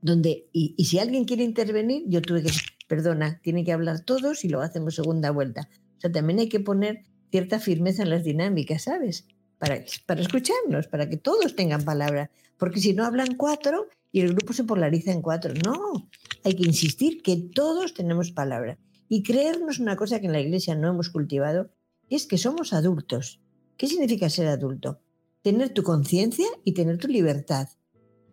donde, 0.00 0.48
y, 0.52 0.74
y 0.76 0.84
si 0.84 0.98
alguien 0.98 1.24
quiere 1.24 1.44
intervenir, 1.44 2.04
yo 2.06 2.20
tuve 2.20 2.42
que, 2.42 2.50
perdona, 2.94 3.40
tienen 3.42 3.64
que 3.64 3.72
hablar 3.72 4.00
todos 4.04 4.44
y 4.44 4.48
lo 4.48 4.60
hacemos 4.60 4.94
segunda 4.94 5.32
vuelta. 5.32 5.68
O 5.98 6.00
sea, 6.00 6.12
también 6.12 6.38
hay 6.38 6.48
que 6.48 6.60
poner 6.60 7.02
cierta 7.32 7.58
firmeza 7.58 8.04
en 8.04 8.10
las 8.10 8.22
dinámicas, 8.22 8.82
¿sabes? 8.82 9.26
Para, 9.58 9.82
para 10.06 10.20
escucharnos, 10.20 10.86
para 10.86 11.08
que 11.08 11.16
todos 11.16 11.56
tengan 11.56 11.84
palabra. 11.84 12.30
Porque 12.56 12.78
si 12.78 12.92
no 12.92 13.04
hablan 13.04 13.34
cuatro 13.34 13.88
y 14.12 14.20
el 14.20 14.34
grupo 14.34 14.52
se 14.52 14.62
polariza 14.62 15.10
en 15.10 15.22
cuatro. 15.22 15.52
No, 15.64 16.08
hay 16.44 16.54
que 16.54 16.66
insistir 16.66 17.20
que 17.20 17.36
todos 17.36 17.94
tenemos 17.94 18.30
palabra. 18.30 18.78
Y 19.08 19.24
creernos 19.24 19.80
una 19.80 19.96
cosa 19.96 20.20
que 20.20 20.26
en 20.26 20.32
la 20.32 20.40
iglesia 20.40 20.76
no 20.76 20.88
hemos 20.88 21.10
cultivado, 21.10 21.70
es 22.10 22.26
que 22.26 22.38
somos 22.38 22.72
adultos. 22.72 23.40
¿Qué 23.76 23.88
significa 23.88 24.30
ser 24.30 24.46
adulto? 24.46 25.00
Tener 25.42 25.70
tu 25.70 25.82
conciencia 25.82 26.46
y 26.62 26.74
tener 26.74 26.98
tu 26.98 27.08
libertad 27.08 27.68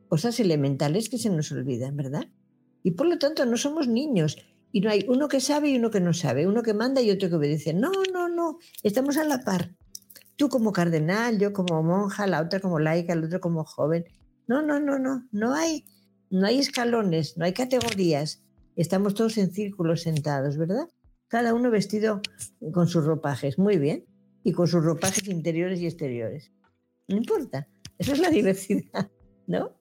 cosas 0.08 0.40
elementales 0.42 1.08
que 1.08 1.18
se 1.18 1.30
nos 1.30 1.54
olvidan, 1.54 1.96
¿verdad? 1.96 2.28
Y 2.84 2.92
por 2.92 3.08
lo 3.08 3.18
tanto 3.18 3.46
no 3.46 3.56
somos 3.56 3.88
niños 3.88 4.38
y 4.72 4.82
no 4.82 4.90
hay 4.90 5.06
uno 5.08 5.28
que 5.28 5.40
sabe 5.40 5.70
y 5.70 5.78
uno 5.78 5.92
que 5.92 6.00
no 6.00 6.14
sabe, 6.14 6.48
uno 6.48 6.64
que 6.64 6.74
manda 6.74 7.02
y 7.02 7.12
otro 7.12 7.30
que 7.30 7.36
obedece. 7.36 7.74
No, 7.74 7.92
no, 8.14 8.30
no, 8.30 8.60
estamos 8.84 9.18
a 9.18 9.24
la 9.24 9.44
par. 9.44 9.76
Tú 10.36 10.50
como 10.50 10.72
cardenal, 10.72 11.38
yo 11.38 11.54
como 11.54 11.84
monja, 11.84 12.26
la 12.26 12.42
otra 12.42 12.60
como 12.60 12.80
laica, 12.80 13.14
el 13.14 13.24
otro 13.24 13.40
como 13.40 13.64
joven. 13.64 14.06
No, 14.48 14.62
no, 14.62 14.80
no, 14.80 14.98
no, 14.98 15.28
no 15.32 15.54
hay, 15.54 15.86
no 16.30 16.48
hay 16.48 16.60
escalones, 16.60 17.38
no 17.38 17.46
hay 17.46 17.54
categorías. 17.54 18.44
Estamos 18.76 19.14
todos 19.14 19.38
en 19.38 19.52
círculos 19.52 20.02
sentados, 20.02 20.58
¿verdad? 20.58 20.88
Cada 21.28 21.54
uno 21.54 21.70
vestido 21.70 22.22
con 22.74 22.88
sus 22.88 23.06
ropajes, 23.06 23.60
muy 23.60 23.78
bien, 23.78 24.06
y 24.44 24.54
con 24.54 24.68
sus 24.68 24.84
ropajes 24.84 25.28
interiores 25.28 25.80
y 25.82 25.86
exteriores. 25.86 26.52
No 27.08 27.18
importa, 27.18 27.68
eso 27.98 28.14
es 28.14 28.20
la 28.20 28.30
diversidad, 28.32 29.12
¿no? 29.48 29.78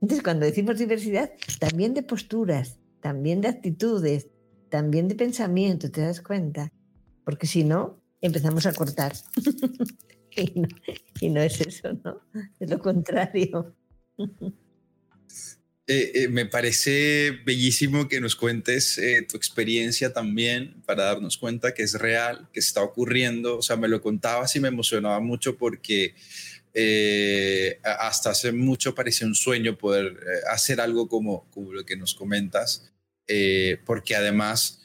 Entonces, 0.00 0.22
cuando 0.22 0.46
decimos 0.46 0.78
diversidad, 0.78 1.30
también 1.58 1.94
de 1.94 2.02
posturas, 2.02 2.78
también 3.06 3.40
de 3.40 3.46
actitudes, 3.46 4.26
también 4.68 5.06
de 5.06 5.14
pensamiento, 5.14 5.92
¿te 5.92 6.00
das 6.00 6.20
cuenta? 6.20 6.72
Porque 7.24 7.46
si 7.46 7.62
no, 7.62 8.02
empezamos 8.20 8.66
a 8.66 8.72
cortar. 8.72 9.12
y, 11.20 11.28
no, 11.30 11.40
es 11.40 11.60
eso, 11.60 11.92
¿no? 12.02 12.20
Es 12.58 12.68
lo 12.68 12.80
contrario. 12.80 13.76
Eh, 15.88 16.10
eh, 16.16 16.28
me 16.28 16.46
parece 16.46 17.30
bellísimo 17.44 18.08
que 18.08 18.20
nos 18.20 18.34
cuentes 18.34 18.98
eh, 18.98 19.22
tu 19.22 19.36
experiencia 19.36 20.12
también 20.12 20.82
para 20.84 21.04
darnos 21.04 21.36
cuenta 21.36 21.74
que 21.74 21.84
es 21.84 21.92
real, 21.94 22.48
que 22.52 22.58
está 22.58 22.82
ocurriendo. 22.82 23.58
O 23.58 23.62
sea, 23.62 23.76
me 23.76 23.86
lo 23.86 24.02
contabas 24.02 24.56
y 24.56 24.60
me 24.60 24.66
emocionaba 24.66 25.20
mucho 25.20 25.56
porque 25.56 26.16
hasta 27.84 28.30
hace 28.30 28.50
mucho 28.50 28.96
parecía 28.96 29.28
un 29.28 29.36
sueño 29.36 29.78
poder 29.78 30.18
hacer 30.50 30.80
algo 30.80 31.08
como, 31.08 31.48
como 31.52 31.72
lo 31.72 31.86
que 31.86 31.96
nos 31.96 32.16
comentas, 32.16 32.92
eh, 33.28 33.80
porque 33.84 34.16
además 34.16 34.82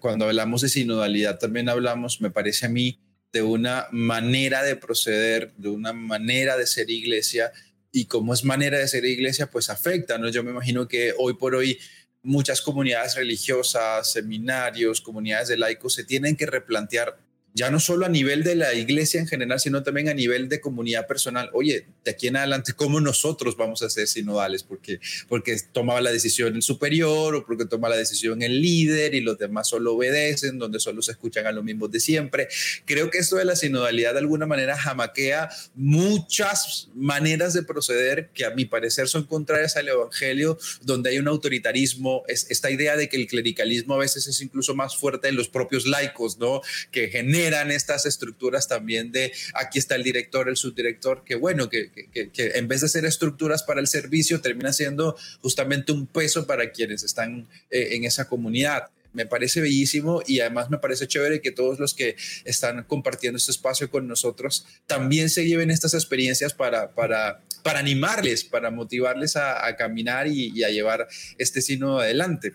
cuando 0.00 0.24
hablamos 0.24 0.62
de 0.62 0.70
sinodalidad 0.70 1.38
también 1.38 1.68
hablamos, 1.68 2.22
me 2.22 2.30
parece 2.30 2.64
a 2.64 2.70
mí, 2.70 2.98
de 3.30 3.42
una 3.42 3.86
manera 3.92 4.62
de 4.62 4.74
proceder, 4.74 5.52
de 5.56 5.68
una 5.68 5.92
manera 5.92 6.56
de 6.56 6.66
ser 6.66 6.88
iglesia, 6.88 7.52
y 7.92 8.06
como 8.06 8.32
es 8.32 8.44
manera 8.44 8.78
de 8.78 8.88
ser 8.88 9.04
iglesia, 9.04 9.50
pues 9.50 9.70
afecta, 9.70 10.18
¿no? 10.18 10.30
Yo 10.30 10.42
me 10.42 10.50
imagino 10.50 10.88
que 10.88 11.12
hoy 11.18 11.34
por 11.34 11.54
hoy 11.54 11.78
muchas 12.22 12.60
comunidades 12.60 13.14
religiosas, 13.14 14.10
seminarios, 14.12 15.00
comunidades 15.00 15.48
de 15.48 15.56
laicos 15.56 15.94
se 15.94 16.04
tienen 16.04 16.36
que 16.36 16.46
replantear 16.46 17.18
ya 17.58 17.72
no 17.72 17.80
solo 17.80 18.06
a 18.06 18.08
nivel 18.08 18.44
de 18.44 18.54
la 18.54 18.72
iglesia 18.74 19.18
en 19.18 19.26
general, 19.26 19.58
sino 19.58 19.82
también 19.82 20.08
a 20.08 20.14
nivel 20.14 20.48
de 20.48 20.60
comunidad 20.60 21.08
personal. 21.08 21.50
Oye, 21.52 21.86
de 22.04 22.10
aquí 22.12 22.28
en 22.28 22.36
adelante, 22.36 22.72
¿cómo 22.72 23.00
nosotros 23.00 23.56
vamos 23.56 23.82
a 23.82 23.90
ser 23.90 24.06
sinodales? 24.06 24.62
Porque, 24.62 25.00
porque 25.28 25.56
tomaba 25.72 26.00
la 26.00 26.12
decisión 26.12 26.54
el 26.54 26.62
superior 26.62 27.34
o 27.34 27.44
porque 27.44 27.66
toma 27.66 27.88
la 27.88 27.96
decisión 27.96 28.42
el 28.42 28.62
líder 28.62 29.16
y 29.16 29.20
los 29.20 29.38
demás 29.38 29.68
solo 29.68 29.96
obedecen, 29.96 30.60
donde 30.60 30.78
solo 30.78 31.02
se 31.02 31.10
escuchan 31.10 31.46
a 31.46 31.52
los 31.52 31.64
mismos 31.64 31.90
de 31.90 31.98
siempre. 31.98 32.46
Creo 32.84 33.10
que 33.10 33.18
esto 33.18 33.34
de 33.34 33.44
la 33.44 33.56
sinodalidad 33.56 34.12
de 34.12 34.20
alguna 34.20 34.46
manera 34.46 34.76
jamaquea 34.76 35.50
muchas 35.74 36.90
maneras 36.94 37.54
de 37.54 37.64
proceder 37.64 38.30
que 38.32 38.44
a 38.44 38.50
mi 38.50 38.66
parecer 38.66 39.08
son 39.08 39.24
contrarias 39.24 39.76
al 39.76 39.88
evangelio, 39.88 40.58
donde 40.82 41.10
hay 41.10 41.18
un 41.18 41.26
autoritarismo, 41.26 42.22
es 42.28 42.48
esta 42.50 42.70
idea 42.70 42.96
de 42.96 43.08
que 43.08 43.16
el 43.16 43.26
clericalismo 43.26 43.94
a 43.94 43.98
veces 43.98 44.28
es 44.28 44.40
incluso 44.40 44.76
más 44.76 44.96
fuerte 44.96 45.26
en 45.26 45.34
los 45.34 45.48
propios 45.48 45.86
laicos, 45.88 46.38
¿no? 46.38 46.60
Que 46.92 47.08
genera 47.08 47.47
generan 47.48 47.70
estas 47.70 48.04
estructuras 48.04 48.68
también 48.68 49.10
de 49.10 49.32
aquí 49.54 49.78
está 49.78 49.94
el 49.94 50.02
director, 50.02 50.48
el 50.48 50.56
subdirector, 50.56 51.24
que 51.24 51.34
bueno, 51.34 51.70
que, 51.70 51.90
en 52.34 52.68
vez 52.68 52.82
de 52.82 52.88
ser 52.88 53.06
estructuras 53.06 53.62
para 53.62 53.80
el 53.80 53.86
servicio, 53.86 54.40
termina 54.40 54.72
siendo 54.72 55.16
justamente 55.40 55.92
un 55.92 56.06
peso 56.06 56.46
para 56.46 56.70
quienes 56.72 57.02
están 57.02 57.48
eh, 57.70 57.88
en 57.92 58.04
esa 58.04 58.28
comunidad 58.28 58.90
me 59.14 59.24
parece 59.24 59.62
bellísimo 59.62 60.22
y 60.26 60.40
además 60.40 60.68
me 60.68 60.78
parece 60.78 61.08
chévere 61.08 61.40
que 61.40 61.50
todos 61.50 61.80
los 61.80 61.94
que 61.94 62.14
están 62.44 62.84
compartiendo 62.84 63.38
este 63.38 63.50
espacio 63.50 63.90
con 63.90 64.06
nosotros 64.06 64.66
también 64.86 65.30
se 65.30 65.46
lleven 65.46 65.70
estas 65.70 65.94
experiencias 65.94 66.52
para, 66.52 66.94
para, 66.94 67.40
para 67.62 67.78
animarles, 67.78 68.44
para 68.44 68.70
motivarles 68.70 69.34
a, 69.36 69.74
caminar 69.76 70.26
y, 70.26 70.52
y, 70.54 70.62
a 70.62 70.68
llevar 70.68 71.08
este 71.38 71.62
sino 71.62 71.98
adelante. 71.98 72.52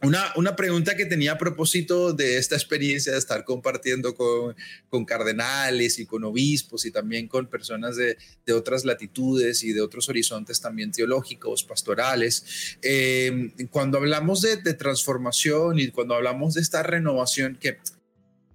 Una, 0.00 0.32
una, 0.36 0.54
pregunta 0.54 0.94
que 0.94 1.06
tenía 1.06 1.32
a 1.32 1.38
propósito 1.38 2.12
de 2.12 2.38
esta 2.38 2.54
experiencia 2.54 3.12
de 3.12 3.18
estar 3.18 3.44
compartiendo 3.44 4.14
con, 4.14 4.54
con 4.88 5.04
cardenales 5.04 5.98
y 5.98 6.06
con 6.06 6.22
obispos 6.22 6.84
y 6.84 6.92
también 6.92 7.26
con 7.26 7.48
personas 7.48 7.96
de, 7.96 8.16
de, 8.46 8.52
otras 8.52 8.84
latitudes 8.84 9.64
y 9.64 9.72
de 9.72 9.80
otros 9.80 10.08
horizontes 10.08 10.60
también 10.60 10.92
teológicos, 10.92 11.64
pastorales. 11.64 12.76
Eh, 12.80 13.52
cuando 13.70 13.98
hablamos 13.98 14.40
de, 14.40 14.58
de 14.58 14.74
transformación 14.74 15.80
y 15.80 15.88
cuando 15.88 16.14
hablamos 16.14 16.54
de 16.54 16.60
esta 16.60 16.84
renovación 16.84 17.56
que 17.60 17.78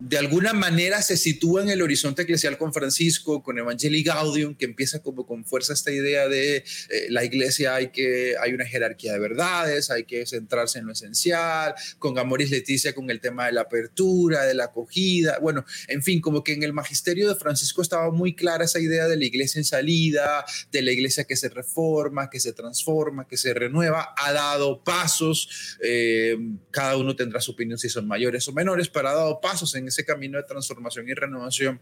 de 0.06 0.18
alguna 0.18 0.52
manera 0.52 1.02
se 1.02 1.16
sitúa 1.16 1.62
en 1.62 1.70
el 1.70 1.82
horizonte 1.82 2.24
eclesial 2.24 2.58
con 2.58 2.74
Francisco, 2.74 3.42
con 3.42 3.58
Evangelii 3.58 4.04
Gaudium, 4.04 4.54
que 4.54 4.66
empieza 4.66 5.02
como 5.02 5.26
con 5.26 5.46
fuerza 5.46 5.72
esta 5.72 5.92
idea 5.92 6.28
de 6.28 6.58
eh, 6.58 6.64
la 7.10 7.24
iglesia 7.24 7.76
hay 7.76 7.90
que 7.90 8.36
hay 8.38 8.54
una 8.54 8.66
jerarquía 8.66 9.14
de 9.14 9.20
verdades, 9.20 9.90
hay 9.92 10.04
que 10.04 10.26
centrarse 10.26 10.80
en 10.80 10.88
lo 10.88 10.92
esencial, 10.92 11.74
con 12.00 12.20
Amoris 12.20 12.52
Leticia 12.52 12.94
con 12.94 13.10
el 13.10 13.22
tema 13.22 13.46
de 13.46 13.54
la 13.54 13.62
apertura, 13.62 14.44
de 14.44 14.54
la 14.54 14.66
acogida, 14.66 15.40
bueno, 15.40 15.64
en 15.88 16.04
fin, 16.04 16.20
como 16.20 16.44
que 16.44 16.52
en 16.52 16.64
el 16.64 16.74
magisterio 16.74 17.30
de 17.30 17.36
Francisco 17.36 17.82
estaba 17.82 18.12
muy 18.12 18.36
clara 18.36 18.66
esa 18.66 18.82
idea 18.82 19.08
de 19.08 19.16
la 19.16 19.24
iglesia 19.24 19.60
en 19.60 19.66
salida, 19.66 20.44
de 20.70 20.82
la 20.82 20.92
iglesia 20.92 21.24
que 21.24 21.38
se 21.38 21.48
reforma, 21.48 22.30
que 22.30 22.42
se 22.42 22.52
transforma, 22.52 23.26
que 23.26 23.38
se 23.38 23.54
renueva, 23.54 24.14
ha 24.18 24.34
dado 24.34 24.84
pasos, 24.84 25.78
eh, 25.82 26.36
cada 26.72 26.98
uno 26.98 27.16
tendrá 27.16 27.40
su 27.40 27.52
opinión 27.52 27.78
si 27.78 27.88
son 27.88 28.06
mayores 28.06 28.46
o 28.50 28.52
menores, 28.52 28.90
pero 28.90 29.08
ha 29.08 29.14
dado 29.14 29.40
pasos 29.40 29.74
en 29.76 29.93
ese 29.94 30.06
camino 30.06 30.38
de 30.38 30.44
transformación 30.44 31.08
y 31.08 31.14
renovación. 31.14 31.80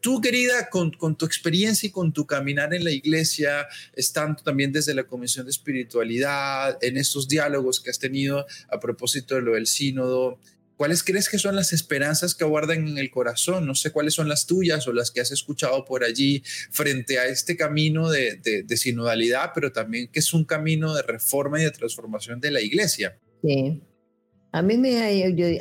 Tú, 0.00 0.20
querida, 0.20 0.68
con, 0.70 0.92
con 0.92 1.16
tu 1.16 1.26
experiencia 1.26 1.88
y 1.88 1.90
con 1.90 2.12
tu 2.12 2.26
caminar 2.26 2.72
en 2.72 2.84
la 2.84 2.90
iglesia, 2.90 3.66
estando 3.94 4.42
también 4.42 4.72
desde 4.72 4.94
la 4.94 5.04
Comisión 5.04 5.44
de 5.44 5.50
Espiritualidad, 5.50 6.78
en 6.82 6.96
estos 6.96 7.28
diálogos 7.28 7.80
que 7.80 7.90
has 7.90 7.98
tenido 7.98 8.46
a 8.70 8.80
propósito 8.80 9.34
de 9.34 9.42
lo 9.42 9.54
del 9.54 9.66
sínodo, 9.66 10.38
¿Cuáles 10.78 11.02
crees 11.02 11.28
que 11.28 11.38
son 11.38 11.56
las 11.56 11.72
esperanzas 11.72 12.36
que 12.36 12.44
guardan 12.44 12.86
en 12.86 12.98
el 12.98 13.10
corazón? 13.10 13.66
No 13.66 13.74
sé 13.74 13.90
cuáles 13.90 14.14
son 14.14 14.28
las 14.28 14.46
tuyas 14.46 14.86
o 14.86 14.92
las 14.92 15.10
que 15.10 15.20
has 15.20 15.32
escuchado 15.32 15.84
por 15.84 16.04
allí 16.04 16.44
frente 16.70 17.18
a 17.18 17.26
este 17.26 17.56
camino 17.56 18.08
de, 18.08 18.36
de, 18.36 18.62
de, 18.62 18.76
sinodalidad, 18.76 19.50
pero 19.52 19.72
también 19.72 20.06
que 20.06 20.20
es 20.20 20.32
un 20.32 20.44
camino 20.44 20.94
de 20.94 21.02
reforma 21.02 21.60
y 21.60 21.64
de 21.64 21.72
transformación 21.72 22.38
de 22.40 22.52
la 22.52 22.60
iglesia. 22.60 23.18
Sí, 23.42 23.82
a 24.52 24.62
mí 24.62 24.78
me 24.78 25.02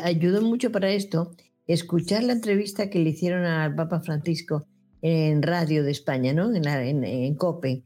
ayudó 0.02 0.44
mucho 0.44 0.72
para 0.72 0.92
esto 0.92 1.36
escuchar 1.68 2.24
la 2.24 2.34
entrevista 2.34 2.90
que 2.90 3.00
le 3.00 3.10
hicieron 3.10 3.46
al 3.46 3.76
Papa 3.76 4.02
Francisco 4.02 4.68
en 5.02 5.44
Radio 5.44 5.84
de 5.84 5.92
España, 5.92 6.34
¿no? 6.34 6.54
en, 6.54 7.04
en, 7.04 7.36
COPE, 7.36 7.84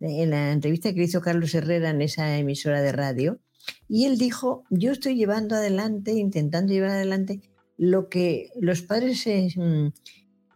en 0.00 0.30
la 0.30 0.52
entrevista 0.52 0.94
que 0.94 1.02
hizo 1.02 1.20
Carlos 1.20 1.54
Herrera 1.54 1.90
en 1.90 2.00
esa 2.00 2.38
emisora 2.38 2.80
de 2.80 2.92
radio. 2.92 3.40
Y 3.88 4.04
él 4.06 4.18
dijo, 4.18 4.64
yo 4.70 4.92
estoy 4.92 5.16
llevando 5.16 5.56
adelante, 5.56 6.12
intentando 6.12 6.72
llevar 6.72 6.90
adelante 6.90 7.40
lo 7.76 8.08
que 8.08 8.50
los 8.60 8.82
padres 8.82 9.26
eh, 9.26 9.48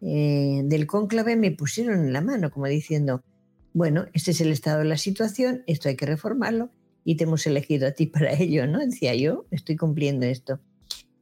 eh, 0.01 0.62
del 0.64 0.87
cónclave 0.87 1.37
me 1.37 1.51
pusieron 1.51 2.01
en 2.01 2.12
la 2.12 2.20
mano, 2.20 2.51
como 2.51 2.66
diciendo, 2.66 3.24
bueno, 3.72 4.07
este 4.12 4.31
es 4.31 4.41
el 4.41 4.53
estado 4.53 4.79
de 4.81 4.85
la 4.85 4.97
situación, 4.97 5.62
esto 5.66 5.89
hay 5.89 5.97
que 5.97 6.07
reformarlo 6.07 6.70
y 7.05 7.16
te 7.16 7.24
hemos 7.24 7.47
elegido 7.47 7.89
a 7.89 7.93
ti 7.93 8.07
para 8.07 8.33
ello, 8.33 8.66
¿no? 8.66 8.79
Decía 8.79 9.14
yo, 9.14 9.47
estoy 9.51 9.76
cumpliendo 9.76 10.26
esto. 10.26 10.61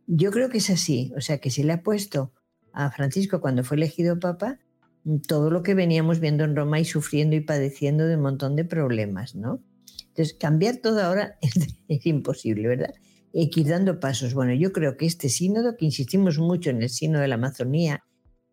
Yo 0.06 0.30
creo 0.30 0.48
que 0.48 0.58
es 0.58 0.70
así, 0.70 1.12
o 1.16 1.20
sea 1.20 1.38
que 1.38 1.50
se 1.50 1.64
le 1.64 1.72
ha 1.72 1.82
puesto 1.82 2.32
a 2.72 2.90
Francisco 2.90 3.40
cuando 3.40 3.64
fue 3.64 3.76
elegido 3.76 4.18
papa 4.20 4.58
todo 5.26 5.50
lo 5.50 5.62
que 5.62 5.74
veníamos 5.74 6.20
viendo 6.20 6.44
en 6.44 6.56
Roma 6.56 6.80
y 6.80 6.84
sufriendo 6.84 7.36
y 7.36 7.40
padeciendo 7.40 8.06
de 8.06 8.16
un 8.16 8.22
montón 8.22 8.56
de 8.56 8.64
problemas, 8.64 9.34
¿no? 9.34 9.62
Entonces, 10.08 10.34
cambiar 10.34 10.78
todo 10.78 11.02
ahora 11.02 11.38
es, 11.88 12.06
imposible, 12.06 12.68
¿verdad? 12.68 12.94
Hay 13.34 13.50
que 13.50 13.60
ir 13.60 13.68
dando 13.68 14.00
pasos. 14.00 14.34
Bueno, 14.34 14.54
yo 14.54 14.72
creo 14.72 14.96
que 14.96 15.06
este 15.06 15.28
sínodo, 15.28 15.76
que 15.76 15.84
insistimos 15.84 16.38
mucho 16.38 16.70
en 16.70 16.82
el 16.82 16.90
sínodo 16.90 17.22
de 17.22 17.28
la 17.28 17.34
Amazonía, 17.36 18.02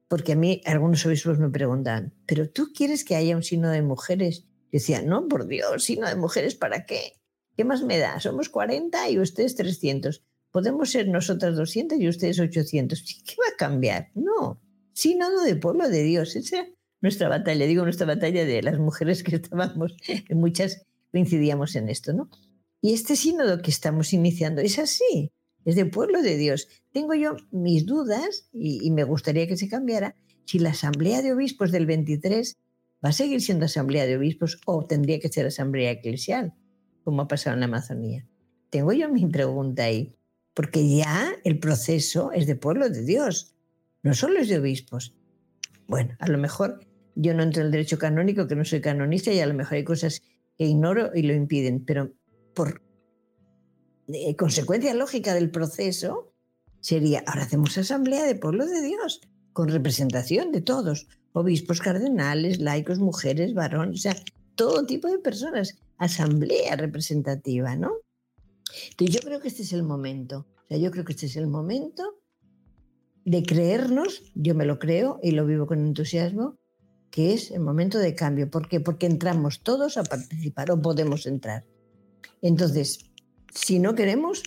porque 0.08 0.34
a 0.34 0.36
mí 0.36 0.62
algunos 0.66 1.06
obispos 1.06 1.39
me 1.39 1.49
preguntan, 1.49 2.14
¿pero 2.28 2.49
tú 2.49 2.72
quieres 2.76 3.04
que 3.04 3.16
haya 3.16 3.36
un 3.36 3.43
sínodo 3.43 3.72
de 3.72 3.82
mujeres? 3.82 4.41
Yo 4.41 4.80
decía, 4.80 5.01
no, 5.01 5.28
por 5.28 5.47
Dios, 5.47 5.84
sínodo 5.84 6.10
de 6.10 6.18
mujeres, 6.18 6.56
¿para 6.56 6.86
qué? 6.86 7.14
¿Qué 7.56 7.64
más 7.64 7.84
me 7.84 7.97
da? 7.97 8.20
Somos 8.20 8.49
40 8.49 9.10
y 9.10 9.20
ustedes 9.20 9.56
300. 9.56 10.24
Podemos 10.54 10.91
ser 10.91 11.08
nosotras 11.08 11.56
200 11.56 11.99
y 11.99 12.08
ustedes 12.08 12.39
800. 12.39 13.24
¿Qué 13.26 13.36
va 13.41 13.51
a 13.51 13.58
cambiar? 13.58 14.12
No, 14.14 14.62
sínodo 14.93 15.43
de 15.43 15.56
pueblo 15.56 15.89
de 15.89 16.04
Dios. 16.04 16.36
Esa 16.36 16.60
es 16.60 16.68
nuestra 17.01 17.28
batalla, 17.28 17.66
digo 17.66 17.84
nuestra 17.84 18.06
batalla 18.06 18.45
de 18.45 18.62
las 18.62 18.78
mujeres 18.78 19.24
que 19.24 19.38
estábamos, 19.38 19.95
que 20.28 20.36
muchas 20.36 20.86
coincidíamos 21.12 21.76
en 21.76 21.89
esto, 21.89 22.14
¿no? 22.14 22.30
Y 22.82 22.93
este 22.93 23.16
sínodo 23.16 23.64
que 23.64 23.72
estamos 23.72 24.14
iniciando 24.14 24.62
es 24.62 24.78
así, 24.78 25.32
es 25.66 25.76
de 25.76 25.88
pueblo 25.88 26.22
de 26.22 26.38
Dios. 26.38 26.68
Tengo 26.91 27.16
yo 27.16 27.36
mis 27.49 27.88
dudas 27.88 28.47
y, 28.54 28.91
me 28.91 29.06
gustaría 29.06 29.47
que 29.47 29.58
se 29.58 29.68
cambiara 29.68 30.16
si 30.45 30.60
la 30.60 30.70
asamblea 30.70 31.24
de 31.24 31.34
obispos 31.34 31.72
del 31.72 31.88
23 31.88 32.58
va 33.04 33.10
a 33.10 33.14
seguir 33.14 33.41
siendo 33.41 33.66
asamblea 33.66 34.06
de 34.06 34.18
obispos 34.18 34.62
o 34.68 34.86
tendría 34.86 35.20
que 35.20 35.30
ser 35.30 35.47
asamblea 35.47 35.89
eclesial, 35.89 36.54
como 37.04 37.24
ha 37.24 37.28
pasado 37.28 37.56
en 37.56 37.62
la 37.62 37.66
Amazonía. 37.66 38.28
Tengo 38.70 38.93
yo 38.93 39.10
mi 39.10 39.26
pregunta 39.26 39.86
ahí, 39.86 40.16
porque 40.54 40.88
ya 40.88 41.34
el 41.43 41.60
proceso 41.60 42.32
es 42.32 42.47
de 42.47 42.56
pueblo 42.56 42.89
de 42.89 43.04
Dios, 43.04 43.56
no 44.04 44.14
solo 44.14 44.39
es 44.39 44.49
de 44.49 44.60
obispos. 44.60 45.16
Bueno, 45.88 46.16
a 46.20 46.28
lo 46.28 46.38
mejor 46.38 46.86
yo 47.16 47.34
no 47.34 47.43
entro 47.43 47.62
en 47.62 47.68
el 47.68 47.72
derecho 47.72 47.97
canónico, 47.97 48.47
que 48.47 48.56
no 48.56 48.66
soy 48.66 48.82
canonista, 48.82 49.32
y 49.32 49.39
a 49.39 49.47
lo 49.47 49.54
mejor 49.54 49.76
hay 49.76 49.84
cosas 49.84 50.22
que 50.58 50.66
ignoro 50.66 51.12
y 51.14 51.24
lo 51.24 51.34
impiden, 51.34 51.84
pero 51.86 52.14
por 52.54 52.82
eh, 54.08 54.36
consecuencia 54.36 54.93
lógica 54.93 55.34
del 55.34 55.49
proceso 55.49 56.34
sería, 56.80 57.24
ahora 57.26 57.43
hacemos 57.43 57.78
asamblea 57.78 58.26
de 58.26 58.36
pueblo 58.36 58.66
de 58.66 58.82
Dios, 58.82 59.22
con 59.54 59.70
representación 59.70 60.51
de 60.51 60.62
todos, 60.62 61.08
obispos, 61.32 61.80
cardenales, 61.80 62.60
laicos, 62.60 62.99
mujeres, 62.99 63.54
varones, 63.54 63.99
o 63.99 64.01
sea, 64.01 64.16
todo 64.56 64.86
tipo 64.86 65.08
de 65.08 65.20
personas, 65.20 65.78
asamblea 65.97 66.76
representativa, 66.76 67.76
¿no? 67.76 67.91
Yo 68.97 69.19
creo 69.21 69.39
que 69.39 69.47
este 69.47 69.63
es 69.63 69.74
el 69.74 69.84
momento, 69.84 70.47
yo 70.69 70.91
creo 70.91 71.05
que 71.05 71.13
este 71.13 71.28
es 71.28 71.36
el 71.36 71.47
momento 71.47 72.19
de 73.26 73.43
creernos, 73.43 74.24
yo 74.36 74.55
me 74.55 74.65
lo 74.65 74.80
creo 74.80 75.19
y 75.24 75.32
lo 75.32 75.45
vivo 75.45 75.65
con 75.65 75.80
entusiasmo, 75.86 76.57
que 77.09 77.34
es 77.34 77.51
el 77.51 77.59
momento 77.59 77.99
de 77.99 78.15
cambio. 78.15 78.49
¿Por 78.49 78.67
qué? 78.67 78.80
Porque 78.80 79.05
entramos 79.05 79.61
todos 79.61 79.97
a 79.97 80.03
participar 80.03 80.71
o 80.71 80.82
podemos 80.82 81.26
entrar. 81.26 81.65
Entonces, 82.41 83.11
si 83.53 83.80
no 83.80 83.95
queremos, 83.95 84.43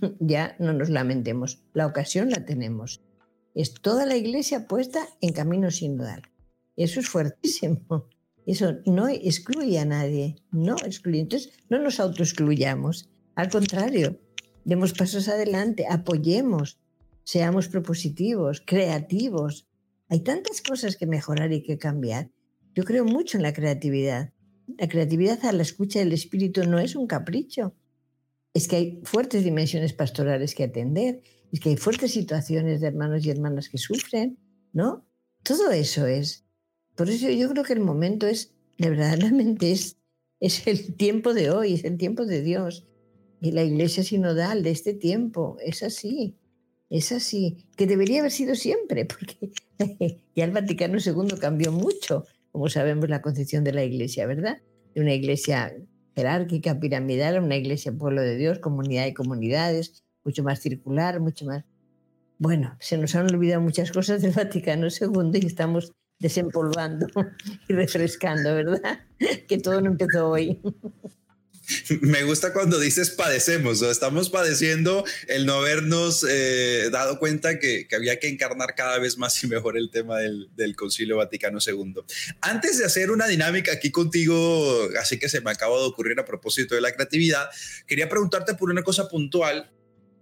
ya 0.20 0.54
no 0.58 0.72
nos 0.72 0.90
lamentemos. 0.90 1.62
La 1.72 1.86
ocasión 1.86 2.30
la 2.30 2.44
tenemos. 2.44 3.02
Es 3.54 3.74
toda 3.74 4.06
la 4.06 4.16
iglesia 4.16 4.68
puesta 4.68 5.08
en 5.20 5.32
camino 5.32 5.70
sinodal. 5.70 6.22
Eso 6.76 7.00
es 7.00 7.08
fuertísimo. 7.08 8.06
Eso 8.46 8.76
no 8.86 9.08
excluye 9.08 9.78
a 9.78 9.84
nadie. 9.84 10.36
No 10.52 10.76
excluye. 10.84 11.20
Entonces, 11.20 11.52
no 11.68 11.78
nos 11.78 12.00
autoexcluyamos. 12.00 13.08
Al 13.40 13.48
contrario, 13.48 14.20
demos 14.66 14.92
pasos 14.92 15.26
adelante, 15.26 15.86
apoyemos, 15.88 16.78
seamos 17.24 17.68
propositivos, 17.68 18.62
creativos, 18.66 19.66
hay 20.10 20.20
tantas 20.20 20.60
cosas 20.60 20.96
que 20.96 21.06
mejorar 21.06 21.50
y 21.50 21.62
que 21.62 21.78
cambiar. 21.78 22.30
Yo 22.74 22.84
creo 22.84 23.06
mucho 23.06 23.38
en 23.38 23.42
la 23.42 23.54
creatividad. 23.54 24.34
La 24.76 24.90
creatividad 24.90 25.42
a 25.46 25.52
la 25.52 25.62
escucha 25.62 26.00
del 26.00 26.12
espíritu 26.12 26.64
no 26.64 26.78
es 26.78 26.94
un 26.94 27.06
capricho. 27.06 27.74
Es 28.52 28.68
que 28.68 28.76
hay 28.76 29.00
fuertes 29.04 29.42
dimensiones 29.42 29.94
pastorales 29.94 30.54
que 30.54 30.64
atender, 30.64 31.22
es 31.50 31.60
que 31.60 31.70
hay 31.70 31.78
fuertes 31.78 32.12
situaciones 32.12 32.82
de 32.82 32.88
hermanos 32.88 33.24
y 33.24 33.30
hermanas 33.30 33.70
que 33.70 33.78
sufren, 33.78 34.38
¿no? 34.74 35.06
Todo 35.42 35.70
eso 35.70 36.06
es. 36.06 36.44
Por 36.94 37.08
eso 37.08 37.30
yo 37.30 37.48
creo 37.48 37.64
que 37.64 37.72
el 37.72 37.80
momento 37.80 38.26
es, 38.26 38.52
de 38.76 38.90
verdaderamente, 38.90 39.72
es, 39.72 39.96
es 40.40 40.66
el 40.66 40.94
tiempo 40.94 41.32
de 41.32 41.50
hoy, 41.50 41.72
es 41.72 41.84
el 41.84 41.96
tiempo 41.96 42.26
de 42.26 42.42
Dios. 42.42 42.86
Y 43.40 43.52
la 43.52 43.62
iglesia 43.62 44.02
sinodal 44.02 44.62
de 44.62 44.70
este 44.70 44.94
tiempo 44.94 45.56
es 45.64 45.82
así. 45.82 46.36
Es 46.90 47.12
así, 47.12 47.68
que 47.76 47.86
debería 47.86 48.18
haber 48.18 48.32
sido 48.32 48.56
siempre, 48.56 49.04
porque 49.06 49.52
ya 50.34 50.44
el 50.44 50.50
Vaticano 50.50 50.98
II 50.98 51.38
cambió 51.40 51.70
mucho, 51.70 52.26
como 52.50 52.68
sabemos, 52.68 53.08
la 53.08 53.22
concepción 53.22 53.62
de 53.62 53.72
la 53.72 53.84
Iglesia, 53.84 54.26
¿verdad? 54.26 54.60
De 54.94 55.00
una 55.00 55.14
Iglesia 55.14 55.72
jerárquica, 56.16 56.80
piramidal, 56.80 57.36
a 57.36 57.40
una 57.40 57.56
Iglesia 57.56 57.92
pueblo 57.92 58.22
de 58.22 58.36
Dios, 58.36 58.58
comunidad 58.58 59.04
de 59.04 59.14
comunidades, 59.14 60.02
mucho 60.24 60.42
más 60.42 60.60
circular, 60.60 61.20
mucho 61.20 61.46
más... 61.46 61.64
Bueno, 62.38 62.76
se 62.80 62.98
nos 62.98 63.14
han 63.14 63.32
olvidado 63.32 63.60
muchas 63.60 63.92
cosas 63.92 64.20
del 64.20 64.32
Vaticano 64.32 64.88
II 64.88 65.38
y 65.40 65.46
estamos 65.46 65.92
desempolvando 66.18 67.06
y 67.68 67.72
refrescando, 67.72 68.52
¿verdad? 68.54 69.00
Que 69.48 69.58
todo 69.58 69.80
no 69.80 69.90
empezó 69.90 70.28
hoy. 70.28 70.60
Me 72.00 72.24
gusta 72.24 72.52
cuando 72.52 72.78
dices 72.78 73.10
padecemos, 73.10 73.82
o 73.82 73.90
estamos 73.90 74.30
padeciendo 74.30 75.04
el 75.28 75.46
no 75.46 75.54
habernos 75.54 76.24
eh, 76.28 76.88
dado 76.90 77.18
cuenta 77.18 77.58
que, 77.58 77.86
había 77.94 78.18
que 78.18 78.28
encarnar 78.28 78.74
cada 78.74 78.98
vez 78.98 79.18
más 79.18 79.42
y 79.42 79.46
mejor 79.46 79.76
el 79.76 79.90
tema 79.90 80.18
del, 80.18 80.48
del, 80.56 80.76
Concilio 80.76 81.16
Vaticano 81.16 81.58
II. 81.64 81.94
Antes 82.40 82.78
de 82.78 82.84
hacer 82.84 83.10
una 83.10 83.26
dinámica 83.26 83.72
aquí 83.72 83.90
contigo, 83.90 84.88
así 85.00 85.18
que 85.18 85.28
se 85.28 85.40
me 85.40 85.50
acaba 85.50 85.76
de 85.78 85.84
ocurrir 85.84 86.18
a 86.18 86.24
propósito 86.24 86.74
de 86.74 86.80
la 86.80 86.92
creatividad, 86.92 87.50
quería 87.86 88.08
preguntarte 88.08 88.54
por 88.54 88.70
una 88.70 88.82
cosa 88.82 89.08
puntual 89.08 89.70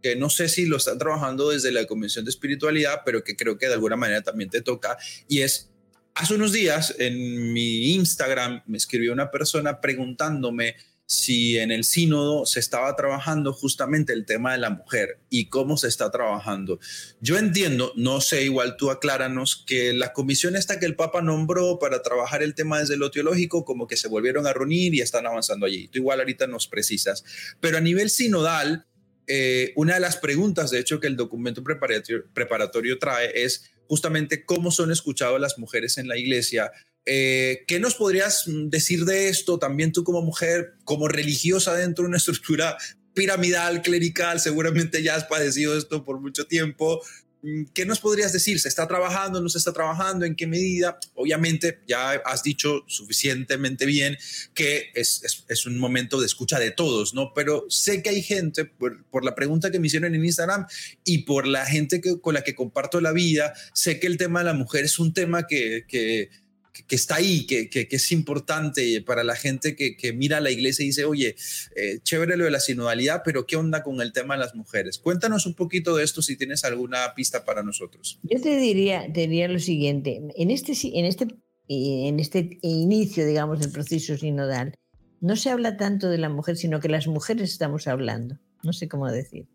que 0.02 0.16
no 0.16 0.30
sé 0.30 0.48
si 0.48 0.66
lo 0.66 0.76
están 0.76 0.98
trabajando 0.98 1.50
desde 1.50 1.72
la 1.72 1.86
Convención 1.86 2.24
de 2.24 2.30
Espiritualidad, 2.30 3.02
pero 3.04 3.24
que 3.24 3.36
creo 3.36 3.58
que 3.58 3.66
de 3.66 3.74
alguna 3.74 3.96
manera 3.96 4.22
también 4.22 4.50
te 4.50 4.62
toca, 4.62 4.96
y 5.28 5.40
es, 5.40 5.70
hace 6.14 6.34
unos 6.34 6.52
días 6.52 6.94
en 6.98 7.52
mi 7.52 7.94
Instagram 7.94 8.62
me 8.66 8.76
escribió 8.78 9.12
una 9.12 9.30
persona 9.30 9.80
preguntándome 9.80 10.76
si 11.08 11.56
en 11.56 11.72
el 11.72 11.84
sínodo 11.84 12.44
se 12.44 12.60
estaba 12.60 12.94
trabajando 12.94 13.54
justamente 13.54 14.12
el 14.12 14.26
tema 14.26 14.52
de 14.52 14.58
la 14.58 14.68
mujer 14.68 15.18
y 15.30 15.46
cómo 15.46 15.78
se 15.78 15.88
está 15.88 16.10
trabajando. 16.10 16.80
Yo 17.22 17.38
entiendo, 17.38 17.94
no 17.96 18.20
sé, 18.20 18.44
igual 18.44 18.76
tú 18.76 18.90
acláranos, 18.90 19.64
que 19.66 19.94
la 19.94 20.12
comisión 20.12 20.54
esta 20.54 20.78
que 20.78 20.84
el 20.84 20.96
Papa 20.96 21.22
nombró 21.22 21.78
para 21.78 22.02
trabajar 22.02 22.42
el 22.42 22.54
tema 22.54 22.78
desde 22.78 22.98
lo 22.98 23.10
teológico, 23.10 23.64
como 23.64 23.86
que 23.86 23.96
se 23.96 24.06
volvieron 24.06 24.46
a 24.46 24.52
reunir 24.52 24.94
y 24.94 25.00
están 25.00 25.26
avanzando 25.26 25.64
allí. 25.64 25.88
Tú 25.88 25.98
igual 25.98 26.20
ahorita 26.20 26.46
nos 26.46 26.68
precisas. 26.68 27.24
Pero 27.58 27.78
a 27.78 27.80
nivel 27.80 28.10
sinodal, 28.10 28.84
eh, 29.26 29.72
una 29.76 29.94
de 29.94 30.00
las 30.00 30.18
preguntas, 30.18 30.70
de 30.70 30.78
hecho, 30.78 31.00
que 31.00 31.06
el 31.06 31.16
documento 31.16 31.64
preparatorio, 31.64 32.26
preparatorio 32.34 32.98
trae 32.98 33.44
es 33.44 33.70
justamente 33.86 34.44
cómo 34.44 34.70
son 34.70 34.92
escuchadas 34.92 35.40
las 35.40 35.58
mujeres 35.58 35.96
en 35.96 36.06
la 36.06 36.18
iglesia, 36.18 36.70
eh, 37.10 37.64
¿Qué 37.66 37.80
nos 37.80 37.94
podrías 37.94 38.44
decir 38.46 39.06
de 39.06 39.30
esto 39.30 39.58
también 39.58 39.92
tú 39.92 40.04
como 40.04 40.20
mujer, 40.20 40.74
como 40.84 41.08
religiosa 41.08 41.74
dentro 41.74 42.02
de 42.04 42.08
una 42.08 42.16
estructura 42.18 42.76
piramidal, 43.14 43.80
clerical? 43.80 44.40
Seguramente 44.40 45.02
ya 45.02 45.14
has 45.14 45.24
padecido 45.24 45.76
esto 45.76 46.04
por 46.04 46.20
mucho 46.20 46.46
tiempo. 46.46 47.00
Mm, 47.40 47.62
¿Qué 47.72 47.86
nos 47.86 48.00
podrías 48.00 48.34
decir? 48.34 48.60
¿Se 48.60 48.68
está 48.68 48.86
trabajando? 48.86 49.40
¿No 49.40 49.48
se 49.48 49.56
está 49.56 49.72
trabajando? 49.72 50.26
¿En 50.26 50.36
qué 50.36 50.46
medida? 50.46 50.98
Obviamente, 51.14 51.80
ya 51.88 52.10
has 52.10 52.42
dicho 52.42 52.84
suficientemente 52.88 53.86
bien 53.86 54.18
que 54.52 54.90
es, 54.94 55.44
es, 55.48 55.64
un 55.64 55.78
momento 55.78 56.20
de 56.20 56.26
escucha 56.26 56.58
de 56.58 56.72
todos, 56.72 57.14
¿no? 57.14 57.32
Pero 57.34 57.64
sé 57.70 58.02
que 58.02 58.10
hay 58.10 58.22
gente, 58.22 58.66
por, 58.66 59.02
por 59.06 59.24
la 59.24 59.34
pregunta 59.34 59.70
que 59.70 59.80
me 59.80 59.86
hicieron 59.86 60.14
en 60.14 60.26
Instagram 60.26 60.66
y 61.04 61.22
por 61.22 61.46
la 61.46 61.64
gente 61.64 62.02
que, 62.02 62.20
con 62.20 62.34
la 62.34 62.44
que 62.44 62.54
comparto 62.54 63.00
la 63.00 63.12
vida, 63.12 63.54
sé 63.72 63.98
que 63.98 64.08
el 64.08 64.18
tema 64.18 64.40
de 64.40 64.44
la 64.44 64.54
mujer 64.54 64.84
es 64.84 64.98
un 64.98 65.14
tema 65.14 65.46
que, 65.46 65.86
que 65.88 66.28
que, 66.72 66.94
está 66.94 67.16
ahí, 67.16 67.46
que, 67.46 67.68
que, 67.68 67.88
es 67.90 68.12
importante 68.12 69.02
para 69.02 69.24
la 69.24 69.36
gente 69.36 69.76
que, 69.76 70.12
mira 70.12 70.38
a 70.38 70.40
la 70.40 70.50
iglesia 70.50 70.82
y 70.82 70.86
dice, 70.86 71.04
oye, 71.04 71.36
eh, 71.76 72.00
chévere 72.02 72.36
lo 72.36 72.44
de 72.44 72.50
la 72.50 72.60
sinodalidad, 72.60 73.22
pero 73.24 73.46
¿qué 73.46 73.56
onda 73.56 73.82
con 73.82 74.00
el 74.00 74.12
tema 74.12 74.34
de 74.34 74.40
las 74.40 74.54
mujeres? 74.54 74.98
Cuéntanos 74.98 75.46
un 75.46 75.54
poquito 75.54 75.96
de 75.96 76.04
esto 76.04 76.22
si 76.22 76.36
tienes 76.36 76.64
alguna 76.64 77.14
pista 77.14 77.44
para 77.44 77.62
nosotros. 77.62 78.18
Yo 78.22 78.40
te 78.40 78.56
diría, 78.56 79.12
te 79.12 79.22
diría 79.22 79.48
lo 79.48 79.58
siguiente, 79.58 80.20
en 80.36 80.50
este, 80.50 80.72
en, 80.98 81.04
este, 81.04 81.28
en 81.68 82.20
este 82.20 82.58
inicio, 82.62 83.26
digamos, 83.26 83.60
del 83.60 83.70
proceso 83.70 84.16
sinodal, 84.16 84.74
no 85.20 85.36
se 85.36 85.50
habla 85.50 85.76
tanto 85.76 86.08
de 86.08 86.18
la 86.18 86.28
mujer, 86.28 86.56
sino 86.56 86.80
que 86.80 86.88
las 86.88 87.06
mujeres 87.06 87.50
estamos 87.50 87.88
hablando, 87.88 88.38
no 88.62 88.72
sé 88.72 88.88
cómo 88.88 89.10
decir. 89.10 89.48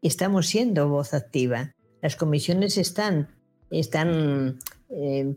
Estamos 0.00 0.48
siendo 0.48 0.88
voz 0.88 1.14
activa. 1.14 1.74
Las 2.00 2.16
comisiones 2.16 2.76
están, 2.78 3.28
están 3.70 4.58
eh, 4.90 5.36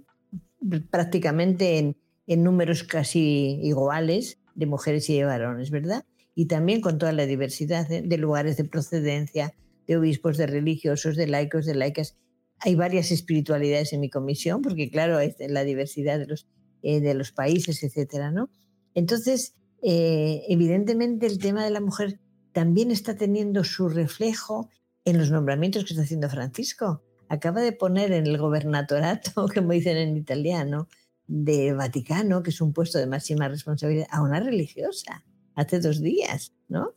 prácticamente 0.90 1.78
en, 1.78 1.96
números 2.44 2.84
casi 2.84 3.60
iguales 3.62 4.40
de 4.56 4.66
mujeres 4.66 5.10
y 5.10 5.18
de 5.18 5.26
varones, 5.26 5.70
¿verdad? 5.70 6.06
Y 6.34 6.48
también 6.48 6.82
con 6.82 6.98
toda 6.98 7.12
la 7.12 7.26
diversidad 7.26 7.88
de, 7.88 8.18
lugares 8.18 8.58
de 8.58 8.66
procedencia, 8.66 9.54
de 9.88 9.98
obispos, 9.98 10.38
de 10.38 10.48
religiosos, 10.48 11.16
de 11.16 11.28
laicos, 11.28 11.66
de 11.66 11.76
laicas. 11.76 12.18
hay 12.60 12.76
varias 12.76 13.12
espiritualidades 13.12 13.94
en 13.94 14.02
mi 14.02 14.10
comisión, 14.10 14.62
porque 14.62 14.90
claro, 14.90 15.20
es 15.20 15.36
la 15.40 15.64
diversidad 15.64 16.18
de 16.18 16.28
los, 16.28 16.48
eh, 16.82 17.00
de 17.00 17.14
los 17.14 17.32
países, 17.32 17.84
etcétera, 17.84 18.32
¿no? 18.32 18.50
Entonces, 18.96 19.56
eh, 19.84 20.44
evidentemente 20.48 21.28
el 21.28 21.38
tema 21.38 21.64
de 21.64 21.70
la 21.70 21.82
mujer 21.82 22.20
también 22.54 22.90
está 22.90 23.16
teniendo 23.16 23.64
su 23.64 23.90
reflejo 23.90 24.70
en 25.04 25.20
los 25.20 25.30
nombramientos 25.30 25.84
que 25.84 25.94
está 25.94 26.04
haciendo 26.04 26.30
Francisco. 26.30 27.04
Acaba 27.30 27.62
de 27.62 27.72
poner 27.72 28.12
en 28.12 28.28
el 28.28 28.38
gobernatorato, 28.38 29.48
como 29.54 29.72
dicen 29.72 29.98
en 29.98 30.18
italiano, 30.18 30.88
de 31.28 31.74
Vaticano, 31.74 32.44
que 32.44 32.52
es 32.52 32.62
un 32.62 32.74
puesto 32.74 33.00
de 33.00 33.08
máxima 33.08 33.48
responsabilidad, 33.48 34.08
a 34.12 34.22
una 34.22 34.40
religiosa, 34.40 35.24
hace 35.56 35.80
dos 35.80 36.02
días, 36.02 36.54
¿no? 36.68 36.94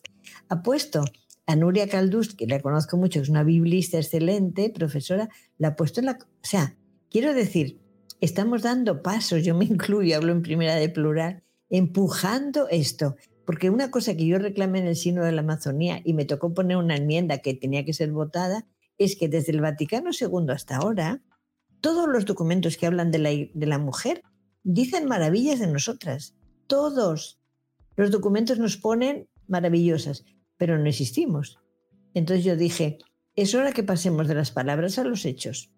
Ha 0.49 0.63
puesto 0.63 1.05
a 1.47 1.57
Nuria 1.57 1.89
Caldús, 1.89 2.35
que 2.35 2.47
la 2.47 2.61
conozco 2.61 2.99
mucho, 2.99 3.21
es 3.21 3.31
una 3.31 3.43
biblista 3.43 3.97
excelente, 3.97 4.71
profesora, 4.71 5.31
la 5.57 5.69
ha 5.69 5.77
puesto 5.77 6.01
en 6.01 6.07
la... 6.07 6.19
O 6.21 6.27
sea, 6.43 6.77
quiero 7.11 7.33
decir, 7.33 7.81
estamos 8.21 8.63
dando 8.63 9.03
pasos, 9.03 9.45
yo 9.45 9.55
me 9.55 9.65
incluyo, 9.65 10.17
hablo 10.17 10.33
en 10.33 10.43
primera 10.43 10.75
de 10.75 10.91
plural, 10.91 11.43
empujando 11.71 12.69
esto. 12.69 13.17
Porque 13.47 13.71
una 13.71 13.91
cosa 13.91 14.15
que 14.15 14.27
yo 14.27 14.39
reclamé 14.39 14.81
en 14.81 14.89
el 14.89 14.97
Sino 14.97 15.25
de 15.25 15.33
la 15.33 15.41
Amazonía 15.41 16.03
y 16.05 16.13
me 16.13 16.27
tocó 16.27 16.53
poner 16.53 16.77
una 16.77 16.97
enmienda 16.97 17.39
que 17.39 17.55
tenía 17.55 17.83
que 17.83 17.95
ser 17.95 18.13
votada, 18.13 18.67
es 18.99 19.17
que 19.17 19.29
desde 19.29 19.53
el 19.53 19.61
Vaticano 19.61 20.11
II 20.11 20.51
hasta 20.51 20.77
ahora, 20.77 21.23
todos 21.81 22.09
los 22.09 22.27
documentos 22.27 22.77
que 22.77 22.87
hablan 22.87 23.11
de 23.11 23.49
la, 23.55 23.79
mujer 23.79 24.23
dicen 24.65 25.07
maravillas 25.07 25.61
de 25.61 25.69
nosotras. 25.69 26.35
Todos. 26.67 27.41
Los 27.97 28.11
documentos 28.11 28.59
nos 28.59 28.77
ponen 28.77 29.29
maravillosas 29.47 30.25
pero 30.59 30.77
no 30.77 30.87
existimos. 30.87 31.59
Entonces 32.13 32.45
yo 32.45 32.57
dije, 32.57 32.99
es 33.37 33.55
hora 33.55 33.73
que 33.73 33.85
pasemos 33.85 34.29
de 34.29 34.35
las 34.35 34.51
palabras 34.51 34.99
a 34.99 35.05
los 35.05 35.25
hechos. 35.25 35.71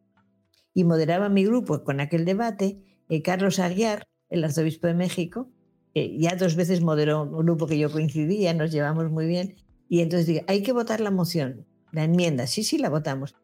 Y 0.74 0.84
moderaba 0.84 1.28
mi 1.28 1.44
grupo 1.44 1.84
con 1.84 2.00
aquel 2.00 2.24
debate 2.24 2.82
eh, 3.08 3.22
Carlos 3.22 3.58
Aguiar, 3.58 4.08
el 4.30 4.42
arzobispo 4.42 4.86
de 4.86 4.94
México, 4.94 5.50
que 5.94 6.18
ya 6.18 6.34
dos 6.36 6.56
veces 6.56 6.80
moderó 6.80 7.22
un 7.22 7.44
grupo 7.44 7.66
que 7.66 7.78
yo 7.78 7.92
coincidía, 7.92 8.54
nos 8.54 8.72
llevamos 8.72 9.10
muy 9.10 9.26
bien, 9.26 9.56
y 9.88 10.00
entonces 10.00 10.28
dije, 10.28 10.44
hay 10.46 10.62
que 10.62 10.72
votar 10.72 11.00
la 11.00 11.10
moción, 11.10 11.66
la 11.92 12.04
enmienda, 12.04 12.46
sí, 12.46 12.62
sí, 12.62 12.78
la 12.78 12.88
votamos. 12.88 13.36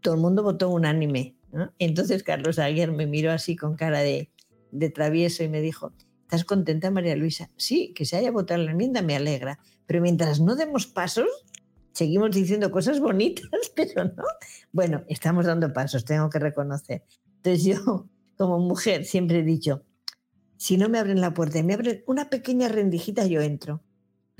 Todo 0.00 0.14
el 0.14 0.20
mundo 0.20 0.42
votó 0.42 0.68
unánime. 0.70 1.36
Entonces 1.78 2.22
Carlos 2.22 2.58
Aguiar 2.58 2.92
me 2.92 3.06
miró 3.06 3.32
así 3.32 3.56
con 3.56 3.76
cara 3.76 4.00
de, 4.00 4.30
de 4.70 4.90
travieso 4.90 5.42
y 5.42 5.48
me 5.48 5.60
dijo, 5.60 5.92
¿estás 6.22 6.44
contenta, 6.44 6.90
María 6.90 7.16
Luisa? 7.16 7.50
Sí, 7.56 7.92
que 7.94 8.04
se 8.04 8.16
haya 8.16 8.30
votado 8.30 8.62
la 8.62 8.70
enmienda 8.70 9.02
me 9.02 9.16
alegra, 9.16 9.58
pero 9.86 10.00
mientras 10.00 10.40
no 10.40 10.54
demos 10.54 10.86
pasos, 10.86 11.26
seguimos 11.92 12.30
diciendo 12.30 12.70
cosas 12.70 13.00
bonitas, 13.00 13.50
pero 13.76 14.04
no. 14.04 14.24
Bueno, 14.72 15.04
estamos 15.08 15.46
dando 15.46 15.72
pasos, 15.72 16.04
tengo 16.04 16.30
que 16.30 16.38
reconocer. 16.38 17.02
Entonces 17.36 17.64
yo, 17.64 18.08
como 18.36 18.58
mujer, 18.58 19.04
siempre 19.04 19.40
he 19.40 19.42
dicho, 19.42 19.84
si 20.56 20.76
no 20.76 20.88
me 20.88 20.98
abren 20.98 21.20
la 21.20 21.34
puerta 21.34 21.58
y 21.58 21.62
me 21.62 21.74
abren 21.74 22.04
una 22.06 22.30
pequeña 22.30 22.68
rendijita, 22.68 23.26
yo 23.26 23.40
entro. 23.40 23.82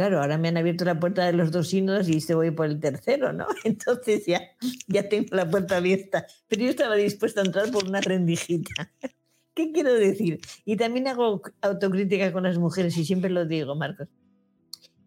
Claro, 0.01 0.23
ahora 0.23 0.39
me 0.39 0.49
han 0.49 0.57
abierto 0.57 0.87
la 0.87 0.99
puerta 0.99 1.27
de 1.27 1.35
los 1.35 1.51
dos 1.51 1.69
sínodos 1.69 2.09
y 2.09 2.23
se 2.23 2.35
voy 2.35 2.53
por 2.53 2.65
el 2.65 2.81
tercero, 2.81 3.35
¿no? 3.35 3.47
Entonces 3.65 4.25
ya, 4.25 4.41
ya 4.89 5.11
tengo 5.11 5.37
la 5.37 5.51
puerta 5.51 5.77
abierta. 5.77 6.25
Pero 6.49 6.63
yo 6.63 6.71
estaba 6.71 6.95
dispuesta 6.95 7.43
a 7.43 7.45
entrar 7.45 7.71
por 7.71 7.85
una 7.85 8.01
rendijita. 8.01 8.95
¿Qué 9.55 9.73
quiero 9.73 9.93
decir? 9.93 10.41
Y 10.65 10.79
también 10.79 11.07
hago 11.07 11.43
autocrítica 11.61 12.33
con 12.33 12.45
las 12.45 12.57
mujeres 12.57 12.97
y 12.97 13.05
siempre 13.05 13.29
lo 13.29 13.45
digo, 13.45 13.75
Marcos 13.75 14.09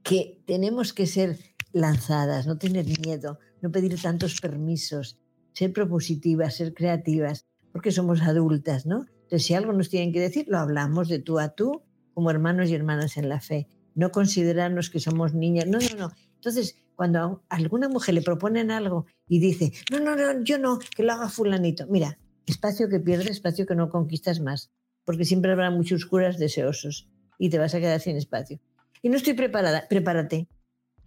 que 0.04 0.44
tenemos 0.46 0.94
que 0.94 1.08
ser 1.08 1.40
lanzadas, 1.72 2.46
no 2.46 2.60
tener 2.60 2.86
miedo, 3.04 3.40
no 3.62 3.72
pedir 3.72 4.00
tantos 4.00 4.40
permisos, 4.42 5.18
ser 5.54 5.74
propositivas, 5.74 6.56
ser 6.56 6.76
creativas, 6.76 7.48
porque 7.72 7.92
somos 7.92 8.22
adultas, 8.22 8.86
¿no? 8.86 9.08
Entonces, 9.24 9.44
si 9.44 9.56
algo 9.56 9.74
nos 9.74 9.90
tienen 9.90 10.14
que 10.14 10.20
decir, 10.20 10.46
lo 10.50 10.60
hablamos 10.60 11.10
de 11.10 11.18
tú 11.18 11.40
a 11.40 11.56
tú, 11.56 11.82
como 12.14 12.30
hermanos 12.30 12.70
y 12.70 12.76
hermanas 12.76 13.18
en 13.18 13.28
la 13.28 13.40
fe. 13.40 13.68
No 13.96 14.12
considerarnos 14.12 14.90
que 14.90 15.00
somos 15.00 15.34
niñas. 15.34 15.68
No, 15.68 15.80
no, 15.80 15.98
no. 15.98 16.12
Entonces, 16.36 16.76
cuando 16.96 17.44
alguna 17.50 17.90
mujer 17.90 18.16
le 18.16 18.22
proponen 18.22 18.72
algo 18.72 19.06
y 19.28 19.40
dice, 19.40 19.72
no, 19.92 20.00
no, 20.00 20.16
no, 20.16 20.44
yo 20.44 20.58
no, 20.58 20.80
que 20.80 21.04
lo 21.04 21.14
haga 21.14 21.30
fulanito. 21.30 21.88
Mira, 21.88 22.18
espacio 22.46 22.90
que 22.90 23.00
pierdes, 23.00 23.30
espacio 23.30 23.66
que 23.66 23.76
no 23.76 23.90
conquistas 23.90 24.40
más, 24.40 24.72
porque 25.06 25.26
siempre 25.26 25.52
habrá 25.52 25.72
muchos 25.72 26.06
curas 26.06 26.38
deseosos 26.38 27.08
y 27.40 27.50
te 27.50 27.60
vas 27.60 27.74
a 27.76 27.80
quedar 27.80 28.00
sin 28.00 28.18
espacio 28.18 28.60
y 29.04 29.10
no 29.10 29.18
estoy 29.18 29.34
preparada, 29.34 29.88
prepárate. 29.88 30.48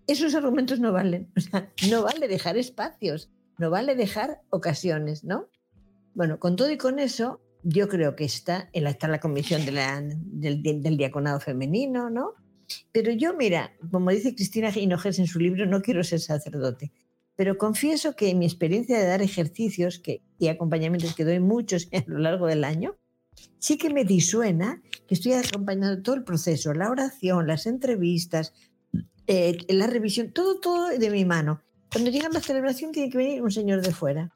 Esos 0.07 0.37
argumentos 0.37 0.78
no 0.78 0.93
valen. 0.93 1.32
O 1.37 1.41
sea, 1.41 1.72
no 1.91 2.03
vale 2.05 2.28
dejar 2.28 2.57
espacios, 2.57 3.30
no 3.59 3.70
vale 3.70 3.97
dejar 3.97 4.43
ocasiones, 4.51 5.24
¿no? 5.24 5.49
Bueno, 6.14 6.39
con 6.39 6.55
todo 6.55 6.70
y 6.70 6.76
con 6.76 6.99
eso, 7.01 7.41
yo 7.64 7.89
creo 7.89 8.14
que 8.14 8.24
está, 8.24 8.70
la, 8.72 8.91
está 8.91 9.09
la 9.09 9.18
comisión 9.18 9.66
del, 9.66 10.62
del, 10.62 10.97
diaconado 10.97 11.41
femenino, 11.41 12.11
¿no? 12.11 12.34
Pero 12.93 13.12
yo, 13.12 13.35
mira, 13.35 13.73
como 13.91 14.11
dice 14.11 14.35
Cristina 14.35 14.71
Hinojes 14.75 15.19
en 15.19 15.27
su 15.27 15.39
libro, 15.39 15.67
no 15.67 15.83
quiero 15.83 16.03
ser 16.05 16.21
sacerdote, 16.21 16.93
pero 17.37 17.59
confieso 17.59 18.17
que 18.17 18.35
mi 18.35 18.47
experiencia 18.47 18.99
de 18.99 19.07
dar 19.07 19.23
ejercicios 19.23 20.03
y 20.39 20.49
acompañamientos 20.49 21.14
que 21.14 21.25
doy 21.25 21.41
muchos 21.41 21.89
a 21.93 22.03
lo 22.07 22.19
largo 22.19 22.47
del 22.47 22.64
año, 22.64 22.97
sí 23.59 23.77
que 23.77 23.91
me 23.91 24.05
disuena 24.05 24.83
que 25.07 25.14
estoy 25.14 25.35
acompañando 25.35 26.03
todo 26.03 26.17
el 26.17 26.25
proceso, 26.25 26.73
la 26.73 26.91
oración, 26.91 27.47
las 27.47 27.67
entrevistas, 27.67 28.55
eh, 29.27 29.59
la 29.69 29.87
revisión, 29.87 30.33
todo, 30.33 30.61
todo 30.61 30.89
de 30.89 31.11
mi 31.11 31.25
mano. 31.25 31.62
Cuando 31.93 32.11
llega 32.11 32.29
la 32.29 32.41
celebración 32.41 32.93
tiene 32.93 33.11
que 33.11 33.19
venir 33.19 33.43
un 33.43 33.51
señor 33.51 33.83
de 33.83 33.93
fuera. 33.93 34.33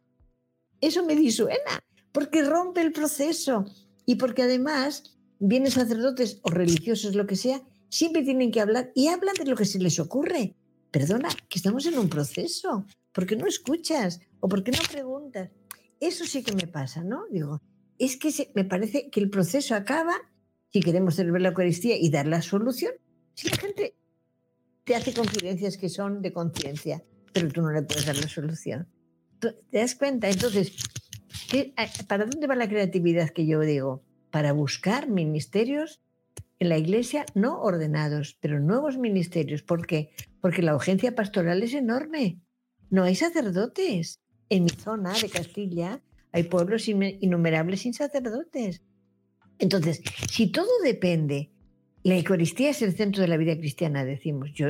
Eso 0.80 1.04
me 1.04 1.16
disuena, 1.16 1.82
porque 2.12 2.42
rompe 2.42 2.80
el 2.80 2.92
proceso 2.92 3.64
y 4.06 4.16
porque 4.16 4.42
además 4.42 5.18
vienen 5.38 5.70
sacerdotes 5.70 6.40
o 6.42 6.50
religiosos, 6.50 7.14
lo 7.14 7.26
que 7.26 7.36
sea, 7.36 7.62
siempre 7.90 8.22
tienen 8.22 8.50
que 8.50 8.60
hablar 8.60 8.90
y 8.94 9.08
hablan 9.08 9.34
de 9.34 9.44
lo 9.44 9.56
que 9.56 9.66
se 9.66 9.78
les 9.78 9.98
ocurre. 9.98 10.54
Perdona, 10.90 11.28
que 11.48 11.58
estamos 11.58 11.84
en 11.86 11.98
un 11.98 12.08
proceso. 12.08 12.86
¿Por 13.12 13.26
qué 13.26 13.36
no 13.36 13.46
escuchas? 13.46 14.20
¿O 14.40 14.48
por 14.48 14.64
qué 14.64 14.70
no 14.70 14.78
preguntas? 14.90 15.50
Eso 16.00 16.24
sí 16.24 16.42
que 16.42 16.54
me 16.54 16.66
pasa, 16.66 17.04
¿no? 17.04 17.24
Digo, 17.30 17.60
es 17.98 18.16
que 18.16 18.50
me 18.54 18.64
parece 18.64 19.10
que 19.10 19.20
el 19.20 19.28
proceso 19.28 19.74
acaba 19.74 20.14
si 20.72 20.80
queremos 20.80 21.16
celebrar 21.16 21.42
la 21.42 21.48
Eucaristía 21.48 21.96
y 21.98 22.10
dar 22.10 22.26
la 22.26 22.40
solución. 22.40 22.92
Si 23.34 23.48
la 23.48 23.56
gente 23.56 23.94
te 24.84 24.94
hace 24.94 25.12
confidencias 25.12 25.76
que 25.76 25.88
son 25.88 26.22
de 26.22 26.32
conciencia, 26.32 27.04
pero 27.32 27.48
tú 27.48 27.60
no 27.60 27.70
le 27.70 27.82
puedes 27.82 28.06
dar 28.06 28.16
la 28.16 28.28
solución. 28.28 28.88
¿Te 29.38 29.78
das 29.78 29.94
cuenta? 29.94 30.28
Entonces, 30.28 30.72
¿para 32.08 32.24
dónde 32.24 32.46
va 32.46 32.54
la 32.54 32.68
creatividad 32.68 33.30
que 33.30 33.46
yo 33.46 33.60
digo? 33.60 34.02
Para 34.30 34.52
buscar 34.52 35.08
ministerios 35.08 36.00
en 36.60 36.68
la 36.68 36.78
iglesia 36.78 37.24
no 37.34 37.60
ordenados, 37.60 38.36
pero 38.40 38.60
nuevos 38.60 38.98
ministerios. 38.98 39.62
¿Por 39.62 39.86
qué? 39.86 40.10
Porque 40.40 40.62
la 40.62 40.76
urgencia 40.76 41.14
pastoral 41.14 41.62
es 41.62 41.74
enorme. 41.74 42.38
No 42.90 43.02
hay 43.02 43.14
sacerdotes. 43.16 44.20
En 44.50 44.64
mi 44.64 44.70
zona 44.70 45.12
de 45.14 45.30
Castilla 45.30 46.02
hay 46.32 46.44
pueblos 46.44 46.86
innumerables 46.86 47.80
sin 47.80 47.94
sacerdotes. 47.94 48.82
Entonces, 49.58 50.02
si 50.30 50.52
todo 50.52 50.68
depende, 50.84 51.50
la 52.02 52.16
Eucaristía 52.16 52.70
es 52.70 52.82
el 52.82 52.94
centro 52.94 53.22
de 53.22 53.28
la 53.28 53.36
vida 53.36 53.56
cristiana, 53.56 54.04
decimos, 54.04 54.50
yo 54.54 54.68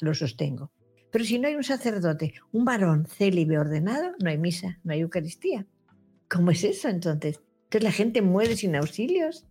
lo 0.00 0.14
sostengo. 0.14 0.72
Pero 1.10 1.24
si 1.24 1.38
no 1.38 1.48
hay 1.48 1.54
un 1.54 1.64
sacerdote, 1.64 2.34
un 2.52 2.64
varón 2.64 3.06
célibe 3.06 3.58
ordenado, 3.58 4.12
no 4.22 4.30
hay 4.30 4.38
misa, 4.38 4.78
no 4.84 4.92
hay 4.92 5.00
Eucaristía. 5.00 5.66
¿Cómo 6.28 6.50
es 6.50 6.64
eso 6.64 6.88
entonces? 6.88 7.40
Entonces 7.64 7.82
la 7.82 7.92
gente 7.92 8.22
muere 8.22 8.56
sin 8.56 8.76
auxilios, 8.76 9.46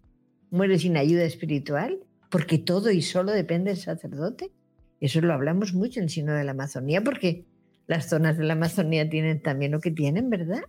muere 0.56 0.80
sin 0.80 0.98
ayuda 0.98 1.24
espiritual, 1.24 2.00
porque 2.30 2.58
todo 2.58 2.90
y 2.92 3.02
solo 3.02 3.32
depende 3.32 3.72
del 3.72 3.80
sacerdote. 3.80 4.52
Eso 5.00 5.22
lo 5.22 5.34
hablamos 5.34 5.74
mucho 5.74 6.00
en 6.00 6.10
Sino 6.10 6.34
de 6.34 6.44
la 6.44 6.52
Amazonía, 6.52 7.04
porque 7.04 7.46
las 7.88 8.10
zonas 8.10 8.38
de 8.38 8.46
la 8.46 8.54
Amazonía 8.54 9.10
tienen 9.10 9.42
también 9.42 9.72
lo 9.72 9.80
que 9.80 9.92
tienen, 9.92 10.30
¿verdad? 10.30 10.64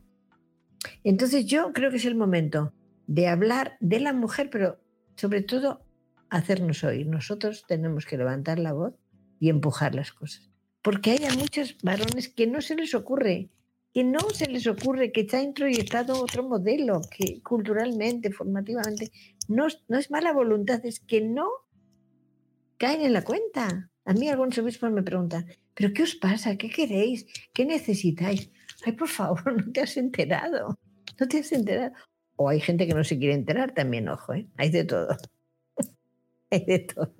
Entonces 1.05 1.47
yo 1.47 1.73
creo 1.73 1.91
que 1.91 1.97
es 1.97 2.05
el 2.05 2.17
momento 2.17 2.73
de 3.07 3.29
hablar 3.29 3.77
de 3.81 4.01
la 4.01 4.13
mujer, 4.13 4.51
pero 4.51 4.79
sobre 5.15 5.43
todo 5.43 5.87
hacernos 6.29 6.85
oír. 6.85 7.07
Nosotros 7.07 7.65
tenemos 7.67 8.05
que 8.07 8.19
levantar 8.19 8.59
la 8.59 8.73
voz 8.73 8.95
y 9.39 9.49
empujar 9.49 9.95
las 9.95 10.13
cosas. 10.13 10.51
Porque 10.83 11.13
hay 11.13 11.37
muchos 11.39 11.77
varones 11.83 12.29
que 12.29 12.47
no 12.47 12.61
se 12.61 12.75
les 12.75 12.95
ocurre, 12.95 13.51
que 13.97 14.05
no 14.05 14.21
se 14.29 14.47
les 14.47 14.67
ocurre 14.67 15.11
que 15.11 15.23
está 15.23 15.41
introyectado 15.41 16.21
otro 16.21 16.43
modelo, 16.43 17.01
que 17.11 17.41
culturalmente, 17.43 18.31
formativamente, 18.31 19.11
no, 19.49 19.69
no 19.89 19.99
es 19.99 20.11
mala 20.11 20.35
voluntad, 20.35 20.85
es 20.85 21.01
que 21.01 21.23
no 21.23 21.49
caen 22.77 23.01
en 23.01 23.15
la 23.15 23.25
cuenta. 23.25 23.91
A 24.05 24.13
mí 24.13 24.29
algunos 24.29 24.59
obispos 24.59 24.93
me 24.93 25.03
preguntan, 25.03 25.47
¿pero 25.73 25.95
qué 25.95 26.03
os 26.03 26.15
pasa? 26.15 26.59
¿Qué 26.59 26.69
queréis? 26.69 27.25
¿Qué 27.55 27.65
necesitáis? 27.65 28.51
Ay, 28.85 28.93
por 28.93 29.09
favor, 29.09 29.57
no 29.67 29.73
te 29.73 29.81
has 29.81 29.97
enterado. 29.97 30.79
No 31.19 31.27
te 31.27 31.39
has 31.39 31.51
enterado. 31.53 31.95
O 32.37 32.51
hay 32.51 32.61
gente 32.61 32.87
que 32.87 32.93
no 32.93 33.03
se 33.03 33.17
quiere 33.17 33.33
enterar 33.33 33.73
también, 33.73 34.11
ojo, 34.11 34.35
¿eh? 34.35 34.47
Hay 34.59 34.69
de 34.69 34.85
todo. 34.85 35.17
hay 36.51 36.67
de 36.67 36.81
todo. 36.81 37.15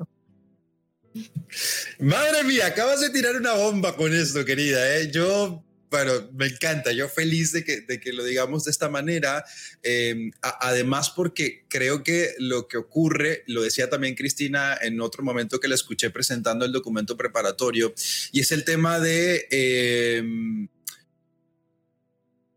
Madre 2.01 2.45
mía, 2.45 2.67
acabas 2.67 3.01
de 3.01 3.09
tirar 3.09 3.35
una 3.35 3.55
bomba 3.55 3.97
con 3.97 4.13
esto, 4.13 4.45
querida. 4.45 4.99
¿eh? 4.99 5.11
Yo 5.11 5.65
Bueno, 5.91 6.13
me 6.35 6.47
encanta. 6.47 6.93
Yo 6.93 7.09
feliz 7.09 7.53
de 7.53 7.65
que, 7.65 7.81
de 7.83 8.01
que 8.01 8.13
lo 8.13 8.25
digamos 8.25 8.65
de 8.65 8.71
esta 8.71 8.89
manera. 8.89 9.45
Em, 9.83 10.31
además, 10.43 11.11
porque 11.11 11.65
creo 11.69 12.03
que 12.03 12.35
lo 12.39 12.67
que 12.67 12.77
ocurre, 12.77 13.45
lo 13.47 13.63
decía 13.63 13.89
también 13.89 14.15
Cristina 14.15 14.77
en 14.81 15.01
otro 15.01 15.23
momento 15.23 15.61
que 15.61 15.69
la 15.69 15.77
escuché 15.77 16.11
presentando 16.11 16.65
el 16.65 16.73
documento 16.73 17.17
preparatorio, 17.17 17.95
y 18.33 18.41
es 18.41 18.53
el 18.53 18.65
tema 18.65 18.99
de 18.99 19.47
em, 19.51 20.69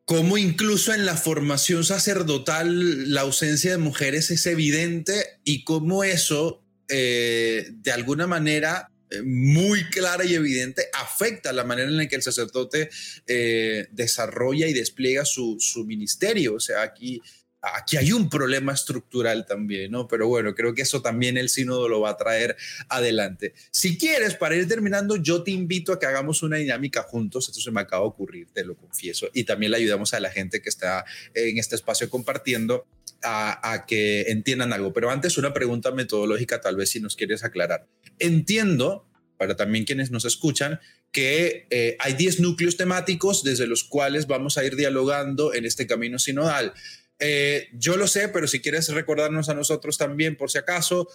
cómo 0.05 0.39
incluso 0.39 0.93
en 0.93 1.05
la 1.05 1.15
formación 1.15 1.83
sacerdotal 1.85 3.13
la 3.13 3.21
ausencia 3.21 3.71
de 3.71 3.77
mujeres 3.77 4.31
es 4.31 4.47
evidente 4.47 5.39
y 5.43 5.63
cómo 5.63 6.03
eso, 6.03 6.63
eh, 6.87 7.69
de 7.73 7.91
alguna 7.91 8.25
manera, 8.25 8.89
muy 9.23 9.83
clara 9.85 10.23
y 10.25 10.35
evidente 10.35 10.87
afecta 10.93 11.51
la 11.53 11.63
manera 11.63 11.89
en 11.89 11.97
la 11.97 12.07
que 12.07 12.15
el 12.15 12.21
sacerdote 12.21 12.89
eh, 13.27 13.87
desarrolla 13.91 14.67
y 14.67 14.73
despliega 14.73 15.25
su, 15.25 15.57
su, 15.59 15.85
ministerio. 15.85 16.55
O 16.55 16.59
sea, 16.59 16.81
aquí, 16.81 17.21
aquí 17.61 17.97
hay 17.97 18.11
un 18.11 18.29
problema 18.29 18.73
estructural 18.73 19.45
también, 19.45 19.91
¿no? 19.91 20.07
Pero 20.07 20.27
bueno, 20.27 20.53
creo 20.53 20.73
que 20.73 20.83
eso 20.83 21.01
también 21.01 21.37
el 21.37 21.49
sínodo 21.49 21.89
lo 21.89 22.01
va 22.01 22.11
a 22.11 22.17
traer 22.17 22.55
adelante. 22.87 23.53
Si 23.71 23.97
quieres, 23.97 24.35
para 24.35 24.55
ir 24.55 24.67
terminando, 24.67 25.15
yo 25.15 25.43
te 25.43 25.51
invito 25.51 25.93
a 25.93 25.99
que 25.99 26.05
hagamos 26.05 26.43
una 26.43 26.57
dinámica 26.57 27.03
juntos. 27.03 27.49
Esto 27.49 27.61
se 27.61 27.71
me 27.71 27.81
acaba 27.81 28.03
de 28.03 28.09
ocurrir, 28.09 28.47
te 28.53 28.63
lo 28.63 28.75
confieso. 28.75 29.29
Y 29.33 29.43
también 29.43 29.71
le 29.71 29.77
ayudamos 29.77 30.13
a 30.13 30.19
la 30.19 30.29
gente 30.29 30.61
que 30.61 30.69
está 30.69 31.05
en 31.33 31.57
este 31.57 31.75
espacio 31.75 32.09
compartiendo 32.09 32.85
a, 33.23 33.85
que 33.87 34.21
entiendan 34.23 34.73
algo. 34.73 34.93
Pero 34.93 35.09
antes 35.09 35.37
una 35.37 35.53
pregunta 35.53 35.91
metodológica, 35.91 36.61
tal 36.61 36.75
vez 36.75 36.89
si 36.89 36.99
nos 36.99 37.15
quieres 37.15 37.43
aclarar. 37.43 37.87
Entiendo, 38.19 39.07
para 39.37 39.55
también 39.55 39.85
quienes 39.85 40.11
nos 40.11 40.25
escuchan, 40.25 40.79
que 41.11 41.67
eh, 41.69 41.95
hay 41.99 42.13
10 42.13 42.39
núcleos 42.39 42.77
temáticos 42.77 43.43
desde 43.43 43.67
los 43.67 43.83
cuales 43.83 44.27
vamos 44.27 44.57
a 44.57 44.63
ir 44.63 44.75
dialogando 44.75 45.53
en 45.53 45.65
este 45.65 45.87
camino 45.87 46.19
sinodal. 46.19 46.73
Eh, 47.19 47.69
yo 47.73 47.97
lo 47.97 48.07
sé, 48.07 48.29
pero 48.29 48.47
si 48.47 48.61
quieres 48.61 48.87
recordarnos 48.89 49.49
a 49.49 49.53
nosotros 49.53 49.97
también, 49.97 50.37
por 50.37 50.51
si 50.51 50.57
acaso, 50.57 51.07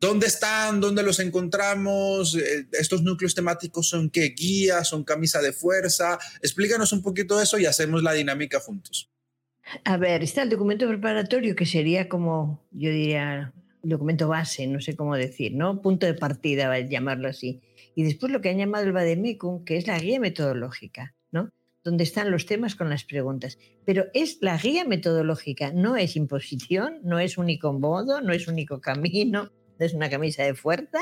¿dónde 0.00 0.26
están? 0.26 0.80
¿Dónde 0.80 1.02
los 1.02 1.20
encontramos? 1.20 2.36
Eh, 2.36 2.66
¿Estos 2.72 3.02
núcleos 3.02 3.34
temáticos 3.34 3.88
son 3.88 4.10
qué? 4.10 4.34
¿Guías? 4.36 4.88
¿Son 4.88 5.04
camisa 5.04 5.40
de 5.40 5.52
fuerza? 5.52 6.18
Explícanos 6.42 6.92
un 6.92 7.02
poquito 7.02 7.40
eso 7.40 7.58
y 7.58 7.66
hacemos 7.66 8.02
la 8.02 8.12
dinámica 8.12 8.60
juntos. 8.60 9.13
A 9.84 9.96
ver, 9.96 10.22
está 10.22 10.42
el 10.42 10.50
documento 10.50 10.86
preparatorio, 10.86 11.56
que 11.56 11.66
sería 11.66 12.08
como, 12.08 12.66
yo 12.70 12.90
diría, 12.90 13.52
documento 13.82 14.28
base, 14.28 14.66
no 14.66 14.80
sé 14.80 14.96
cómo 14.96 15.16
decir, 15.16 15.54
¿no? 15.54 15.80
Punto 15.80 16.06
de 16.06 16.14
partida, 16.14 16.70
a 16.70 16.80
llamarlo 16.80 17.28
así. 17.28 17.60
Y 17.94 18.02
después 18.02 18.32
lo 18.32 18.40
que 18.40 18.50
han 18.50 18.58
llamado 18.58 18.84
el 18.84 18.92
Vademecum, 18.92 19.64
que 19.64 19.76
es 19.76 19.86
la 19.86 19.98
guía 19.98 20.20
metodológica, 20.20 21.14
¿no? 21.30 21.50
Donde 21.82 22.04
están 22.04 22.30
los 22.30 22.46
temas 22.46 22.74
con 22.74 22.88
las 22.88 23.04
preguntas. 23.04 23.58
Pero 23.84 24.06
es 24.14 24.38
la 24.40 24.56
guía 24.56 24.84
metodológica, 24.84 25.72
no 25.72 25.96
es 25.96 26.16
imposición, 26.16 27.00
no 27.02 27.18
es 27.18 27.38
único 27.38 27.72
modo, 27.72 28.20
no 28.20 28.32
es 28.32 28.48
único 28.48 28.80
camino, 28.80 29.50
no 29.78 29.86
es 29.86 29.94
una 29.94 30.10
camisa 30.10 30.42
de 30.42 30.54
fuerza. 30.54 31.00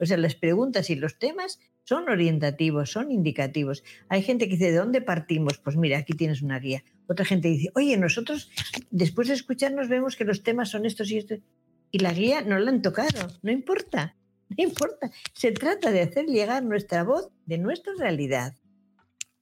O 0.00 0.06
sea, 0.06 0.16
las 0.16 0.34
preguntas 0.34 0.90
y 0.90 0.96
los 0.96 1.18
temas 1.18 1.60
son 1.84 2.08
orientativos, 2.08 2.90
son 2.90 3.12
indicativos. 3.12 3.84
Hay 4.08 4.22
gente 4.22 4.46
que 4.46 4.54
dice, 4.54 4.70
¿de 4.70 4.78
dónde 4.78 5.00
partimos? 5.00 5.58
Pues 5.58 5.76
mira, 5.76 5.98
aquí 5.98 6.14
tienes 6.14 6.42
una 6.42 6.58
guía. 6.58 6.82
Otra 7.12 7.26
gente 7.26 7.48
dice, 7.48 7.70
oye, 7.74 7.96
nosotros 7.98 8.50
después 8.90 9.28
de 9.28 9.34
escucharnos 9.34 9.88
vemos 9.88 10.16
que 10.16 10.24
los 10.24 10.42
temas 10.42 10.70
son 10.70 10.86
estos 10.86 11.10
y 11.10 11.18
estos. 11.18 11.40
Y 11.90 11.98
la 11.98 12.14
guía 12.14 12.40
no 12.40 12.58
la 12.58 12.70
han 12.70 12.80
tocado, 12.80 13.28
no 13.42 13.52
importa, 13.52 14.16
no 14.48 14.64
importa. 14.64 15.10
Se 15.34 15.52
trata 15.52 15.90
de 15.90 16.00
hacer 16.00 16.24
llegar 16.24 16.64
nuestra 16.64 17.04
voz 17.04 17.28
de 17.44 17.58
nuestra 17.58 17.92
realidad. 17.98 18.54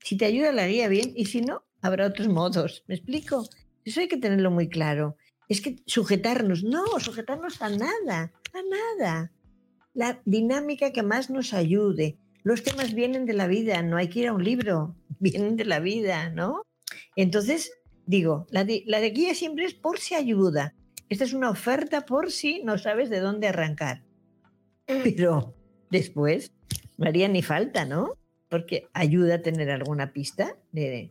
Si 0.01 0.17
te 0.17 0.25
ayuda 0.25 0.51
la 0.51 0.67
guía, 0.67 0.89
bien, 0.89 1.13
y 1.15 1.27
si 1.27 1.43
no, 1.43 1.63
habrá 1.81 2.07
otros 2.07 2.27
modos. 2.27 2.83
¿Me 2.89 2.97
explico? 2.97 3.49
Eso 3.85 4.01
hay 4.01 4.09
que 4.09 4.17
tenerlo 4.17 4.51
muy 4.51 4.69
claro. 4.69 5.17
Es 5.49 5.61
que 5.61 5.77
sujetarnos, 5.87 6.65
no, 6.65 6.85
sujetarnos 6.99 7.63
a 7.63 7.71
nada, 7.71 8.33
a 8.53 8.99
nada. 8.99 9.33
La 9.95 10.21
dinámica 10.25 10.93
que 10.93 11.05
más 11.05 11.31
nos 11.31 11.55
ayude, 11.55 12.19
los 12.43 12.65
temas 12.65 12.95
vienen 12.95 13.27
de 13.27 13.35
la 13.35 13.47
vida, 13.47 13.83
no 13.83 13.97
hay 13.97 14.09
que 14.09 14.21
ir 14.21 14.29
a 14.29 14.33
un 14.33 14.43
libro, 14.43 14.97
vienen 15.21 15.55
de 15.57 15.67
la 15.67 15.79
vida, 15.79 16.31
¿no? 16.31 16.63
Entonces, 17.23 17.73
digo, 18.07 18.47
la 18.51 18.65
de, 18.65 18.83
la 18.87 19.01
de 19.01 19.11
guía 19.11 19.35
siempre 19.35 19.65
es 19.65 19.75
por 19.75 19.99
si 19.99 20.15
ayuda. 20.15 20.75
Esta 21.09 21.25
es 21.25 21.33
una 21.33 21.51
oferta 21.51 22.07
por 22.07 22.31
si 22.31 22.63
no 22.63 22.79
sabes 22.79 23.11
de 23.11 23.21
dónde 23.21 23.49
arrancar. 23.49 24.05
Pero 24.87 25.55
después 25.91 26.53
no 26.97 27.07
haría 27.07 27.29
ni 27.29 27.43
falta, 27.43 27.85
¿no? 27.85 28.15
Porque 28.49 28.89
ayuda 28.93 29.37
a 29.37 29.43
tener 29.43 29.71
alguna 29.71 30.13
pista 30.13 30.57
de, 30.73 31.11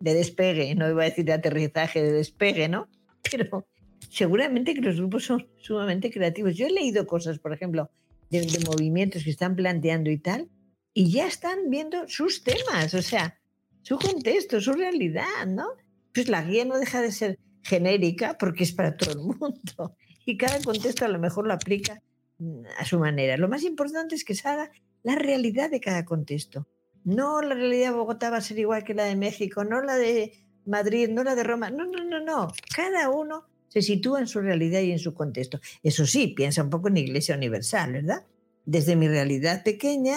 de 0.00 0.14
despegue, 0.14 0.74
no 0.74 0.88
iba 0.88 1.02
a 1.02 1.06
decir 1.06 1.24
de 1.24 1.32
aterrizaje, 1.32 2.02
de 2.02 2.12
despegue, 2.12 2.68
¿no? 2.68 2.88
Pero 3.30 3.66
seguramente 4.08 4.74
que 4.74 4.80
los 4.80 4.96
grupos 4.96 5.24
son 5.24 5.46
sumamente 5.58 6.10
creativos. 6.10 6.56
Yo 6.56 6.66
he 6.66 6.70
leído 6.70 7.06
cosas, 7.06 7.38
por 7.38 7.52
ejemplo, 7.52 7.90
de, 8.30 8.40
de 8.40 8.64
movimientos 8.66 9.24
que 9.24 9.30
están 9.30 9.56
planteando 9.56 10.10
y 10.10 10.18
tal, 10.18 10.48
y 10.94 11.10
ya 11.10 11.26
están 11.26 11.70
viendo 11.70 12.08
sus 12.08 12.42
temas, 12.42 12.94
o 12.94 13.02
sea, 13.02 13.39
su 13.82 13.98
contexto, 13.98 14.60
su 14.60 14.72
realidad, 14.72 15.46
¿no? 15.46 15.68
Pues 16.12 16.28
la 16.28 16.42
guía 16.42 16.64
no 16.64 16.78
deja 16.78 17.00
de 17.00 17.12
ser 17.12 17.38
genérica 17.62 18.36
porque 18.38 18.64
es 18.64 18.72
para 18.72 18.96
todo 18.96 19.12
el 19.12 19.18
mundo 19.18 19.96
y 20.26 20.36
cada 20.36 20.60
contexto 20.62 21.04
a 21.04 21.08
lo 21.08 21.18
mejor 21.18 21.46
lo 21.46 21.54
aplica 21.54 22.02
mm, 22.38 22.62
a 22.78 22.84
su 22.84 22.98
manera. 22.98 23.36
Lo 23.36 23.48
más 23.48 23.62
importante 23.64 24.14
es 24.14 24.24
que 24.24 24.34
se 24.34 24.48
haga 24.48 24.70
la 25.02 25.14
realidad 25.14 25.70
de 25.70 25.80
cada 25.80 26.04
contexto. 26.04 26.66
No 27.04 27.40
la 27.40 27.54
realidad 27.54 27.90
de 27.90 27.96
Bogotá 27.96 28.30
va 28.30 28.38
a 28.38 28.42
ser 28.42 28.58
igual 28.58 28.84
que 28.84 28.94
la 28.94 29.04
de 29.04 29.16
México, 29.16 29.64
no 29.64 29.80
la 29.82 29.96
de 29.96 30.32
Madrid, 30.66 31.08
no 31.08 31.24
la 31.24 31.34
de 31.34 31.44
Roma. 31.44 31.70
No, 31.70 31.86
no, 31.86 32.04
no, 32.04 32.20
no. 32.20 32.48
Cada 32.74 33.08
uno 33.08 33.46
se 33.68 33.82
sitúa 33.82 34.20
en 34.20 34.26
su 34.26 34.40
realidad 34.40 34.80
y 34.80 34.92
en 34.92 34.98
su 34.98 35.14
contexto. 35.14 35.60
Eso 35.82 36.06
sí, 36.06 36.28
piensa 36.28 36.62
un 36.62 36.70
poco 36.70 36.88
en 36.88 36.98
Iglesia 36.98 37.36
Universal, 37.36 37.92
¿verdad? 37.92 38.26
Desde 38.66 38.96
mi 38.96 39.08
realidad 39.08 39.62
pequeña, 39.64 40.16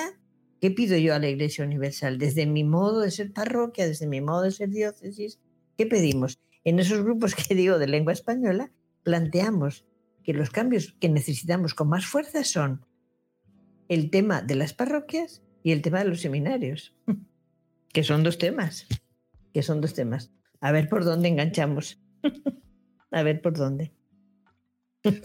¿Qué 0.64 0.72
pido 0.72 0.96
yo 0.98 1.14
a 1.14 1.20
la 1.20 1.28
Iglesia 1.28 1.66
Universal? 1.66 2.18
Desde 2.18 2.46
mi 2.46 2.64
modo 2.64 3.02
de 3.02 3.12
ser 3.12 3.34
parroquia, 3.34 3.86
desde 3.86 4.08
mi 4.08 4.22
modo 4.22 4.44
de 4.44 4.52
ser 4.52 4.70
diócesis, 4.70 5.42
¿qué 5.78 5.86
pedimos? 5.86 6.40
En 6.64 6.80
esos 6.80 7.04
grupos 7.04 7.36
que 7.36 7.54
digo 7.54 7.80
de 7.80 7.88
lengua 7.88 8.14
española, 8.14 8.72
planteamos 9.04 9.86
que 10.24 10.32
los 10.32 10.52
cambios 10.52 10.96
que 11.02 11.10
necesitamos 11.10 11.74
con 11.74 11.90
más 11.90 12.06
fuerza 12.06 12.46
son 12.46 12.86
el 13.90 14.10
tema 14.10 14.42
de 14.42 14.56
las 14.56 14.74
parroquias 14.74 15.44
y 15.64 15.74
el 15.74 15.82
tema 15.82 16.00
de 16.00 16.06
los 16.06 16.22
seminarios, 16.22 16.96
que 17.92 18.04
son 18.06 18.24
dos 18.24 18.38
temas, 18.38 18.88
que 19.54 19.64
son 19.64 19.82
dos 19.82 19.94
temas. 19.94 20.32
A 20.62 20.72
ver 20.72 20.88
por 20.88 21.04
dónde 21.04 21.28
enganchamos. 21.28 22.02
a 23.12 23.22
ver 23.22 23.42
por 23.42 23.52
dónde. 23.52 23.92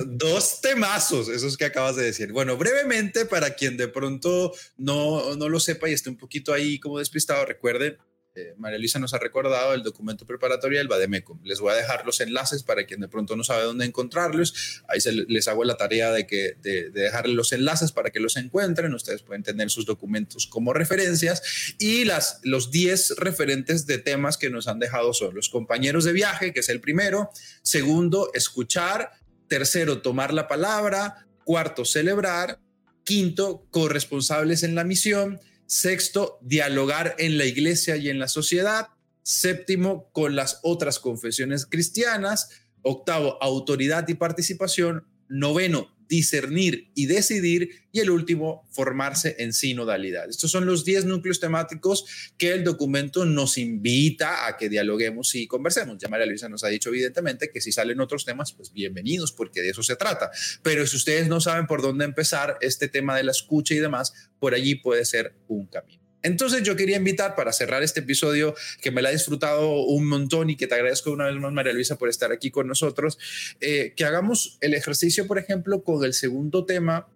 Dos 0.06 0.60
temazos, 0.60 1.28
esos 1.28 1.56
que 1.56 1.64
acabas 1.64 1.96
de 1.96 2.04
decir. 2.04 2.32
Bueno, 2.32 2.56
brevemente, 2.56 3.26
para 3.26 3.54
quien 3.54 3.76
de 3.76 3.88
pronto 3.88 4.52
no, 4.76 5.36
no 5.36 5.48
lo 5.48 5.60
sepa 5.60 5.88
y 5.88 5.92
esté 5.92 6.10
un 6.10 6.16
poquito 6.16 6.52
ahí 6.52 6.80
como 6.80 6.98
despistado, 6.98 7.44
recuerden, 7.44 7.96
eh, 8.38 8.54
María 8.56 8.78
Luisa 8.78 9.00
nos 9.00 9.14
ha 9.14 9.18
recordado 9.18 9.74
el 9.74 9.82
documento 9.82 10.24
preparatorio 10.24 10.78
del 10.78 10.86
Bademecum. 10.86 11.40
Les 11.42 11.58
voy 11.58 11.72
a 11.72 11.76
dejar 11.76 12.06
los 12.06 12.20
enlaces 12.20 12.62
para 12.62 12.86
quien 12.86 13.00
de 13.00 13.08
pronto 13.08 13.34
no 13.34 13.42
sabe 13.42 13.64
dónde 13.64 13.84
encontrarlos. 13.84 14.82
Ahí 14.86 15.00
se 15.00 15.12
les 15.12 15.48
hago 15.48 15.64
la 15.64 15.76
tarea 15.76 16.12
de, 16.12 16.26
que, 16.26 16.54
de, 16.62 16.90
de 16.90 17.10
los 17.28 17.52
enlaces 17.52 17.90
para 17.90 18.10
que 18.10 18.20
los 18.20 18.36
encuentren. 18.36 18.94
Ustedes 18.94 19.22
pueden 19.22 19.42
tener 19.42 19.70
sus 19.70 19.86
documentos 19.86 20.46
como 20.46 20.72
referencias. 20.72 21.74
Y 21.78 22.04
las, 22.04 22.40
los 22.44 22.70
10 22.70 23.16
referentes 23.16 23.86
de 23.86 23.98
temas 23.98 24.38
que 24.38 24.50
nos 24.50 24.68
han 24.68 24.78
dejado 24.78 25.14
son 25.14 25.34
los 25.34 25.48
compañeros 25.48 26.04
de 26.04 26.12
viaje, 26.12 26.52
que 26.52 26.60
es 26.60 26.68
el 26.68 26.80
primero. 26.80 27.30
Segundo, 27.62 28.30
escuchar 28.34 29.10
Tercero, 29.48 30.02
tomar 30.02 30.32
la 30.32 30.48
palabra. 30.48 31.26
Cuarto, 31.44 31.84
celebrar. 31.84 32.60
Quinto, 33.04 33.66
corresponsables 33.70 34.62
en 34.62 34.74
la 34.74 34.84
misión. 34.84 35.40
Sexto, 35.66 36.38
dialogar 36.42 37.14
en 37.18 37.38
la 37.38 37.46
iglesia 37.46 37.96
y 37.96 38.08
en 38.08 38.18
la 38.18 38.28
sociedad. 38.28 38.88
Séptimo, 39.22 40.10
con 40.12 40.36
las 40.36 40.60
otras 40.62 40.98
confesiones 40.98 41.66
cristianas. 41.66 42.50
Octavo, 42.82 43.42
autoridad 43.42 44.06
y 44.08 44.14
participación. 44.14 45.06
Noveno, 45.28 45.97
discernir 46.08 46.90
y 46.94 47.06
decidir, 47.06 47.86
y 47.92 48.00
el 48.00 48.10
último, 48.10 48.66
formarse 48.70 49.36
en 49.38 49.52
sinodalidad. 49.52 50.28
Estos 50.28 50.50
son 50.50 50.66
los 50.66 50.84
10 50.84 51.04
núcleos 51.04 51.40
temáticos 51.40 52.04
que 52.36 52.52
el 52.52 52.64
documento 52.64 53.24
nos 53.24 53.58
invita 53.58 54.46
a 54.46 54.56
que 54.56 54.68
dialoguemos 54.68 55.34
y 55.34 55.46
conversemos. 55.46 55.98
Ya 55.98 56.08
María 56.08 56.26
Luisa 56.26 56.48
nos 56.48 56.64
ha 56.64 56.68
dicho 56.68 56.88
evidentemente 56.88 57.50
que 57.50 57.60
si 57.60 57.72
salen 57.72 58.00
otros 58.00 58.24
temas, 58.24 58.52
pues 58.52 58.72
bienvenidos, 58.72 59.32
porque 59.32 59.62
de 59.62 59.70
eso 59.70 59.82
se 59.82 59.96
trata. 59.96 60.30
Pero 60.62 60.86
si 60.86 60.96
ustedes 60.96 61.28
no 61.28 61.40
saben 61.40 61.66
por 61.66 61.82
dónde 61.82 62.04
empezar 62.04 62.58
este 62.60 62.88
tema 62.88 63.16
de 63.16 63.24
la 63.24 63.32
escucha 63.32 63.74
y 63.74 63.78
demás, 63.78 64.12
por 64.38 64.54
allí 64.54 64.76
puede 64.76 65.04
ser 65.04 65.34
un 65.46 65.66
camino. 65.66 66.07
Entonces 66.22 66.62
yo 66.62 66.76
quería 66.76 66.96
invitar 66.96 67.34
para 67.36 67.52
cerrar 67.52 67.82
este 67.82 68.00
episodio 68.00 68.54
que 68.80 68.90
me 68.90 69.02
la 69.02 69.10
he 69.10 69.12
disfrutado 69.12 69.82
un 69.82 70.06
montón 70.06 70.50
y 70.50 70.56
que 70.56 70.66
te 70.66 70.74
agradezco 70.74 71.12
una 71.12 71.26
vez 71.26 71.36
más 71.36 71.52
María 71.52 71.72
Luisa 71.72 71.96
por 71.96 72.08
estar 72.08 72.32
aquí 72.32 72.50
con 72.50 72.66
nosotros, 72.66 73.18
eh, 73.60 73.92
que 73.96 74.04
hagamos 74.04 74.58
el 74.60 74.74
ejercicio, 74.74 75.26
por 75.26 75.38
ejemplo, 75.38 75.82
con 75.82 76.04
el 76.04 76.14
segundo 76.14 76.64
tema 76.64 77.08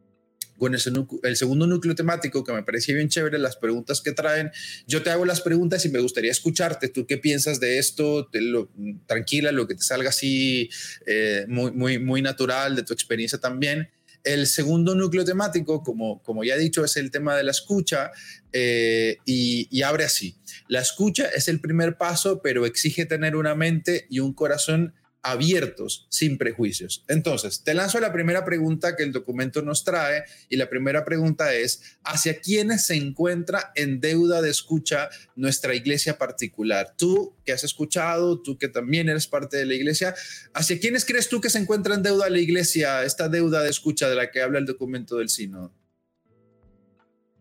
con 0.62 0.74
el 0.74 1.36
segundo 1.36 1.66
núcleo 1.66 1.96
temático 1.96 2.44
que 2.44 2.52
me 2.52 2.62
parecía 2.62 2.94
bien 2.94 3.08
chévere, 3.08 3.36
las 3.36 3.56
preguntas 3.56 4.00
que 4.00 4.12
traen. 4.12 4.52
Yo 4.86 5.02
te 5.02 5.10
hago 5.10 5.24
las 5.24 5.40
preguntas 5.40 5.84
y 5.86 5.88
me 5.88 5.98
gustaría 5.98 6.30
escucharte. 6.30 6.86
¿Tú 6.86 7.04
qué 7.04 7.18
piensas 7.18 7.58
de 7.58 7.78
esto? 7.78 8.28
lo, 8.32 8.70
tranquila, 9.06 9.50
lo 9.50 9.66
que 9.66 9.74
te 9.74 9.82
salga 9.82 10.10
así 10.10 10.70
eh, 11.04 11.46
muy, 11.48 11.72
muy, 11.72 11.98
muy 11.98 12.22
natural 12.22 12.76
de 12.76 12.84
tu 12.84 12.92
experiencia 12.92 13.40
también. 13.40 13.90
El 14.24 14.46
segundo 14.46 14.94
núcleo 14.94 15.24
temático, 15.24 15.82
como, 15.82 16.22
como 16.22 16.44
ya 16.44 16.54
he 16.54 16.58
dicho, 16.58 16.84
es 16.84 16.96
el 16.96 17.10
tema 17.10 17.36
de 17.36 17.42
la 17.42 17.50
escucha 17.50 18.10
eh, 18.52 19.18
y, 19.24 19.68
y, 19.70 19.82
abre 19.82 20.04
así. 20.04 20.36
La 20.68 20.80
escucha 20.80 21.28
es 21.28 21.48
el 21.48 21.60
primer 21.60 21.96
paso, 21.96 22.40
pero 22.42 22.66
exige 22.66 23.06
tener 23.06 23.36
una 23.36 23.54
mente 23.54 24.06
y 24.10 24.20
un 24.20 24.32
corazón 24.32 24.94
abiertos, 25.22 26.06
sin 26.10 26.36
prejuicios. 26.36 27.04
Entonces, 27.08 27.62
te 27.62 27.74
lanzo 27.74 28.00
la 28.00 28.12
primera 28.12 28.44
pregunta 28.44 28.96
que 28.96 29.04
el 29.04 29.12
documento 29.12 29.62
nos 29.62 29.84
trae 29.84 30.24
y 30.48 30.56
la 30.56 30.68
primera 30.68 31.04
pregunta 31.04 31.54
es, 31.54 31.98
¿hacia 32.04 32.40
quiénes 32.40 32.86
se 32.86 32.96
encuentra 32.96 33.72
en 33.76 34.00
deuda 34.00 34.42
de 34.42 34.50
escucha 34.50 35.10
nuestra 35.36 35.74
iglesia 35.74 36.18
particular? 36.18 36.94
Tú 36.96 37.36
que 37.44 37.52
has 37.52 37.62
escuchado, 37.62 38.42
tú 38.42 38.58
que 38.58 38.68
también 38.68 39.08
eres 39.08 39.28
parte 39.28 39.56
de 39.56 39.66
la 39.66 39.74
iglesia, 39.74 40.14
¿hacia 40.54 40.80
quiénes 40.80 41.04
crees 41.04 41.28
tú 41.28 41.40
que 41.40 41.50
se 41.50 41.58
encuentra 41.58 41.94
en 41.94 42.02
deuda 42.02 42.28
la 42.28 42.40
iglesia, 42.40 43.04
esta 43.04 43.28
deuda 43.28 43.62
de 43.62 43.70
escucha 43.70 44.08
de 44.08 44.16
la 44.16 44.30
que 44.30 44.42
habla 44.42 44.58
el 44.58 44.66
documento 44.66 45.18
del 45.18 45.28
sínodo? 45.28 45.72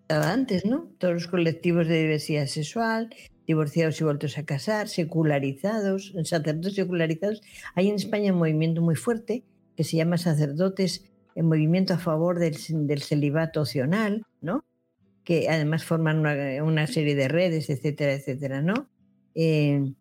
Antes, 0.08 0.66
¿no? 0.66 0.94
Todos 0.98 1.14
los 1.14 1.28
colectivos 1.28 1.88
de 1.88 2.02
diversidad 2.02 2.46
sexual, 2.46 3.16
divorciados 3.52 4.00
y 4.00 4.04
vueltos 4.04 4.38
a 4.38 4.46
casar, 4.46 4.88
secularizados, 4.88 6.14
sacerdotes 6.24 6.76
secularizados. 6.76 7.42
Hay 7.76 7.90
en 7.90 7.96
España 7.96 8.32
un 8.32 8.40
movimiento 8.40 8.82
muy 8.82 8.96
fuerte 8.96 9.44
que 9.76 9.84
se 9.84 9.98
llama 9.98 10.18
Sacerdotes 10.18 11.06
en 11.36 11.48
Movimiento 11.48 11.94
a 11.94 11.98
favor 11.98 12.40
del, 12.40 12.56
celibato 13.02 13.62
opcional, 13.62 14.26
¿no? 14.42 14.64
que 15.24 15.50
además 15.50 15.84
forman 15.84 16.26
una, 16.64 16.88
serie 16.88 17.16
de 17.16 17.28
redes, 17.28 17.70
etcétera, 17.70 18.14
etcétera, 18.14 18.62
¿no? 18.62 18.90
Eh, 19.36 19.94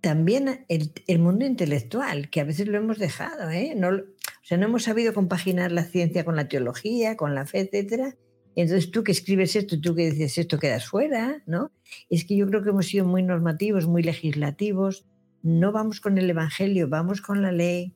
también 0.00 0.64
el, 0.68 1.18
mundo 1.18 1.44
intelectual, 1.44 2.30
que 2.30 2.40
a 2.40 2.44
veces 2.44 2.68
lo 2.68 2.78
hemos 2.78 2.98
dejado, 2.98 3.50
¿eh? 3.50 3.74
No, 3.76 3.88
o 3.88 4.44
sea, 4.44 4.56
no 4.56 4.66
hemos 4.66 4.84
sabido 4.84 5.12
compaginar 5.12 5.72
la 5.72 5.84
ciencia 5.84 6.24
con 6.24 6.36
la 6.36 6.48
teología, 6.48 7.16
con 7.16 7.34
la 7.34 7.46
fe, 7.46 7.60
etcétera, 7.60 8.16
entonces 8.62 8.90
tú 8.90 9.04
que 9.04 9.12
escribes 9.12 9.54
esto, 9.54 9.80
tú 9.80 9.94
que 9.94 10.10
dices 10.10 10.36
esto, 10.36 10.58
quedas 10.58 10.86
fuera, 10.86 11.42
¿no? 11.46 11.70
Es 12.10 12.24
que 12.24 12.36
yo 12.36 12.46
creo 12.48 12.64
que 12.64 12.70
hemos 12.70 12.86
sido 12.86 13.04
muy 13.04 13.22
normativos, 13.22 13.86
muy 13.86 14.02
legislativos. 14.02 15.06
No 15.42 15.70
vamos 15.70 16.00
con 16.00 16.18
el 16.18 16.28
Evangelio, 16.28 16.88
vamos 16.88 17.20
con 17.20 17.40
la 17.40 17.52
ley. 17.52 17.94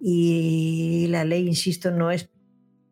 Y 0.00 1.08
la 1.08 1.24
ley, 1.24 1.48
insisto, 1.48 1.90
no 1.90 2.12
es, 2.12 2.30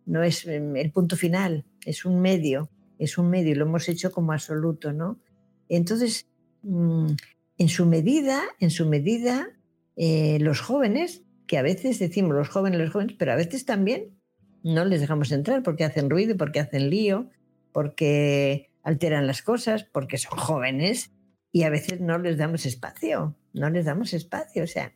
no 0.06 0.24
es 0.24 0.44
em, 0.46 0.74
el 0.74 0.90
punto 0.90 1.16
final, 1.16 1.64
es 1.84 2.04
un 2.04 2.20
medio, 2.20 2.68
es 2.98 3.16
un 3.16 3.30
medio, 3.30 3.54
lo 3.54 3.66
hemos 3.66 3.88
hecho 3.88 4.10
como 4.10 4.32
absoluto, 4.32 4.92
¿no? 4.92 5.20
Entonces, 5.68 6.26
mm, 6.62 7.12
en 7.58 7.68
su 7.68 7.86
medida, 7.86 8.42
en 8.58 8.70
su 8.70 8.88
medida, 8.88 9.48
eh, 9.94 10.38
los 10.40 10.60
jóvenes, 10.60 11.22
que 11.46 11.58
a 11.58 11.62
veces 11.62 12.00
decimos 12.00 12.34
los 12.34 12.48
jóvenes, 12.48 12.80
los 12.80 12.90
jóvenes, 12.90 13.14
pero 13.18 13.32
a 13.32 13.36
veces 13.36 13.64
también 13.64 14.18
no 14.64 14.84
les 14.84 15.00
dejamos 15.00 15.30
entrar 15.30 15.62
porque 15.62 15.84
hacen 15.84 16.10
ruido, 16.10 16.36
porque 16.36 16.58
hacen 16.58 16.90
lío, 16.90 17.30
porque 17.70 18.70
alteran 18.82 19.26
las 19.26 19.42
cosas, 19.42 19.84
porque 19.84 20.18
son 20.18 20.38
jóvenes 20.38 21.12
y 21.52 21.62
a 21.62 21.70
veces 21.70 22.00
no 22.00 22.18
les 22.18 22.38
damos 22.38 22.66
espacio, 22.66 23.36
no 23.52 23.70
les 23.70 23.84
damos 23.84 24.14
espacio. 24.14 24.64
O 24.64 24.66
sea, 24.66 24.92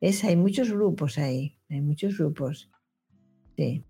es, 0.00 0.24
hay 0.24 0.36
muchos 0.36 0.70
grupos 0.70 1.18
ahí, 1.18 1.56
hay 1.68 1.82
muchos 1.82 2.16
grupos. 2.18 2.70
Sí. 3.56 3.84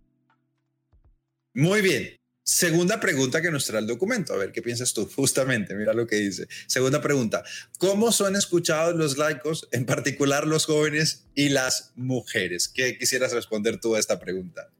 Muy 1.54 1.80
bien. 1.80 2.16
Segunda 2.42 3.00
pregunta 3.00 3.40
que 3.40 3.50
nos 3.50 3.64
trae 3.64 3.80
el 3.80 3.86
documento. 3.86 4.34
A 4.34 4.36
ver, 4.36 4.52
¿qué 4.52 4.60
piensas 4.60 4.92
tú? 4.92 5.08
Justamente, 5.16 5.74
mira 5.76 5.94
lo 5.94 6.06
que 6.08 6.16
dice. 6.16 6.48
Segunda 6.66 7.00
pregunta. 7.00 7.44
¿Cómo 7.78 8.10
son 8.10 8.34
escuchados 8.34 8.96
los 8.96 9.16
laicos, 9.16 9.68
en 9.70 9.86
particular 9.86 10.46
los 10.46 10.66
jóvenes 10.66 11.26
y 11.34 11.50
las 11.50 11.92
mujeres? 11.94 12.68
¿Qué 12.68 12.98
quisieras 12.98 13.32
responder 13.32 13.80
tú 13.80 13.94
a 13.94 14.00
esta 14.00 14.18
pregunta? 14.18 14.70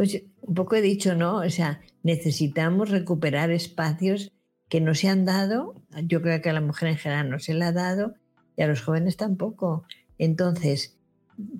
Pues 0.00 0.22
un 0.40 0.54
poco 0.54 0.76
he 0.76 0.80
dicho, 0.80 1.14
¿no? 1.14 1.40
O 1.40 1.50
sea, 1.50 1.82
necesitamos 2.02 2.88
recuperar 2.88 3.50
espacios 3.50 4.32
que 4.70 4.80
no 4.80 4.94
se 4.94 5.08
han 5.08 5.26
dado. 5.26 5.74
Yo 6.04 6.22
creo 6.22 6.40
que 6.40 6.48
a 6.48 6.54
la 6.54 6.62
mujer 6.62 6.88
en 6.88 6.96
general 6.96 7.28
no 7.28 7.38
se 7.38 7.52
le 7.52 7.66
ha 7.66 7.72
dado 7.72 8.14
y 8.56 8.62
a 8.62 8.66
los 8.66 8.80
jóvenes 8.80 9.18
tampoco. 9.18 9.84
Entonces, 10.16 10.96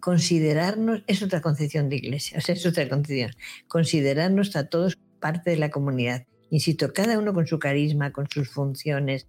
considerarnos, 0.00 1.02
es 1.06 1.22
otra 1.22 1.42
concepción 1.42 1.90
de 1.90 1.96
iglesia, 1.96 2.38
o 2.38 2.40
sea, 2.40 2.54
es 2.54 2.64
otra 2.64 2.88
concepción. 2.88 3.32
Considerarnos 3.68 4.56
a 4.56 4.70
todos 4.70 4.96
parte 5.20 5.50
de 5.50 5.58
la 5.58 5.70
comunidad. 5.70 6.24
Insisto, 6.48 6.94
cada 6.94 7.18
uno 7.18 7.34
con 7.34 7.46
su 7.46 7.58
carisma, 7.58 8.10
con 8.10 8.26
sus 8.30 8.48
funciones. 8.48 9.26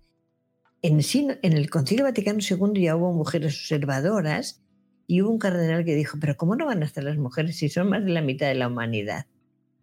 En, 0.81 1.01
en 1.41 1.51
el 1.51 1.69
Concilio 1.69 2.05
Vaticano 2.05 2.39
II 2.39 2.81
ya 2.81 2.95
hubo 2.95 3.11
mujeres 3.11 3.55
observadoras 3.55 4.61
y 5.07 5.21
hubo 5.21 5.29
un 5.29 5.39
cardenal 5.39 5.83
que 5.85 5.95
dijo, 5.95 6.17
pero 6.19 6.37
¿cómo 6.37 6.55
no 6.55 6.65
van 6.65 6.83
a 6.83 6.85
estar 6.85 7.03
las 7.03 7.17
mujeres 7.17 7.57
si 7.57 7.69
son 7.69 7.89
más 7.89 8.03
de 8.03 8.11
la 8.11 8.21
mitad 8.21 8.47
de 8.47 8.55
la 8.55 8.67
humanidad? 8.67 9.25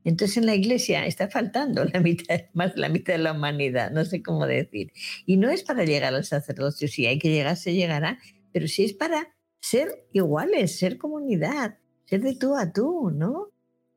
Entonces 0.04 0.38
en 0.38 0.46
la 0.46 0.54
iglesia 0.54 1.06
está 1.06 1.28
faltando 1.28 1.84
la 1.84 2.00
mitad, 2.00 2.40
más 2.54 2.74
de 2.74 2.80
la 2.80 2.88
mitad 2.88 3.14
de 3.14 3.18
la 3.18 3.32
humanidad, 3.32 3.90
no 3.90 4.04
sé 4.04 4.22
cómo 4.22 4.46
decir. 4.46 4.92
Y 5.26 5.36
no 5.36 5.50
es 5.50 5.62
para 5.62 5.84
llegar 5.84 6.14
al 6.14 6.24
sacerdocio, 6.24 6.88
si 6.88 7.06
hay 7.06 7.18
que 7.18 7.30
llegar, 7.30 7.56
se 7.56 7.74
llegará, 7.74 8.18
pero 8.52 8.68
sí 8.68 8.84
es 8.84 8.94
para 8.94 9.34
ser 9.60 10.06
iguales, 10.12 10.78
ser 10.78 10.98
comunidad, 10.98 11.78
ser 12.06 12.22
de 12.22 12.34
tú 12.34 12.56
a 12.56 12.72
tú, 12.72 13.10
¿no? 13.10 13.50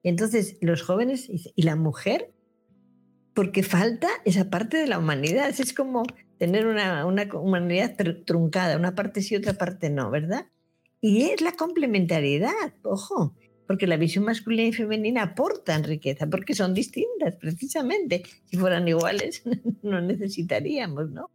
Entonces 0.03 0.57
los 0.61 0.82
jóvenes 0.82 1.30
y 1.55 1.61
la 1.61 1.76
mujer, 1.76 2.34
porque 3.34 3.63
falta 3.63 4.09
esa 4.26 4.49
parte 4.49 4.78
de 4.78 4.88
la 4.88 4.99
humanidad, 4.99 5.49
es 5.49 5.74
como 5.74 6.03
tener 6.38 6.65
una, 6.65 7.05
una 7.05 7.30
humanidad 7.34 7.95
truncada, 8.26 8.76
una 8.76 8.95
parte 8.95 9.22
sí, 9.22 9.36
otra 9.36 9.53
parte 9.53 9.89
no, 9.89 10.09
¿verdad? 10.09 10.47
Y 11.02 11.24
es 11.24 11.41
la 11.41 11.54
complementariedad, 11.54 12.74
ojo, 12.84 13.36
porque 13.66 13.88
la 13.88 13.97
visión 13.97 14.24
masculina 14.24 14.64
y 14.64 14.72
femenina 14.72 15.24
aportan 15.24 15.84
riqueza, 15.84 16.28
porque 16.28 16.54
son 16.54 16.76
distintas, 16.76 17.38
precisamente. 17.38 18.22
Si 18.45 18.56
fueran 18.58 18.88
iguales, 18.88 19.41
no 19.82 19.99
necesitaríamos, 19.99 21.10
¿no? 21.10 21.32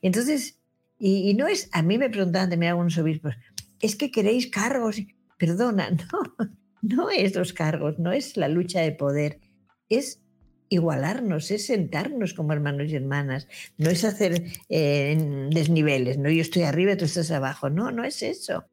Entonces, 0.00 0.60
y, 0.98 1.34
no 1.34 1.48
es, 1.48 1.68
a 1.72 1.82
mí 1.82 1.98
me 1.98 2.08
preguntaban 2.08 2.50
también 2.50 2.70
algunos 2.70 2.98
obispos, 2.98 3.34
es 3.80 3.96
que 3.96 4.12
queréis 4.12 4.46
cargos, 4.46 5.02
perdona, 5.38 5.90
no, 6.12 6.50
no 6.82 7.10
es 7.10 7.34
los 7.34 7.52
cargos, 7.52 7.98
no 7.98 8.12
es 8.12 8.36
la 8.36 8.48
lucha 8.48 8.80
de 8.82 8.92
poder, 8.92 9.40
es 9.88 10.22
igualarnos, 10.68 11.50
es 11.50 11.66
sentarnos 11.66 12.32
como 12.34 12.52
hermanos 12.52 12.92
y 12.92 12.94
hermanas, 12.94 13.48
no 13.76 13.90
es 13.90 14.04
hacer 14.04 14.44
eh, 14.68 15.48
desniveles, 15.50 16.16
no 16.18 16.30
yo 16.30 16.42
estoy 16.42 16.62
arriba, 16.62 16.96
tú 16.96 17.06
estás 17.06 17.32
abajo, 17.32 17.70
no, 17.70 17.90
no 17.90 18.04
es 18.04 18.22
eso 18.22 18.69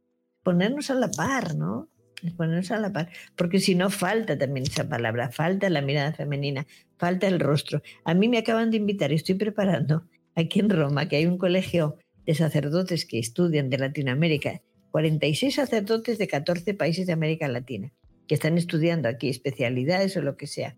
ponernos 0.48 0.90
a 0.90 0.94
la 0.94 1.12
par, 1.12 1.58
¿no? 1.58 1.90
Ponernos 2.38 2.72
a 2.72 2.80
la 2.80 2.94
par, 2.94 3.10
porque 3.36 3.60
si 3.60 3.76
no 3.76 3.90
falta 3.90 4.38
también 4.38 4.66
esa 4.66 4.88
palabra, 4.88 5.30
falta 5.30 5.70
la 5.70 5.82
mirada 5.82 6.14
femenina, 6.14 6.66
falta 6.98 7.28
el 7.28 7.42
rostro. 7.42 7.82
A 8.06 8.14
mí 8.14 8.30
me 8.30 8.38
acaban 8.38 8.72
de 8.72 8.78
invitar, 8.78 9.12
estoy 9.12 9.36
preparando 9.36 10.08
aquí 10.36 10.62
en 10.62 10.70
Roma, 10.70 11.10
que 11.10 11.18
hay 11.18 11.26
un 11.26 11.38
colegio 11.38 11.98
de 12.26 12.34
sacerdotes 12.34 13.06
que 13.06 13.20
estudian 13.20 13.70
de 13.70 13.78
Latinoamérica, 13.78 14.62
46 14.92 15.54
sacerdotes 15.54 16.18
de 16.18 16.30
14 16.30 16.74
países 16.76 17.08
de 17.08 17.12
América 17.12 17.50
Latina, 17.50 17.92
que 18.26 18.36
están 18.36 18.58
estudiando 18.58 19.10
aquí 19.10 19.28
especialidades 19.28 20.16
o 20.16 20.22
lo 20.22 20.38
que 20.38 20.48
sea. 20.48 20.78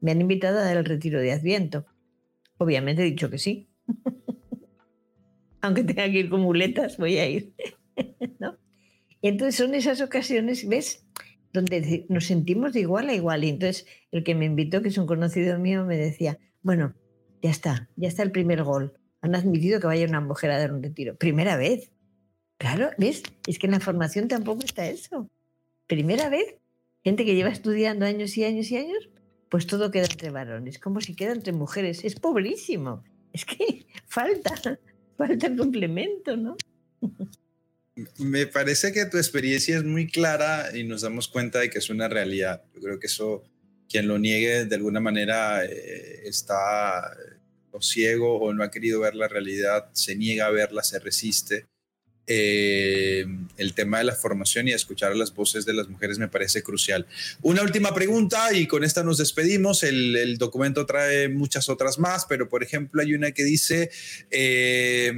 Me 0.00 0.12
han 0.12 0.20
invitado 0.20 0.60
a 0.60 0.62
dar 0.62 0.76
el 0.76 0.84
retiro 0.84 1.20
de 1.20 1.32
Adviento. 1.32 1.86
Obviamente 2.56 3.02
he 3.02 3.06
dicho 3.06 3.30
que 3.30 3.38
sí. 3.38 3.68
Aunque 5.60 5.82
tenga 5.82 6.04
que 6.04 6.20
ir 6.20 6.30
con 6.30 6.42
muletas, 6.42 6.98
voy 6.98 7.18
a 7.18 7.28
ir. 7.28 7.52
¿No? 8.38 8.56
Entonces 9.22 9.56
son 9.56 9.74
esas 9.74 10.00
ocasiones, 10.00 10.68
¿ves? 10.68 11.04
Donde 11.52 12.06
nos 12.08 12.26
sentimos 12.26 12.72
de 12.72 12.80
igual 12.80 13.08
a 13.08 13.14
igual. 13.14 13.44
Y 13.44 13.50
entonces 13.50 13.86
el 14.12 14.22
que 14.22 14.34
me 14.34 14.44
invitó, 14.44 14.82
que 14.82 14.88
es 14.88 14.98
un 14.98 15.06
conocido 15.06 15.58
mío, 15.58 15.84
me 15.84 15.96
decía, 15.96 16.38
bueno, 16.62 16.94
ya 17.42 17.50
está, 17.50 17.88
ya 17.96 18.08
está 18.08 18.22
el 18.22 18.32
primer 18.32 18.62
gol. 18.62 18.94
Han 19.20 19.34
admitido 19.34 19.80
que 19.80 19.86
vaya 19.86 20.06
una 20.06 20.20
mujer 20.20 20.50
a 20.50 20.58
dar 20.58 20.72
un 20.72 20.82
retiro. 20.82 21.16
Primera 21.16 21.56
vez. 21.56 21.90
Claro, 22.58 22.90
¿ves? 22.98 23.22
Es 23.46 23.58
que 23.58 23.66
en 23.66 23.72
la 23.72 23.80
formación 23.80 24.28
tampoco 24.28 24.64
está 24.64 24.88
eso. 24.88 25.28
Primera 25.86 26.28
vez. 26.28 26.56
Gente 27.04 27.24
que 27.24 27.34
lleva 27.34 27.50
estudiando 27.50 28.06
años 28.06 28.36
y 28.36 28.44
años 28.44 28.70
y 28.70 28.76
años, 28.76 29.08
pues 29.48 29.66
todo 29.66 29.90
queda 29.90 30.04
entre 30.04 30.30
varones, 30.30 30.78
como 30.78 31.00
si 31.00 31.14
queda 31.14 31.32
entre 31.32 31.52
mujeres. 31.52 32.04
Es 32.04 32.18
pobrísimo. 32.18 33.04
Es 33.32 33.44
que 33.44 33.86
falta, 34.06 34.78
falta 35.16 35.46
el 35.46 35.56
complemento, 35.56 36.36
¿no? 36.36 36.56
me 38.18 38.46
parece 38.46 38.92
que 38.92 39.06
tu 39.06 39.16
experiencia 39.16 39.76
es 39.76 39.84
muy 39.84 40.06
clara 40.06 40.76
y 40.76 40.84
nos 40.84 41.02
damos 41.02 41.28
cuenta 41.28 41.60
de 41.60 41.70
que 41.70 41.78
es 41.78 41.90
una 41.90 42.08
realidad. 42.08 42.62
Yo 42.74 42.80
creo 42.80 42.98
que 43.00 43.06
eso, 43.06 43.44
quien 43.88 44.08
lo 44.08 44.18
niegue 44.18 44.64
de 44.64 44.76
alguna 44.76 45.00
manera 45.00 45.64
eh, 45.64 46.22
está 46.24 47.16
o 47.70 47.82
ciego 47.82 48.38
o 48.38 48.52
no 48.52 48.64
ha 48.64 48.70
querido 48.70 49.00
ver 49.00 49.14
la 49.14 49.28
realidad, 49.28 49.90
se 49.92 50.16
niega 50.16 50.46
a 50.46 50.50
verla, 50.50 50.82
se 50.82 50.98
resiste. 50.98 51.66
Eh, 52.28 53.26
el 53.56 53.74
tema 53.74 53.98
de 53.98 54.04
la 54.04 54.14
formación 54.14 54.68
y 54.68 54.72
escuchar 54.72 55.16
las 55.16 55.34
voces 55.34 55.64
de 55.66 55.74
las 55.74 55.88
mujeres 55.88 56.18
me 56.18 56.28
parece 56.28 56.62
crucial. 56.62 57.06
Una 57.42 57.62
última 57.62 57.94
pregunta 57.94 58.52
y 58.52 58.66
con 58.66 58.84
esta 58.84 59.02
nos 59.02 59.18
despedimos. 59.18 59.82
El, 59.82 60.38
documento 60.38 60.86
trae 60.86 61.28
muchas 61.28 61.68
otras 61.68 61.98
más, 61.98 62.26
pero 62.26 62.48
por 62.48 62.62
ejemplo 62.62 63.02
hay 63.02 63.14
una 63.14 63.32
que 63.32 63.44
dice, 63.44 63.90
eh, 64.30 65.12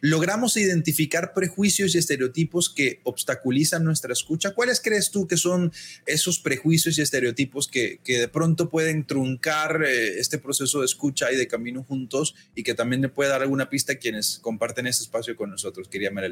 logramos 0.00 0.56
identificar 0.56 1.32
prejuicios 1.34 1.94
y 1.94 1.98
estereotipos 1.98 2.68
que 2.68 3.00
obstaculizan 3.04 3.84
nuestra 3.84 4.12
escucha. 4.12 4.52
¿Cuáles 4.52 4.80
crees 4.80 5.10
tú 5.10 5.26
que 5.26 5.36
son 5.36 5.72
esos 6.06 6.38
prejuicios 6.38 6.98
y 6.98 7.02
estereotipos 7.02 7.68
que, 7.68 8.00
que 8.02 8.18
de 8.18 8.28
pronto 8.28 8.68
pueden 8.68 9.06
truncar 9.06 9.84
eh, 9.86 10.18
este 10.18 10.38
proceso 10.38 10.80
de 10.80 10.86
escucha 10.86 11.30
y 11.30 11.36
de 11.36 11.46
camino 11.46 11.84
juntos 11.84 12.34
y 12.54 12.62
que 12.62 12.74
también 12.74 13.02
le 13.02 13.08
puede 13.08 13.30
dar 13.30 13.42
alguna 13.42 13.70
pista 13.70 13.92
a 13.92 13.96
quienes 13.96 14.38
comparten 14.40 14.86
este 14.86 15.04
espacio 15.04 15.36
con 15.36 15.50
nosotros? 15.50 15.88
Quería 15.88 16.10
María. 16.10 16.26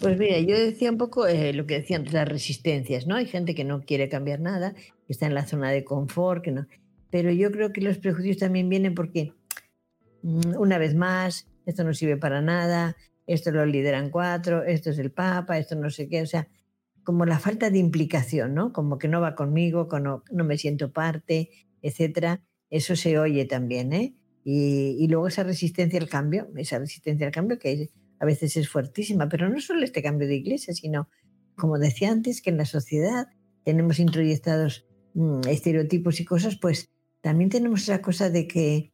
Pues 0.00 0.18
mira, 0.18 0.38
yo 0.40 0.58
decía 0.58 0.90
un 0.90 0.98
poco 0.98 1.26
eh, 1.26 1.52
lo 1.52 1.66
que 1.66 1.74
decían 1.80 2.04
las 2.12 2.28
resistencias, 2.28 3.06
¿no? 3.06 3.16
Hay 3.16 3.26
gente 3.26 3.54
que 3.54 3.64
no 3.64 3.82
quiere 3.82 4.08
cambiar 4.08 4.40
nada, 4.40 4.74
que 4.74 5.12
está 5.12 5.26
en 5.26 5.34
la 5.34 5.46
zona 5.46 5.70
de 5.70 5.84
confort, 5.84 6.46
no. 6.48 6.66
Pero 7.10 7.30
yo 7.32 7.50
creo 7.50 7.72
que 7.72 7.80
los 7.80 7.98
prejuicios 7.98 8.38
también 8.38 8.68
vienen 8.68 8.94
porque, 8.94 9.32
mm, 10.22 10.56
una 10.58 10.78
vez 10.78 10.94
más, 10.94 11.48
esto 11.66 11.84
no 11.84 11.94
sirve 11.94 12.16
para 12.16 12.40
nada, 12.40 12.96
esto 13.26 13.50
lo 13.50 13.64
lideran 13.66 14.10
cuatro, 14.10 14.62
esto 14.64 14.90
es 14.90 14.98
el 14.98 15.10
Papa, 15.10 15.58
esto 15.58 15.76
no 15.76 15.90
sé 15.90 16.08
qué, 16.08 16.22
o 16.22 16.26
sea, 16.26 16.48
como 17.04 17.24
la 17.26 17.38
falta 17.38 17.70
de 17.70 17.78
implicación, 17.78 18.54
¿no? 18.54 18.72
Como 18.72 18.98
que 18.98 19.08
no 19.08 19.20
va 19.20 19.34
conmigo, 19.34 19.88
no, 20.00 20.22
no 20.30 20.44
me 20.44 20.58
siento 20.58 20.92
parte, 20.92 21.50
etcétera. 21.82 22.42
Eso 22.70 22.96
se 22.96 23.18
oye 23.18 23.46
también, 23.46 23.92
¿eh? 23.92 24.14
Y, 24.44 24.96
y, 24.98 25.08
luego 25.08 25.28
esa 25.28 25.42
resistencia 25.42 26.00
al 26.00 26.08
cambio, 26.08 26.48
esa 26.56 26.78
resistencia 26.78 27.26
al 27.26 27.32
cambio 27.32 27.58
que 27.58 27.90
a 28.20 28.26
veces 28.26 28.56
es 28.56 28.68
fuertísima, 28.68 29.28
pero 29.28 29.48
no 29.48 29.60
solo 29.60 29.82
este 29.82 30.02
cambio 30.02 30.28
de 30.28 30.36
iglesia, 30.36 30.74
sino, 30.74 31.08
como 31.56 31.78
decía 31.78 32.10
antes, 32.10 32.42
que 32.42 32.50
en 32.50 32.58
la 32.58 32.66
sociedad 32.66 33.28
tenemos 33.64 33.98
introyectados 33.98 34.86
mm, 35.14 35.40
estereotipos 35.48 36.20
y 36.20 36.24
cosas, 36.24 36.56
pues 36.56 36.90
también 37.22 37.50
tenemos 37.50 37.82
esa 37.82 38.00
cosa 38.00 38.30
de 38.30 38.46
que, 38.46 38.92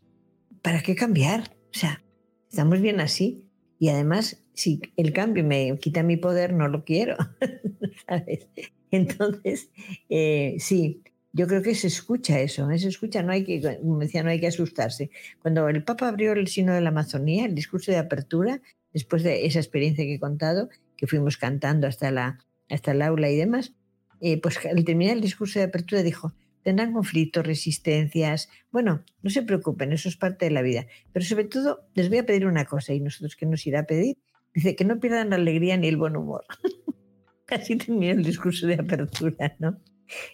¿para 0.62 0.82
qué 0.82 0.94
cambiar? 0.94 1.56
O 1.74 1.78
sea, 1.78 2.02
estamos 2.48 2.80
bien 2.80 3.00
así. 3.00 3.48
Y 3.78 3.88
además, 3.90 4.42
si 4.54 4.80
el 4.96 5.12
cambio 5.12 5.44
me 5.44 5.76
quita 5.78 6.02
mi 6.02 6.16
poder, 6.16 6.54
no 6.54 6.68
lo 6.68 6.84
quiero. 6.84 7.16
¿Sabes? 8.08 8.48
Entonces, 8.90 9.70
eh, 10.08 10.56
sí, 10.58 11.02
yo 11.32 11.46
creo 11.46 11.60
que 11.60 11.74
se 11.74 11.88
escucha 11.88 12.40
eso, 12.40 12.70
¿eh? 12.70 12.78
se 12.78 12.88
escucha, 12.88 13.22
no 13.22 13.32
hay 13.32 13.44
que, 13.44 13.60
como 13.60 13.98
decía, 13.98 14.22
no 14.22 14.30
hay 14.30 14.40
que 14.40 14.46
asustarse. 14.46 15.10
Cuando 15.42 15.68
el 15.68 15.84
Papa 15.84 16.08
abrió 16.08 16.32
el 16.32 16.48
sino 16.48 16.72
de 16.72 16.80
la 16.80 16.88
Amazonía, 16.88 17.44
el 17.44 17.54
discurso 17.54 17.92
de 17.92 17.98
apertura, 17.98 18.62
después 18.96 19.22
de 19.22 19.44
esa 19.44 19.58
experiencia 19.58 20.06
que 20.06 20.14
he 20.14 20.18
contado, 20.18 20.70
que 20.96 21.06
fuimos 21.06 21.36
cantando 21.36 21.86
hasta, 21.86 22.10
la, 22.10 22.38
hasta 22.70 22.92
el 22.92 23.02
aula 23.02 23.28
y 23.28 23.36
demás, 23.36 23.74
eh, 24.22 24.40
pues 24.40 24.58
al 24.64 24.86
terminar 24.86 25.16
el 25.16 25.20
discurso 25.20 25.58
de 25.58 25.66
apertura 25.66 26.02
dijo, 26.02 26.32
tendrán 26.62 26.94
conflictos, 26.94 27.46
resistencias, 27.46 28.48
bueno, 28.72 29.04
no 29.20 29.28
se 29.28 29.42
preocupen, 29.42 29.92
eso 29.92 30.08
es 30.08 30.16
parte 30.16 30.46
de 30.46 30.50
la 30.50 30.62
vida, 30.62 30.86
pero 31.12 31.26
sobre 31.26 31.44
todo 31.44 31.86
les 31.92 32.08
voy 32.08 32.16
a 32.16 32.24
pedir 32.24 32.46
una 32.46 32.64
cosa 32.64 32.94
y 32.94 33.00
nosotros 33.00 33.36
qué 33.36 33.44
nos 33.44 33.66
irá 33.66 33.80
a 33.80 33.86
pedir, 33.86 34.16
dice 34.54 34.74
que 34.74 34.86
no 34.86 34.98
pierdan 34.98 35.28
la 35.28 35.36
alegría 35.36 35.76
ni 35.76 35.88
el 35.88 35.98
buen 35.98 36.16
humor. 36.16 36.46
Casi 37.44 37.76
terminó 37.76 38.12
el 38.12 38.24
discurso 38.24 38.66
de 38.66 38.76
apertura, 38.76 39.56
¿no? 39.58 39.78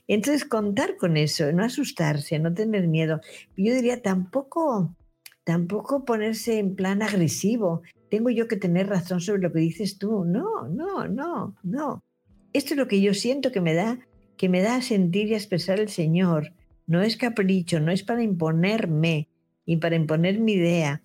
Entonces, 0.07 0.45
contar 0.45 0.97
con 0.99 1.17
eso, 1.17 1.51
no 1.51 1.65
asustarse, 1.65 2.39
no 2.39 2.55
tener 2.55 2.87
miedo. 2.87 3.21
Yo 3.57 3.75
diría 3.75 4.03
tampoco, 4.03 4.95
tampoco 5.43 6.05
ponerse 6.05 6.61
en 6.61 6.77
plan 6.77 7.03
agresivo, 7.03 7.83
tengo 8.13 8.29
yo 8.29 8.47
que 8.47 8.57
tener 8.57 8.89
razón 8.89 9.23
sobre 9.23 9.41
lo 9.41 9.51
que 9.55 9.61
dices 9.61 9.97
tú. 9.97 10.27
No, 10.27 10.69
no, 10.69 11.09
no, 11.09 11.57
no. 11.63 12.05
Esto 12.53 12.75
es 12.75 12.77
lo 12.77 12.87
que 12.87 13.01
yo 13.01 13.15
siento 13.15 13.53
que 13.53 13.63
me 13.63 13.73
da, 13.73 14.01
que 14.37 14.51
me 14.51 14.61
da 14.61 14.77
a 14.77 14.83
sentir 14.83 15.29
y 15.29 15.33
a 15.33 15.39
expresar 15.39 15.81
el 15.81 15.89
Señor. 15.89 16.53
No 16.87 17.01
es 17.01 17.17
capricho, 17.17 17.81
no 17.81 17.91
es 17.91 18.03
para 18.03 18.23
imponerme 18.23 19.31
y 19.65 19.79
para 19.79 19.97
imponer 19.97 20.41
mi 20.41 20.53
idea. 20.53 21.01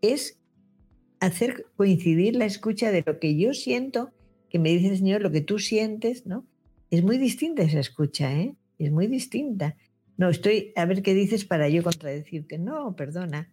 Es 0.00 0.38
hacer 1.20 1.66
coincidir 1.76 2.34
la 2.34 2.46
escucha 2.46 2.92
de 2.92 3.04
lo 3.06 3.18
que 3.18 3.36
yo 3.36 3.52
siento, 3.52 4.10
que 4.48 4.58
me 4.58 4.70
dice 4.70 4.88
el 4.88 4.96
Señor, 4.96 5.20
lo 5.20 5.30
que 5.30 5.42
tú 5.42 5.58
sientes, 5.58 6.24
¿no? 6.24 6.46
Es 6.90 7.02
muy 7.02 7.18
distinta 7.18 7.62
esa 7.62 7.80
escucha, 7.80 8.32
¿eh? 8.32 8.54
Es 8.78 8.90
muy 8.90 9.06
distinta. 9.06 9.76
No, 10.16 10.30
estoy 10.30 10.72
a 10.76 10.86
ver 10.86 11.02
qué 11.02 11.12
dices 11.12 11.44
para 11.44 11.68
yo 11.68 11.82
contradecirte. 11.82 12.56
No, 12.56 12.96
perdona. 12.96 13.52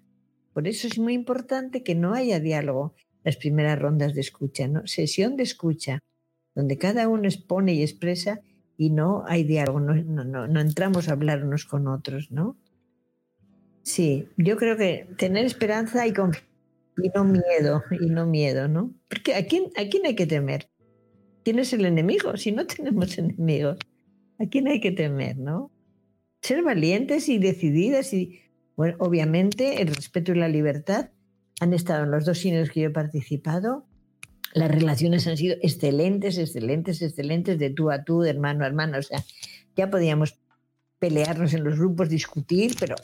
Por 0.56 0.70
eso 0.70 0.88
es 0.88 0.98
muy 0.98 1.14
importante 1.14 1.84
que 1.84 1.96
no 1.96 2.14
haya 2.14 2.40
diálogo 2.40 2.96
las 3.26 3.36
primeras 3.36 3.78
rondas 3.78 4.14
de 4.14 4.22
escucha, 4.22 4.70
¿no? 4.70 4.88
Sesión 4.88 5.36
de 5.36 5.44
escucha, 5.44 6.00
donde 6.56 6.78
cada 6.78 7.10
uno 7.10 7.26
expone 7.26 7.74
y 7.74 7.82
expresa 7.82 8.40
y 8.78 8.90
no 8.90 9.26
hay 9.28 9.44
diálogo, 9.44 9.82
no, 9.82 9.94
no, 9.96 10.48
no, 10.48 10.62
entramos 10.62 11.10
a 11.10 11.12
hablar 11.12 11.44
unos 11.44 11.66
con 11.66 11.90
otros, 11.90 12.32
¿no? 12.32 12.56
Sí, 13.84 14.30
yo 14.38 14.56
creo 14.56 14.78
que 14.78 15.10
tener 15.18 15.44
esperanza 15.46 16.08
y 16.08 16.14
no 16.14 17.26
miedo, 17.26 17.84
y 18.00 18.06
no 18.06 18.26
miedo, 18.26 18.70
¿no? 18.70 18.94
Porque 19.10 19.36
¿a 19.36 19.46
quién, 19.46 19.66
¿a 19.76 19.90
quién 19.90 20.06
hay 20.06 20.16
que 20.16 20.26
temer? 20.26 20.70
¿Quién 21.44 21.60
es 21.60 21.74
el 21.74 21.84
enemigo? 21.84 22.38
Si 22.38 22.54
no 22.54 22.66
tenemos 22.66 23.18
enemigos, 23.18 23.78
¿a 24.40 24.46
quién 24.46 24.70
hay 24.70 24.80
que 24.80 24.94
temer, 24.94 25.38
no? 25.38 25.70
Ser 26.42 26.64
valientes 26.64 27.28
y 27.28 27.40
decididas 27.40 28.14
y 28.14 28.45
obviamente 28.76 29.82
el 29.82 29.94
respeto 29.94 30.34
y 30.34 30.36
la 30.36 30.50
libertad 30.50 31.10
han 31.60 31.74
estado 31.74 32.04
en 32.04 32.12
los 32.12 32.26
dos 32.26 32.40
cines 32.40 32.70
que 32.70 32.82
yo 32.82 32.88
he 32.88 32.92
participado. 32.92 33.86
Las 34.54 34.72
relaciones 34.72 35.28
han 35.28 35.38
sido 35.38 35.56
excelentes, 35.62 36.38
excelentes, 36.38 37.02
excelentes, 37.02 37.60
de 37.60 37.70
tú 37.70 37.92
a 37.92 38.04
tú, 38.04 38.22
de 38.22 38.30
hermano 38.30 38.64
a 38.64 38.68
hermano. 38.68 38.98
O 38.98 39.02
sea, 39.02 39.24
ya 39.76 39.90
podíamos 39.90 40.40
pelearnos 41.00 41.54
en 41.54 41.64
los 41.64 41.78
grupos, 41.78 42.10
discutir, 42.10 42.76
pero, 42.80 42.96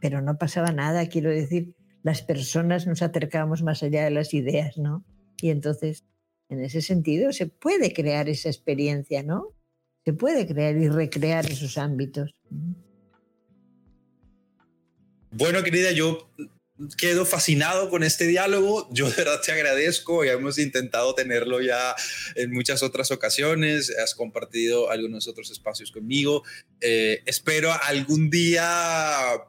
pero 0.00 0.20
no 0.20 0.38
pasaba 0.38 0.72
nada. 0.72 1.08
Quiero 1.08 1.30
decir, 1.30 1.74
las 2.02 2.22
personas 2.22 2.86
nos 2.86 3.02
acercábamos 3.02 3.62
más 3.62 3.82
allá 3.82 4.04
de 4.04 4.10
las 4.10 4.34
ideas, 4.34 4.78
¿no? 4.78 5.04
Y 5.40 5.50
entonces, 5.50 6.04
en 6.48 6.62
ese 6.62 6.82
sentido, 6.82 7.32
se 7.32 7.46
puede 7.46 7.92
crear 7.92 8.28
esa 8.28 8.48
experiencia, 8.48 9.22
¿no? 9.22 9.54
Se 10.04 10.12
puede 10.12 10.46
crear 10.46 10.76
y 10.76 10.88
recrear 10.88 11.46
esos 11.46 11.76
ámbitos. 11.78 12.34
Bueno, 15.30 15.62
querida, 15.62 15.92
yo 15.92 16.30
quedo 16.96 17.26
fascinado 17.26 17.90
con 17.90 18.02
este 18.02 18.26
diálogo. 18.26 18.88
Yo 18.92 19.10
de 19.10 19.16
verdad 19.16 19.40
te 19.44 19.52
agradezco. 19.52 20.24
Ya 20.24 20.32
hemos 20.32 20.58
intentado 20.58 21.14
tenerlo 21.14 21.60
ya 21.60 21.94
en 22.34 22.52
muchas 22.52 22.82
otras 22.82 23.10
ocasiones. 23.10 23.94
Has 23.98 24.14
compartido 24.14 24.90
algunos 24.90 25.28
otros 25.28 25.50
espacios 25.50 25.90
conmigo. 25.90 26.44
Eh, 26.80 27.22
espero 27.26 27.72
algún 27.82 28.30
día, 28.30 28.64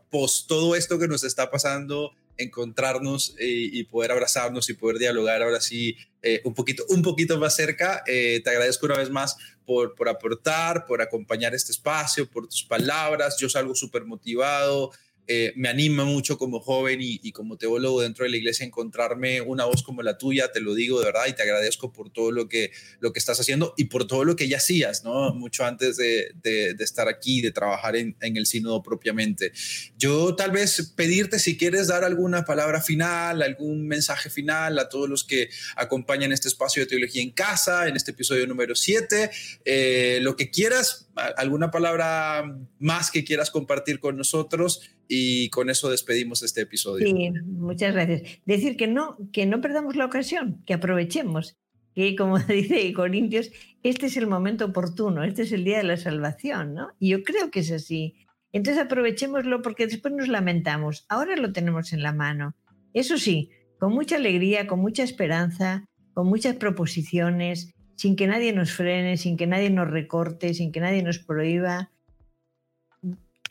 post 0.09 0.47
todo 0.47 0.75
esto 0.75 0.99
que 0.99 1.07
nos 1.07 1.23
está 1.23 1.49
pasando, 1.49 2.11
encontrarnos 2.37 3.35
y, 3.39 3.83
poder 3.85 4.11
abrazarnos 4.11 4.69
y 4.69 4.73
poder 4.73 4.97
dialogar 4.97 5.41
ahora 5.43 5.61
sí 5.61 5.95
eh, 6.21 6.41
un, 6.43 6.53
poquito, 6.53 6.83
un 6.89 7.01
poquito 7.01 7.39
más 7.39 7.55
cerca. 7.55 8.03
Eh, 8.05 8.41
te 8.43 8.49
agradezco 8.49 8.85
una 8.85 8.97
vez 8.97 9.09
más 9.09 9.37
por, 9.65 9.95
por 9.95 10.09
aportar, 10.09 10.85
por 10.85 11.01
acompañar 11.01 11.55
este 11.55 11.71
espacio, 11.71 12.29
por 12.29 12.47
tus 12.47 12.63
palabras. 12.63 13.37
Yo 13.39 13.49
salgo 13.49 13.75
súper 13.75 14.03
motivado. 14.03 14.91
Eh, 15.31 15.53
me 15.55 15.69
anima 15.69 16.05
mucho 16.05 16.39
como 16.39 16.59
joven 16.59 16.97
y, 17.03 17.31
como 17.33 17.55
teólogo 17.55 18.01
dentro 18.01 18.23
de 18.25 18.31
la 18.31 18.37
iglesia 18.37 18.65
encontrarme 18.65 19.41
una 19.41 19.65
voz 19.65 19.83
como 19.83 20.01
la 20.01 20.17
tuya, 20.17 20.51
te 20.51 20.59
lo 20.59 20.73
digo 20.73 20.99
de 20.99 21.05
verdad 21.05 21.27
y 21.27 21.33
te 21.33 21.43
agradezco 21.43 21.93
por 21.93 22.09
todo 22.09 22.31
lo 22.31 22.49
que, 22.49 22.71
lo 22.99 23.13
que 23.13 23.19
estás 23.19 23.39
haciendo 23.39 23.75
y 23.77 23.85
por 23.85 24.07
todo 24.07 24.23
lo 24.23 24.35
que 24.35 24.47
ya 24.47 24.57
hacías, 24.57 25.03
¿no? 25.03 25.31
Mucho 25.35 25.65
antes 25.65 25.97
de, 25.97 26.31
de, 26.41 26.75
estar 26.79 27.07
aquí, 27.07 27.41
de 27.41 27.51
trabajar 27.51 27.95
en, 27.95 28.17
en, 28.21 28.37
el 28.37 28.47
sínodo 28.47 28.81
propiamente. 28.81 29.51
Yo 29.99 30.35
tal 30.35 30.49
vez 30.49 30.93
pedirte 30.95 31.37
si 31.37 31.57
quieres 31.57 31.89
dar 31.89 32.03
alguna 32.03 32.43
palabra 32.43 32.81
final, 32.81 33.43
algún 33.43 33.87
mensaje 33.87 34.31
final 34.31 34.79
a 34.79 34.89
todos 34.89 35.07
los 35.07 35.23
que 35.23 35.51
acompañan 35.75 36.31
este 36.31 36.47
espacio 36.47 36.81
de 36.81 36.87
teología 36.87 37.21
en 37.21 37.29
casa, 37.29 37.87
en 37.87 37.95
este 37.95 38.11
episodio 38.11 38.47
número 38.47 38.73
7, 38.73 39.29
eh, 39.63 40.17
lo 40.23 40.35
que 40.35 40.49
quieras, 40.49 41.08
alguna 41.37 41.71
palabra 41.71 42.57
más 42.79 43.11
que 43.11 43.23
quieras 43.23 43.51
compartir 43.51 43.99
con 43.99 44.17
nosotros 44.17 44.89
y 45.07 45.49
con 45.49 45.69
eso 45.69 45.89
despedimos 45.89 46.43
este 46.43 46.61
episodio. 46.61 47.07
Sí, 47.07 47.31
muchas 47.45 47.93
gracias. 47.93 48.39
Decir 48.45 48.77
que 48.77 48.87
no, 48.87 49.17
que 49.31 49.45
no 49.45 49.61
perdamos 49.61 49.95
la 49.95 50.05
ocasión, 50.05 50.63
que 50.65 50.73
aprovechemos, 50.73 51.57
que 51.95 52.15
como 52.15 52.39
dice 52.39 52.91
Corintios, 52.93 53.51
este 53.83 54.07
es 54.07 54.17
el 54.17 54.27
momento 54.27 54.65
oportuno, 54.65 55.23
este 55.23 55.43
es 55.43 55.51
el 55.51 55.63
día 55.63 55.77
de 55.77 55.83
la 55.83 55.97
salvación, 55.97 56.73
¿no? 56.73 56.89
Y 56.99 57.09
yo 57.09 57.23
creo 57.23 57.51
que 57.51 57.61
es 57.61 57.71
así. 57.71 58.15
Entonces 58.51 58.83
aprovechémoslo 58.83 59.61
porque 59.61 59.87
después 59.87 60.13
nos 60.13 60.27
lamentamos. 60.27 61.05
Ahora 61.07 61.35
lo 61.35 61.51
tenemos 61.51 61.93
en 61.93 62.01
la 62.01 62.13
mano. 62.13 62.55
Eso 62.93 63.17
sí, 63.17 63.51
con 63.79 63.93
mucha 63.93 64.15
alegría, 64.15 64.67
con 64.67 64.79
mucha 64.79 65.03
esperanza, 65.03 65.85
con 66.13 66.27
muchas 66.27 66.55
proposiciones, 66.55 67.73
sin 67.99 68.15
que 68.15 68.27
nadie 68.27 68.53
nos 68.53 68.71
frene, 68.71 69.17
sin 69.17 69.35
que 69.35 69.45
nadie 69.45 69.69
nos 69.69 69.89
recorte, 69.89 70.53
sin 70.53 70.71
que 70.71 70.79
nadie 70.79 71.03
nos 71.03 71.19
prohíba 71.19 71.91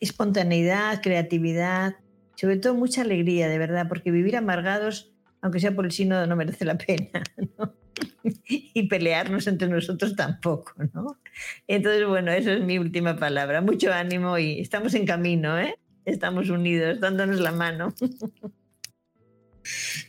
espontaneidad, 0.01 1.03
creatividad, 1.03 1.97
sobre 2.35 2.57
todo 2.57 2.73
mucha 2.73 3.03
alegría, 3.03 3.47
de 3.51 3.59
verdad, 3.59 3.89
porque 3.91 4.11
vivir 4.11 4.39
amargados, 4.39 5.13
aunque 5.43 5.61
sea 5.61 5.75
por 5.75 5.85
el 5.85 5.93
sínodo, 5.93 6.27
no 6.27 6.35
merece 6.35 6.65
la 6.65 6.79
pena. 6.79 7.23
y 8.49 8.89
pelearnos 8.89 9.47
entre 9.49 9.69
nosotros 9.69 10.17
tampoco, 10.17 10.73
¿no? 10.95 11.21
Entonces, 11.67 12.07
bueno, 12.07 12.33
eso 12.33 12.51
es 12.51 12.63
mi 12.63 12.79
última 12.79 13.17
palabra. 13.17 13.61
Mucho 13.61 13.93
ánimo 13.93 14.39
y 14.39 14.61
estamos 14.61 14.95
en 14.95 15.05
camino, 15.05 15.59
¿eh? 15.59 15.79
Estamos 16.07 16.49
unidos, 16.49 17.01
dándonos 17.01 17.39
la 17.41 17.53
mano. 17.53 17.93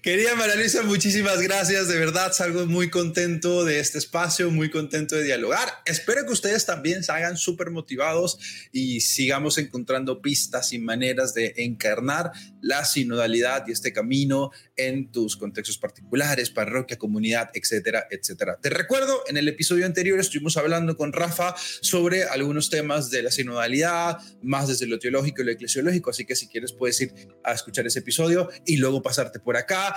Querida 0.02 0.36
María 0.36 0.56
Luisa, 0.56 0.84
muchísimas 0.84 1.42
gracias. 1.42 1.88
De 1.88 1.98
verdad, 1.98 2.32
salgo 2.32 2.66
muy 2.66 2.90
contento 2.90 3.66
de 3.66 3.80
este 3.80 3.98
espacio, 3.98 4.50
muy 4.52 4.70
contento 4.70 5.16
de 5.16 5.24
dialogar. 5.24 5.70
Espero 5.86 6.26
que 6.26 6.34
ustedes 6.34 6.66
también 6.66 7.04
salgan 7.04 7.38
súper 7.38 7.70
motivados 7.72 8.40
y 8.72 9.02
sigamos 9.02 9.58
encontrando 9.58 10.22
pistas 10.22 10.74
y 10.74 10.80
maneras 10.80 11.34
de 11.34 11.54
encarnar 11.58 12.32
la 12.62 12.86
sinodalidad 12.86 13.66
y 13.68 13.72
este 13.72 13.94
camino 13.94 14.52
en 14.80 15.12
tus 15.12 15.38
contextos 15.38 15.78
particulares, 15.78 16.50
parroquia, 16.50 16.98
comunidad, 16.98 17.50
etcétera, 17.54 18.08
etcétera. 18.10 18.58
Te 18.62 18.70
recuerdo, 18.70 19.24
en 19.28 19.38
el 19.38 19.48
episodio 19.48 19.86
anterior 19.86 20.20
estuvimos 20.20 20.58
hablando 20.58 20.96
con 20.96 21.14
Rafa 21.14 21.56
sobre 21.82 22.24
algunos 22.24 22.70
temas 22.70 23.10
de 23.10 23.24
la 23.24 23.32
sinodalidad, 23.32 24.18
más 24.42 24.68
desde 24.68 24.88
lo 24.88 25.00
teológico 25.00 25.42
y 25.42 25.46
lo 25.46 25.52
eclesiológico, 25.52 26.10
así 26.10 26.26
que 26.26 26.36
si 26.36 26.48
quieres 26.48 26.74
puedes 26.74 27.00
ir 27.02 27.14
a 27.44 27.54
escuchar 27.54 27.86
ese 27.86 28.00
episodio 28.00 28.50
y 28.66 28.78
luego 28.78 29.02
pasarte 29.02 29.40
por 29.40 29.58
acá 29.58 29.96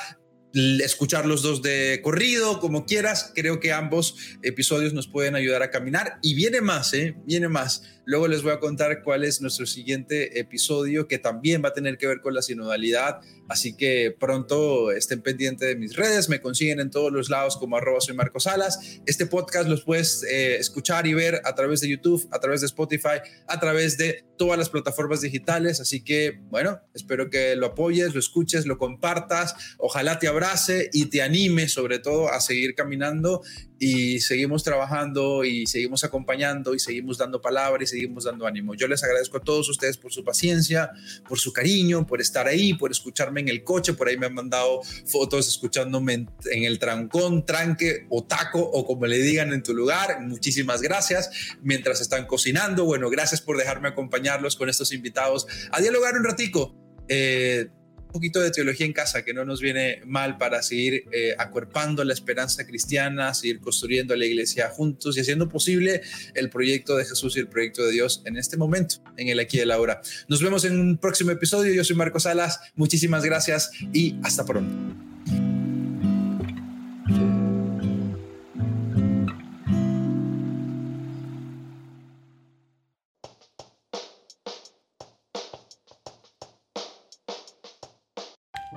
escuchar 0.54 1.26
los 1.26 1.42
dos 1.42 1.62
de 1.62 2.00
corrido, 2.02 2.60
como 2.60 2.84
quieras. 2.84 3.32
Creo 3.34 3.60
que 3.60 3.72
ambos 3.72 4.16
episodios 4.42 4.92
nos 4.92 5.08
pueden 5.08 5.34
ayudar 5.34 5.62
a 5.62 5.70
caminar. 5.70 6.18
Y 6.22 6.34
viene 6.34 6.60
más, 6.60 6.92
¿eh? 6.94 7.16
Viene 7.24 7.48
más. 7.48 7.82
Luego 8.05 8.26
les 8.28 8.42
voy 8.42 8.53
a 8.53 8.59
contar 8.59 9.03
cuál 9.03 9.24
es 9.24 9.40
nuestro 9.40 9.66
siguiente 9.66 10.40
episodio, 10.40 11.07
que 11.07 11.18
también 11.18 11.62
va 11.64 11.68
a 11.68 11.72
tener 11.72 11.98
que 11.98 12.07
ver 12.07 12.20
con 12.20 12.34
la 12.34 12.42
sinodalidad. 12.42 13.20
Así 13.48 13.76
que 13.76 14.16
pronto 14.18 14.92
estén 14.92 15.22
pendientes 15.22 15.68
de 15.68 15.76
mis 15.76 15.94
redes, 15.94 16.28
me 16.28 16.40
consiguen 16.40 16.80
en 16.80 16.90
todos 16.90 17.12
los 17.12 17.28
lados 17.28 17.57
como 17.57 17.76
arroba 17.76 18.00
soy 18.00 18.14
Marcos 18.14 18.44
Salas. 18.44 19.00
Este 19.07 19.26
podcast 19.26 19.68
los 19.68 19.82
puedes 19.82 20.24
eh, 20.24 20.57
escuchar 20.57 21.07
y 21.07 21.14
ver 21.14 21.40
a 21.44 21.55
través 21.55 21.80
de 21.80 21.88
YouTube, 21.88 22.26
a 22.32 22.40
través 22.40 22.61
de 22.61 22.66
Spotify, 22.66 23.20
a 23.46 23.61
través 23.61 23.98
de 23.98 24.24
todas 24.36 24.59
las 24.59 24.70
plataformas 24.70 25.20
digitales. 25.20 25.80
Así 25.80 26.03
que, 26.03 26.40
bueno, 26.50 26.80
espero 26.94 27.30
que 27.30 27.55
lo 27.57 27.66
apoyes, 27.66 28.14
lo 28.14 28.20
escuches, 28.20 28.66
lo 28.66 28.78
compartas. 28.78 29.55
Ojalá 29.78 30.18
te 30.18 30.28
abrace 30.28 30.90
y 30.92 31.07
te 31.07 31.22
anime 31.22 31.68
sobre 31.68 31.98
todo 31.98 32.32
a 32.32 32.40
seguir 32.40 32.74
caminando 32.74 33.42
y 33.84 34.20
seguimos 34.20 34.62
trabajando 34.62 35.42
y 35.44 35.66
seguimos 35.66 36.04
acompañando 36.04 36.72
y 36.72 36.78
seguimos 36.78 37.18
dando 37.18 37.42
palabras 37.42 37.88
y 37.88 37.96
seguimos 37.96 38.22
dando 38.22 38.46
ánimo. 38.46 38.76
Yo 38.76 38.86
les 38.86 39.02
agradezco 39.02 39.38
a 39.38 39.40
todos 39.40 39.68
ustedes 39.68 39.96
por 39.98 40.12
su 40.12 40.22
paciencia, 40.22 40.92
por 41.28 41.40
su 41.40 41.52
cariño, 41.52 42.06
por 42.06 42.20
estar 42.20 42.46
ahí, 42.46 42.74
por 42.74 42.92
escucharme 42.92 43.40
en 43.40 43.48
el 43.48 43.64
coche. 43.64 43.94
Por 43.94 44.06
ahí 44.06 44.16
me 44.16 44.26
han 44.26 44.34
mandado 44.34 44.82
fotos 45.04 45.48
escuchándome 45.48 46.28
en, 46.52 46.62
el 46.62 46.78
trancón, 46.78 47.44
tranque 47.44 48.06
o 48.08 48.22
taco 48.22 48.60
o 48.60 48.86
como 48.86 49.06
le 49.06 49.18
digan 49.18 49.52
en 49.52 49.64
tu 49.64 49.74
lugar. 49.74 50.20
Muchísimas 50.20 50.80
gracias. 50.80 51.56
Mientras 51.60 52.00
están 52.00 52.28
cocinando, 52.28 52.84
bueno, 52.84 53.10
gracias 53.10 53.40
por 53.40 53.58
dejarme 53.58 53.88
acompañarlos 53.88 54.54
con 54.54 54.68
estos 54.68 54.92
invitados 54.92 55.48
a 55.72 55.80
dialogar 55.80 56.14
un 56.14 56.22
ratico. 56.22 56.76
Eh, 57.08 57.66
poquito 58.12 58.40
de 58.40 58.50
teología 58.50 58.86
en 58.86 58.92
casa, 58.92 59.24
que 59.24 59.34
no 59.34 59.44
nos 59.44 59.60
viene 59.60 60.02
mal 60.06 60.38
para 60.38 60.62
seguir 60.62 61.04
eh, 61.12 61.34
acuerpando 61.38 62.04
la 62.04 62.12
esperanza 62.12 62.66
cristiana, 62.66 63.34
seguir 63.34 63.60
construyendo 63.60 64.14
la 64.14 64.24
iglesia 64.24 64.68
juntos 64.68 65.16
y 65.16 65.20
haciendo 65.20 65.48
posible 65.48 66.02
el 66.34 66.50
proyecto 66.50 66.96
de 66.96 67.04
Jesús 67.04 67.36
y 67.36 67.40
el 67.40 67.48
proyecto 67.48 67.84
de 67.84 67.92
Dios 67.92 68.22
en 68.24 68.36
este 68.36 68.56
momento, 68.56 68.96
en 69.16 69.28
el 69.28 69.40
aquí 69.40 69.58
y 69.58 69.60
el 69.60 69.70
ahora. 69.70 70.00
Nos 70.28 70.42
vemos 70.42 70.64
en 70.64 70.78
un 70.78 70.98
próximo 70.98 71.30
episodio. 71.30 71.72
Yo 71.72 71.84
soy 71.84 71.96
Marcos 71.96 72.24
Salas. 72.24 72.60
Muchísimas 72.74 73.24
gracias 73.24 73.70
y 73.92 74.16
hasta 74.22 74.44
pronto. 74.44 75.11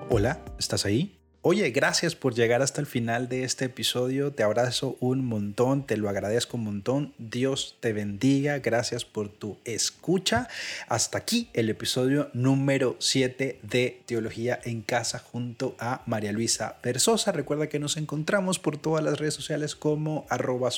Hola, 0.07 0.39
¿estás 0.59 0.85
ahí? 0.85 1.17
Oye, 1.47 1.69
gracias 1.69 2.15
por 2.15 2.33
llegar 2.33 2.63
hasta 2.63 2.81
el 2.81 2.87
final 2.87 3.29
de 3.29 3.43
este 3.43 3.65
episodio. 3.65 4.31
Te 4.33 4.41
abrazo 4.41 4.97
un 4.99 5.23
montón, 5.23 5.85
te 5.85 5.95
lo 5.95 6.09
agradezco 6.09 6.57
un 6.57 6.63
montón. 6.63 7.13
Dios 7.19 7.77
te 7.81 7.93
bendiga. 7.93 8.57
Gracias 8.57 9.05
por 9.05 9.29
tu 9.29 9.57
escucha. 9.63 10.47
Hasta 10.87 11.19
aquí 11.19 11.49
el 11.53 11.69
episodio 11.69 12.31
número 12.33 12.95
7 12.97 13.59
de 13.61 14.01
Teología 14.07 14.59
en 14.63 14.81
Casa 14.81 15.19
junto 15.19 15.75
a 15.77 16.01
María 16.07 16.31
Luisa 16.31 16.77
Versosa. 16.81 17.31
Recuerda 17.31 17.69
que 17.69 17.77
nos 17.77 17.97
encontramos 17.97 18.57
por 18.57 18.77
todas 18.77 19.03
las 19.03 19.19
redes 19.19 19.35
sociales 19.35 19.75
como 19.75 20.25
arroba. 20.29 20.69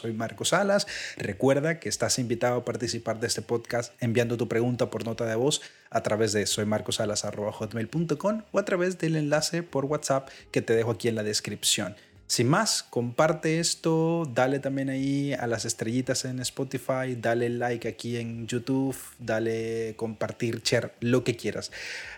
Recuerda 1.15 1.79
que 1.79 1.87
estás 1.87 2.19
invitado 2.19 2.57
a 2.57 2.65
participar 2.65 3.21
de 3.21 3.27
este 3.27 3.41
podcast 3.41 3.93
enviando 4.01 4.35
tu 4.35 4.49
pregunta 4.49 4.89
por 4.89 5.05
nota 5.05 5.25
de 5.25 5.35
voz 5.35 5.61
a 5.89 6.01
través 6.01 6.33
de 6.33 6.45
soymarcosalas.hotmail.com 6.45 8.43
o 8.51 8.59
a 8.59 8.65
través 8.65 8.97
del 8.97 9.15
enlace 9.15 9.63
por 9.63 9.85
WhatsApp 9.85 10.29
que 10.51 10.61
te 10.61 10.75
dejo 10.75 10.91
aquí 10.91 11.07
en 11.07 11.15
la 11.15 11.23
descripción. 11.23 11.95
Sin 12.27 12.49
más, 12.49 12.83
comparte 12.83 13.61
esto, 13.61 14.29
dale 14.33 14.59
también 14.59 14.89
ahí 14.89 15.31
a 15.31 15.47
las 15.47 15.63
estrellitas 15.63 16.25
en 16.25 16.41
Spotify, 16.41 17.15
dale 17.17 17.47
like 17.47 17.87
aquí 17.87 18.17
en 18.17 18.47
YouTube, 18.47 18.97
dale 19.17 19.95
compartir, 19.95 20.61
share, 20.61 20.93
lo 20.99 21.23
que 21.23 21.37
quieras. 21.37 21.71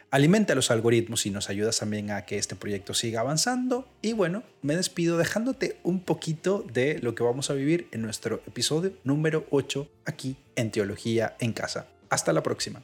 Alimenta 0.10 0.56
los 0.56 0.72
algoritmos 0.72 1.28
y 1.28 1.30
nos 1.30 1.52
ayudas 1.52 1.78
también 1.78 2.10
a 2.10 2.26
que 2.26 2.40
este 2.40 2.56
proyecto 2.56 2.96
siga 2.96 3.20
avanzando. 3.20 3.88
Y 4.02 4.14
bueno, 4.14 4.42
me 4.64 4.76
despido 4.76 5.20
dejándote 5.20 5.78
un 5.84 6.00
poquito 6.00 6.66
de 6.74 6.98
lo 7.04 7.14
que 7.14 7.22
vamos 7.22 7.52
a 7.52 7.54
vivir 7.54 7.88
en 7.92 8.02
nuestro 8.02 8.42
episodio 8.48 8.94
número 9.04 9.46
8 9.52 9.88
aquí 10.06 10.38
en 10.56 10.72
Teología 10.72 11.36
en 11.40 11.54
Casa. 11.54 11.86
Hasta 12.10 12.34
la 12.34 12.42
próxima 12.42 12.82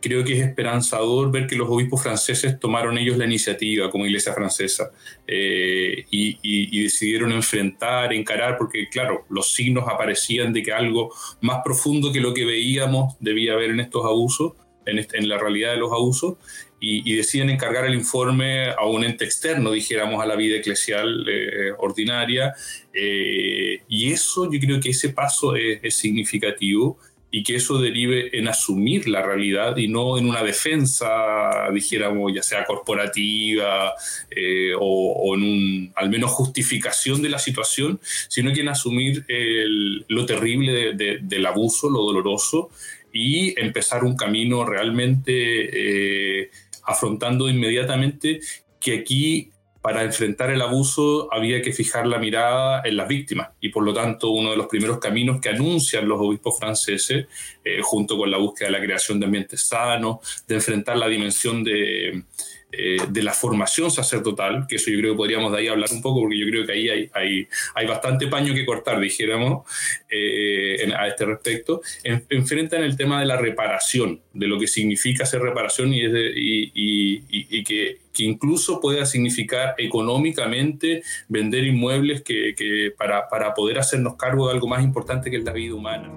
creo 0.00 0.24
que 0.24 0.34
es 0.34 0.46
esperanzador 0.46 1.30
ver 1.30 1.46
que 1.46 1.56
los 1.56 1.68
obispos 1.68 2.02
franceses 2.02 2.58
tomaron 2.60 2.98
ellos 2.98 3.16
la 3.16 3.24
iniciativa 3.24 3.90
como 3.90 4.06
iglesia 4.06 4.32
francesa 4.32 4.90
eh, 5.26 6.04
y, 6.10 6.82
decidieron 6.82 7.32
enfrentar, 7.32 8.12
encarar, 8.12 8.56
porque 8.56 8.88
claro, 8.88 9.24
los 9.28 9.52
signos 9.52 9.84
aparecían 9.88 10.52
de 10.52 10.62
que 10.62 10.72
algo 10.72 11.12
más 11.40 11.60
profundo 11.64 12.12
que 12.12 12.20
lo 12.20 12.32
que 12.32 12.44
veíamos 12.44 13.14
debía 13.20 13.54
haber 13.54 13.70
en 13.70 13.80
estos 13.80 14.04
abusos, 14.04 14.52
en, 14.84 15.04
en 15.12 15.28
la 15.28 15.38
realidad 15.38 15.72
de 15.72 15.78
los 15.78 15.92
abusos, 15.92 16.36
y, 16.78 17.16
deciden 17.16 17.50
encargar 17.50 17.86
el 17.86 17.94
informe 17.94 18.70
a 18.70 18.86
un 18.86 19.02
ente 19.04 19.24
externo, 19.24 19.70
dijéramos, 19.70 20.22
a 20.22 20.26
la 20.26 20.36
vida 20.36 20.56
eclesial 20.56 21.26
eh, 21.28 21.72
ordinaria, 21.78 22.54
eh, 22.92 23.82
y 23.88 24.12
eso 24.12 24.50
yo 24.50 24.60
creo 24.60 24.80
que 24.80 24.90
ese 24.90 25.08
paso 25.10 25.56
es, 25.56 25.80
es 25.82 25.94
significativo 25.96 26.98
y 27.30 27.42
que 27.42 27.56
eso 27.56 27.78
derive 27.78 28.38
en 28.38 28.48
asumir 28.48 29.08
la 29.08 29.22
realidad 29.22 29.76
y 29.76 29.88
no 29.88 30.16
en 30.16 30.28
una 30.28 30.42
defensa, 30.42 31.68
dijéramos, 31.72 32.32
ya 32.32 32.42
sea 32.42 32.64
corporativa 32.64 33.92
eh, 34.30 34.72
o, 34.78 35.34
en 35.34 35.42
un, 35.42 35.92
al 35.96 36.08
menos 36.08 36.30
justificación 36.30 37.22
de 37.22 37.28
la 37.28 37.38
situación, 37.38 38.00
sino 38.28 38.52
que 38.52 38.60
en 38.60 38.68
asumir 38.68 39.24
lo 40.08 40.24
terrible 40.24 40.94
del 40.94 41.46
abuso, 41.46 41.90
lo 41.90 42.02
doloroso 42.02 42.70
y 43.12 43.58
empezar 43.58 44.04
un 44.04 44.16
camino 44.16 44.64
realmente 44.64 45.32
eh, 46.42 46.50
afrontando 46.84 47.48
inmediatamente 47.48 48.40
que 48.78 48.98
aquí 48.98 49.50
para 49.86 50.02
enfrentar 50.02 50.50
el 50.50 50.60
abuso 50.62 51.32
había 51.32 51.62
que 51.62 51.72
fijar 51.72 52.08
la 52.08 52.18
mirada 52.18 52.82
en 52.84 52.96
las 52.96 53.06
víctimas. 53.06 53.50
Y 53.60 53.68
por 53.68 53.84
lo 53.84 53.94
tanto 53.94 54.30
uno 54.30 54.50
de 54.50 54.56
los 54.56 54.66
primeros 54.66 54.98
caminos 54.98 55.40
que 55.40 55.50
anuncian 55.50 56.08
los 56.08 56.20
obispos 56.20 56.58
franceses, 56.58 57.28
eh, 57.62 57.78
junto 57.82 58.18
con 58.18 58.28
la 58.28 58.36
búsqueda 58.36 58.66
de 58.66 58.72
la 58.72 58.80
creación 58.80 59.20
de 59.20 59.26
ambientes 59.26 59.68
sanos, 59.68 60.42
de 60.48 60.56
enfrentar 60.56 60.96
la 60.96 61.06
dimensión 61.06 61.62
de, 61.62 62.24
eh, 62.78 62.98
de 63.08 63.22
la 63.22 63.32
formación 63.32 63.90
sacerdotal, 63.90 64.66
que 64.68 64.76
eso 64.76 64.90
yo 64.90 64.98
creo 64.98 65.12
que 65.12 65.16
podríamos 65.16 65.52
de 65.52 65.58
ahí 65.58 65.68
hablar 65.68 65.88
un 65.92 66.02
poco, 66.02 66.20
porque 66.20 66.38
yo 66.38 66.46
creo 66.46 66.66
que 66.66 66.72
ahí 66.72 66.88
hay, 66.88 67.10
hay, 67.14 67.48
hay 67.74 67.86
bastante 67.86 68.26
paño 68.26 68.54
que 68.54 68.66
cortar, 68.66 69.00
dijéramos, 69.00 69.66
eh, 70.10 70.92
a 70.96 71.08
este 71.08 71.24
respecto, 71.24 71.80
enfrentan 72.28 72.82
el 72.82 72.96
tema 72.96 73.20
de 73.20 73.26
la 73.26 73.36
reparación, 73.36 74.20
de 74.32 74.46
lo 74.46 74.58
que 74.58 74.66
significa 74.66 75.24
hacer 75.24 75.40
reparación 75.40 75.94
y, 75.94 76.04
y, 76.04 77.22
y, 77.28 77.64
que, 77.64 77.98
que, 78.12 78.24
incluso 78.24 78.80
pueda 78.80 79.06
significar 79.06 79.74
económicamente 79.78 81.02
vender 81.28 81.64
inmuebles 81.64 82.22
que, 82.22 82.54
que 82.54 82.92
para, 82.96 83.28
para 83.28 83.54
poder 83.54 83.78
hacernos 83.78 84.16
cargo 84.16 84.48
de 84.48 84.54
algo 84.54 84.68
más 84.68 84.84
importante 84.84 85.30
que 85.30 85.38
es 85.38 85.44
la 85.44 85.52
vida 85.52 85.74
humana. 85.74 86.12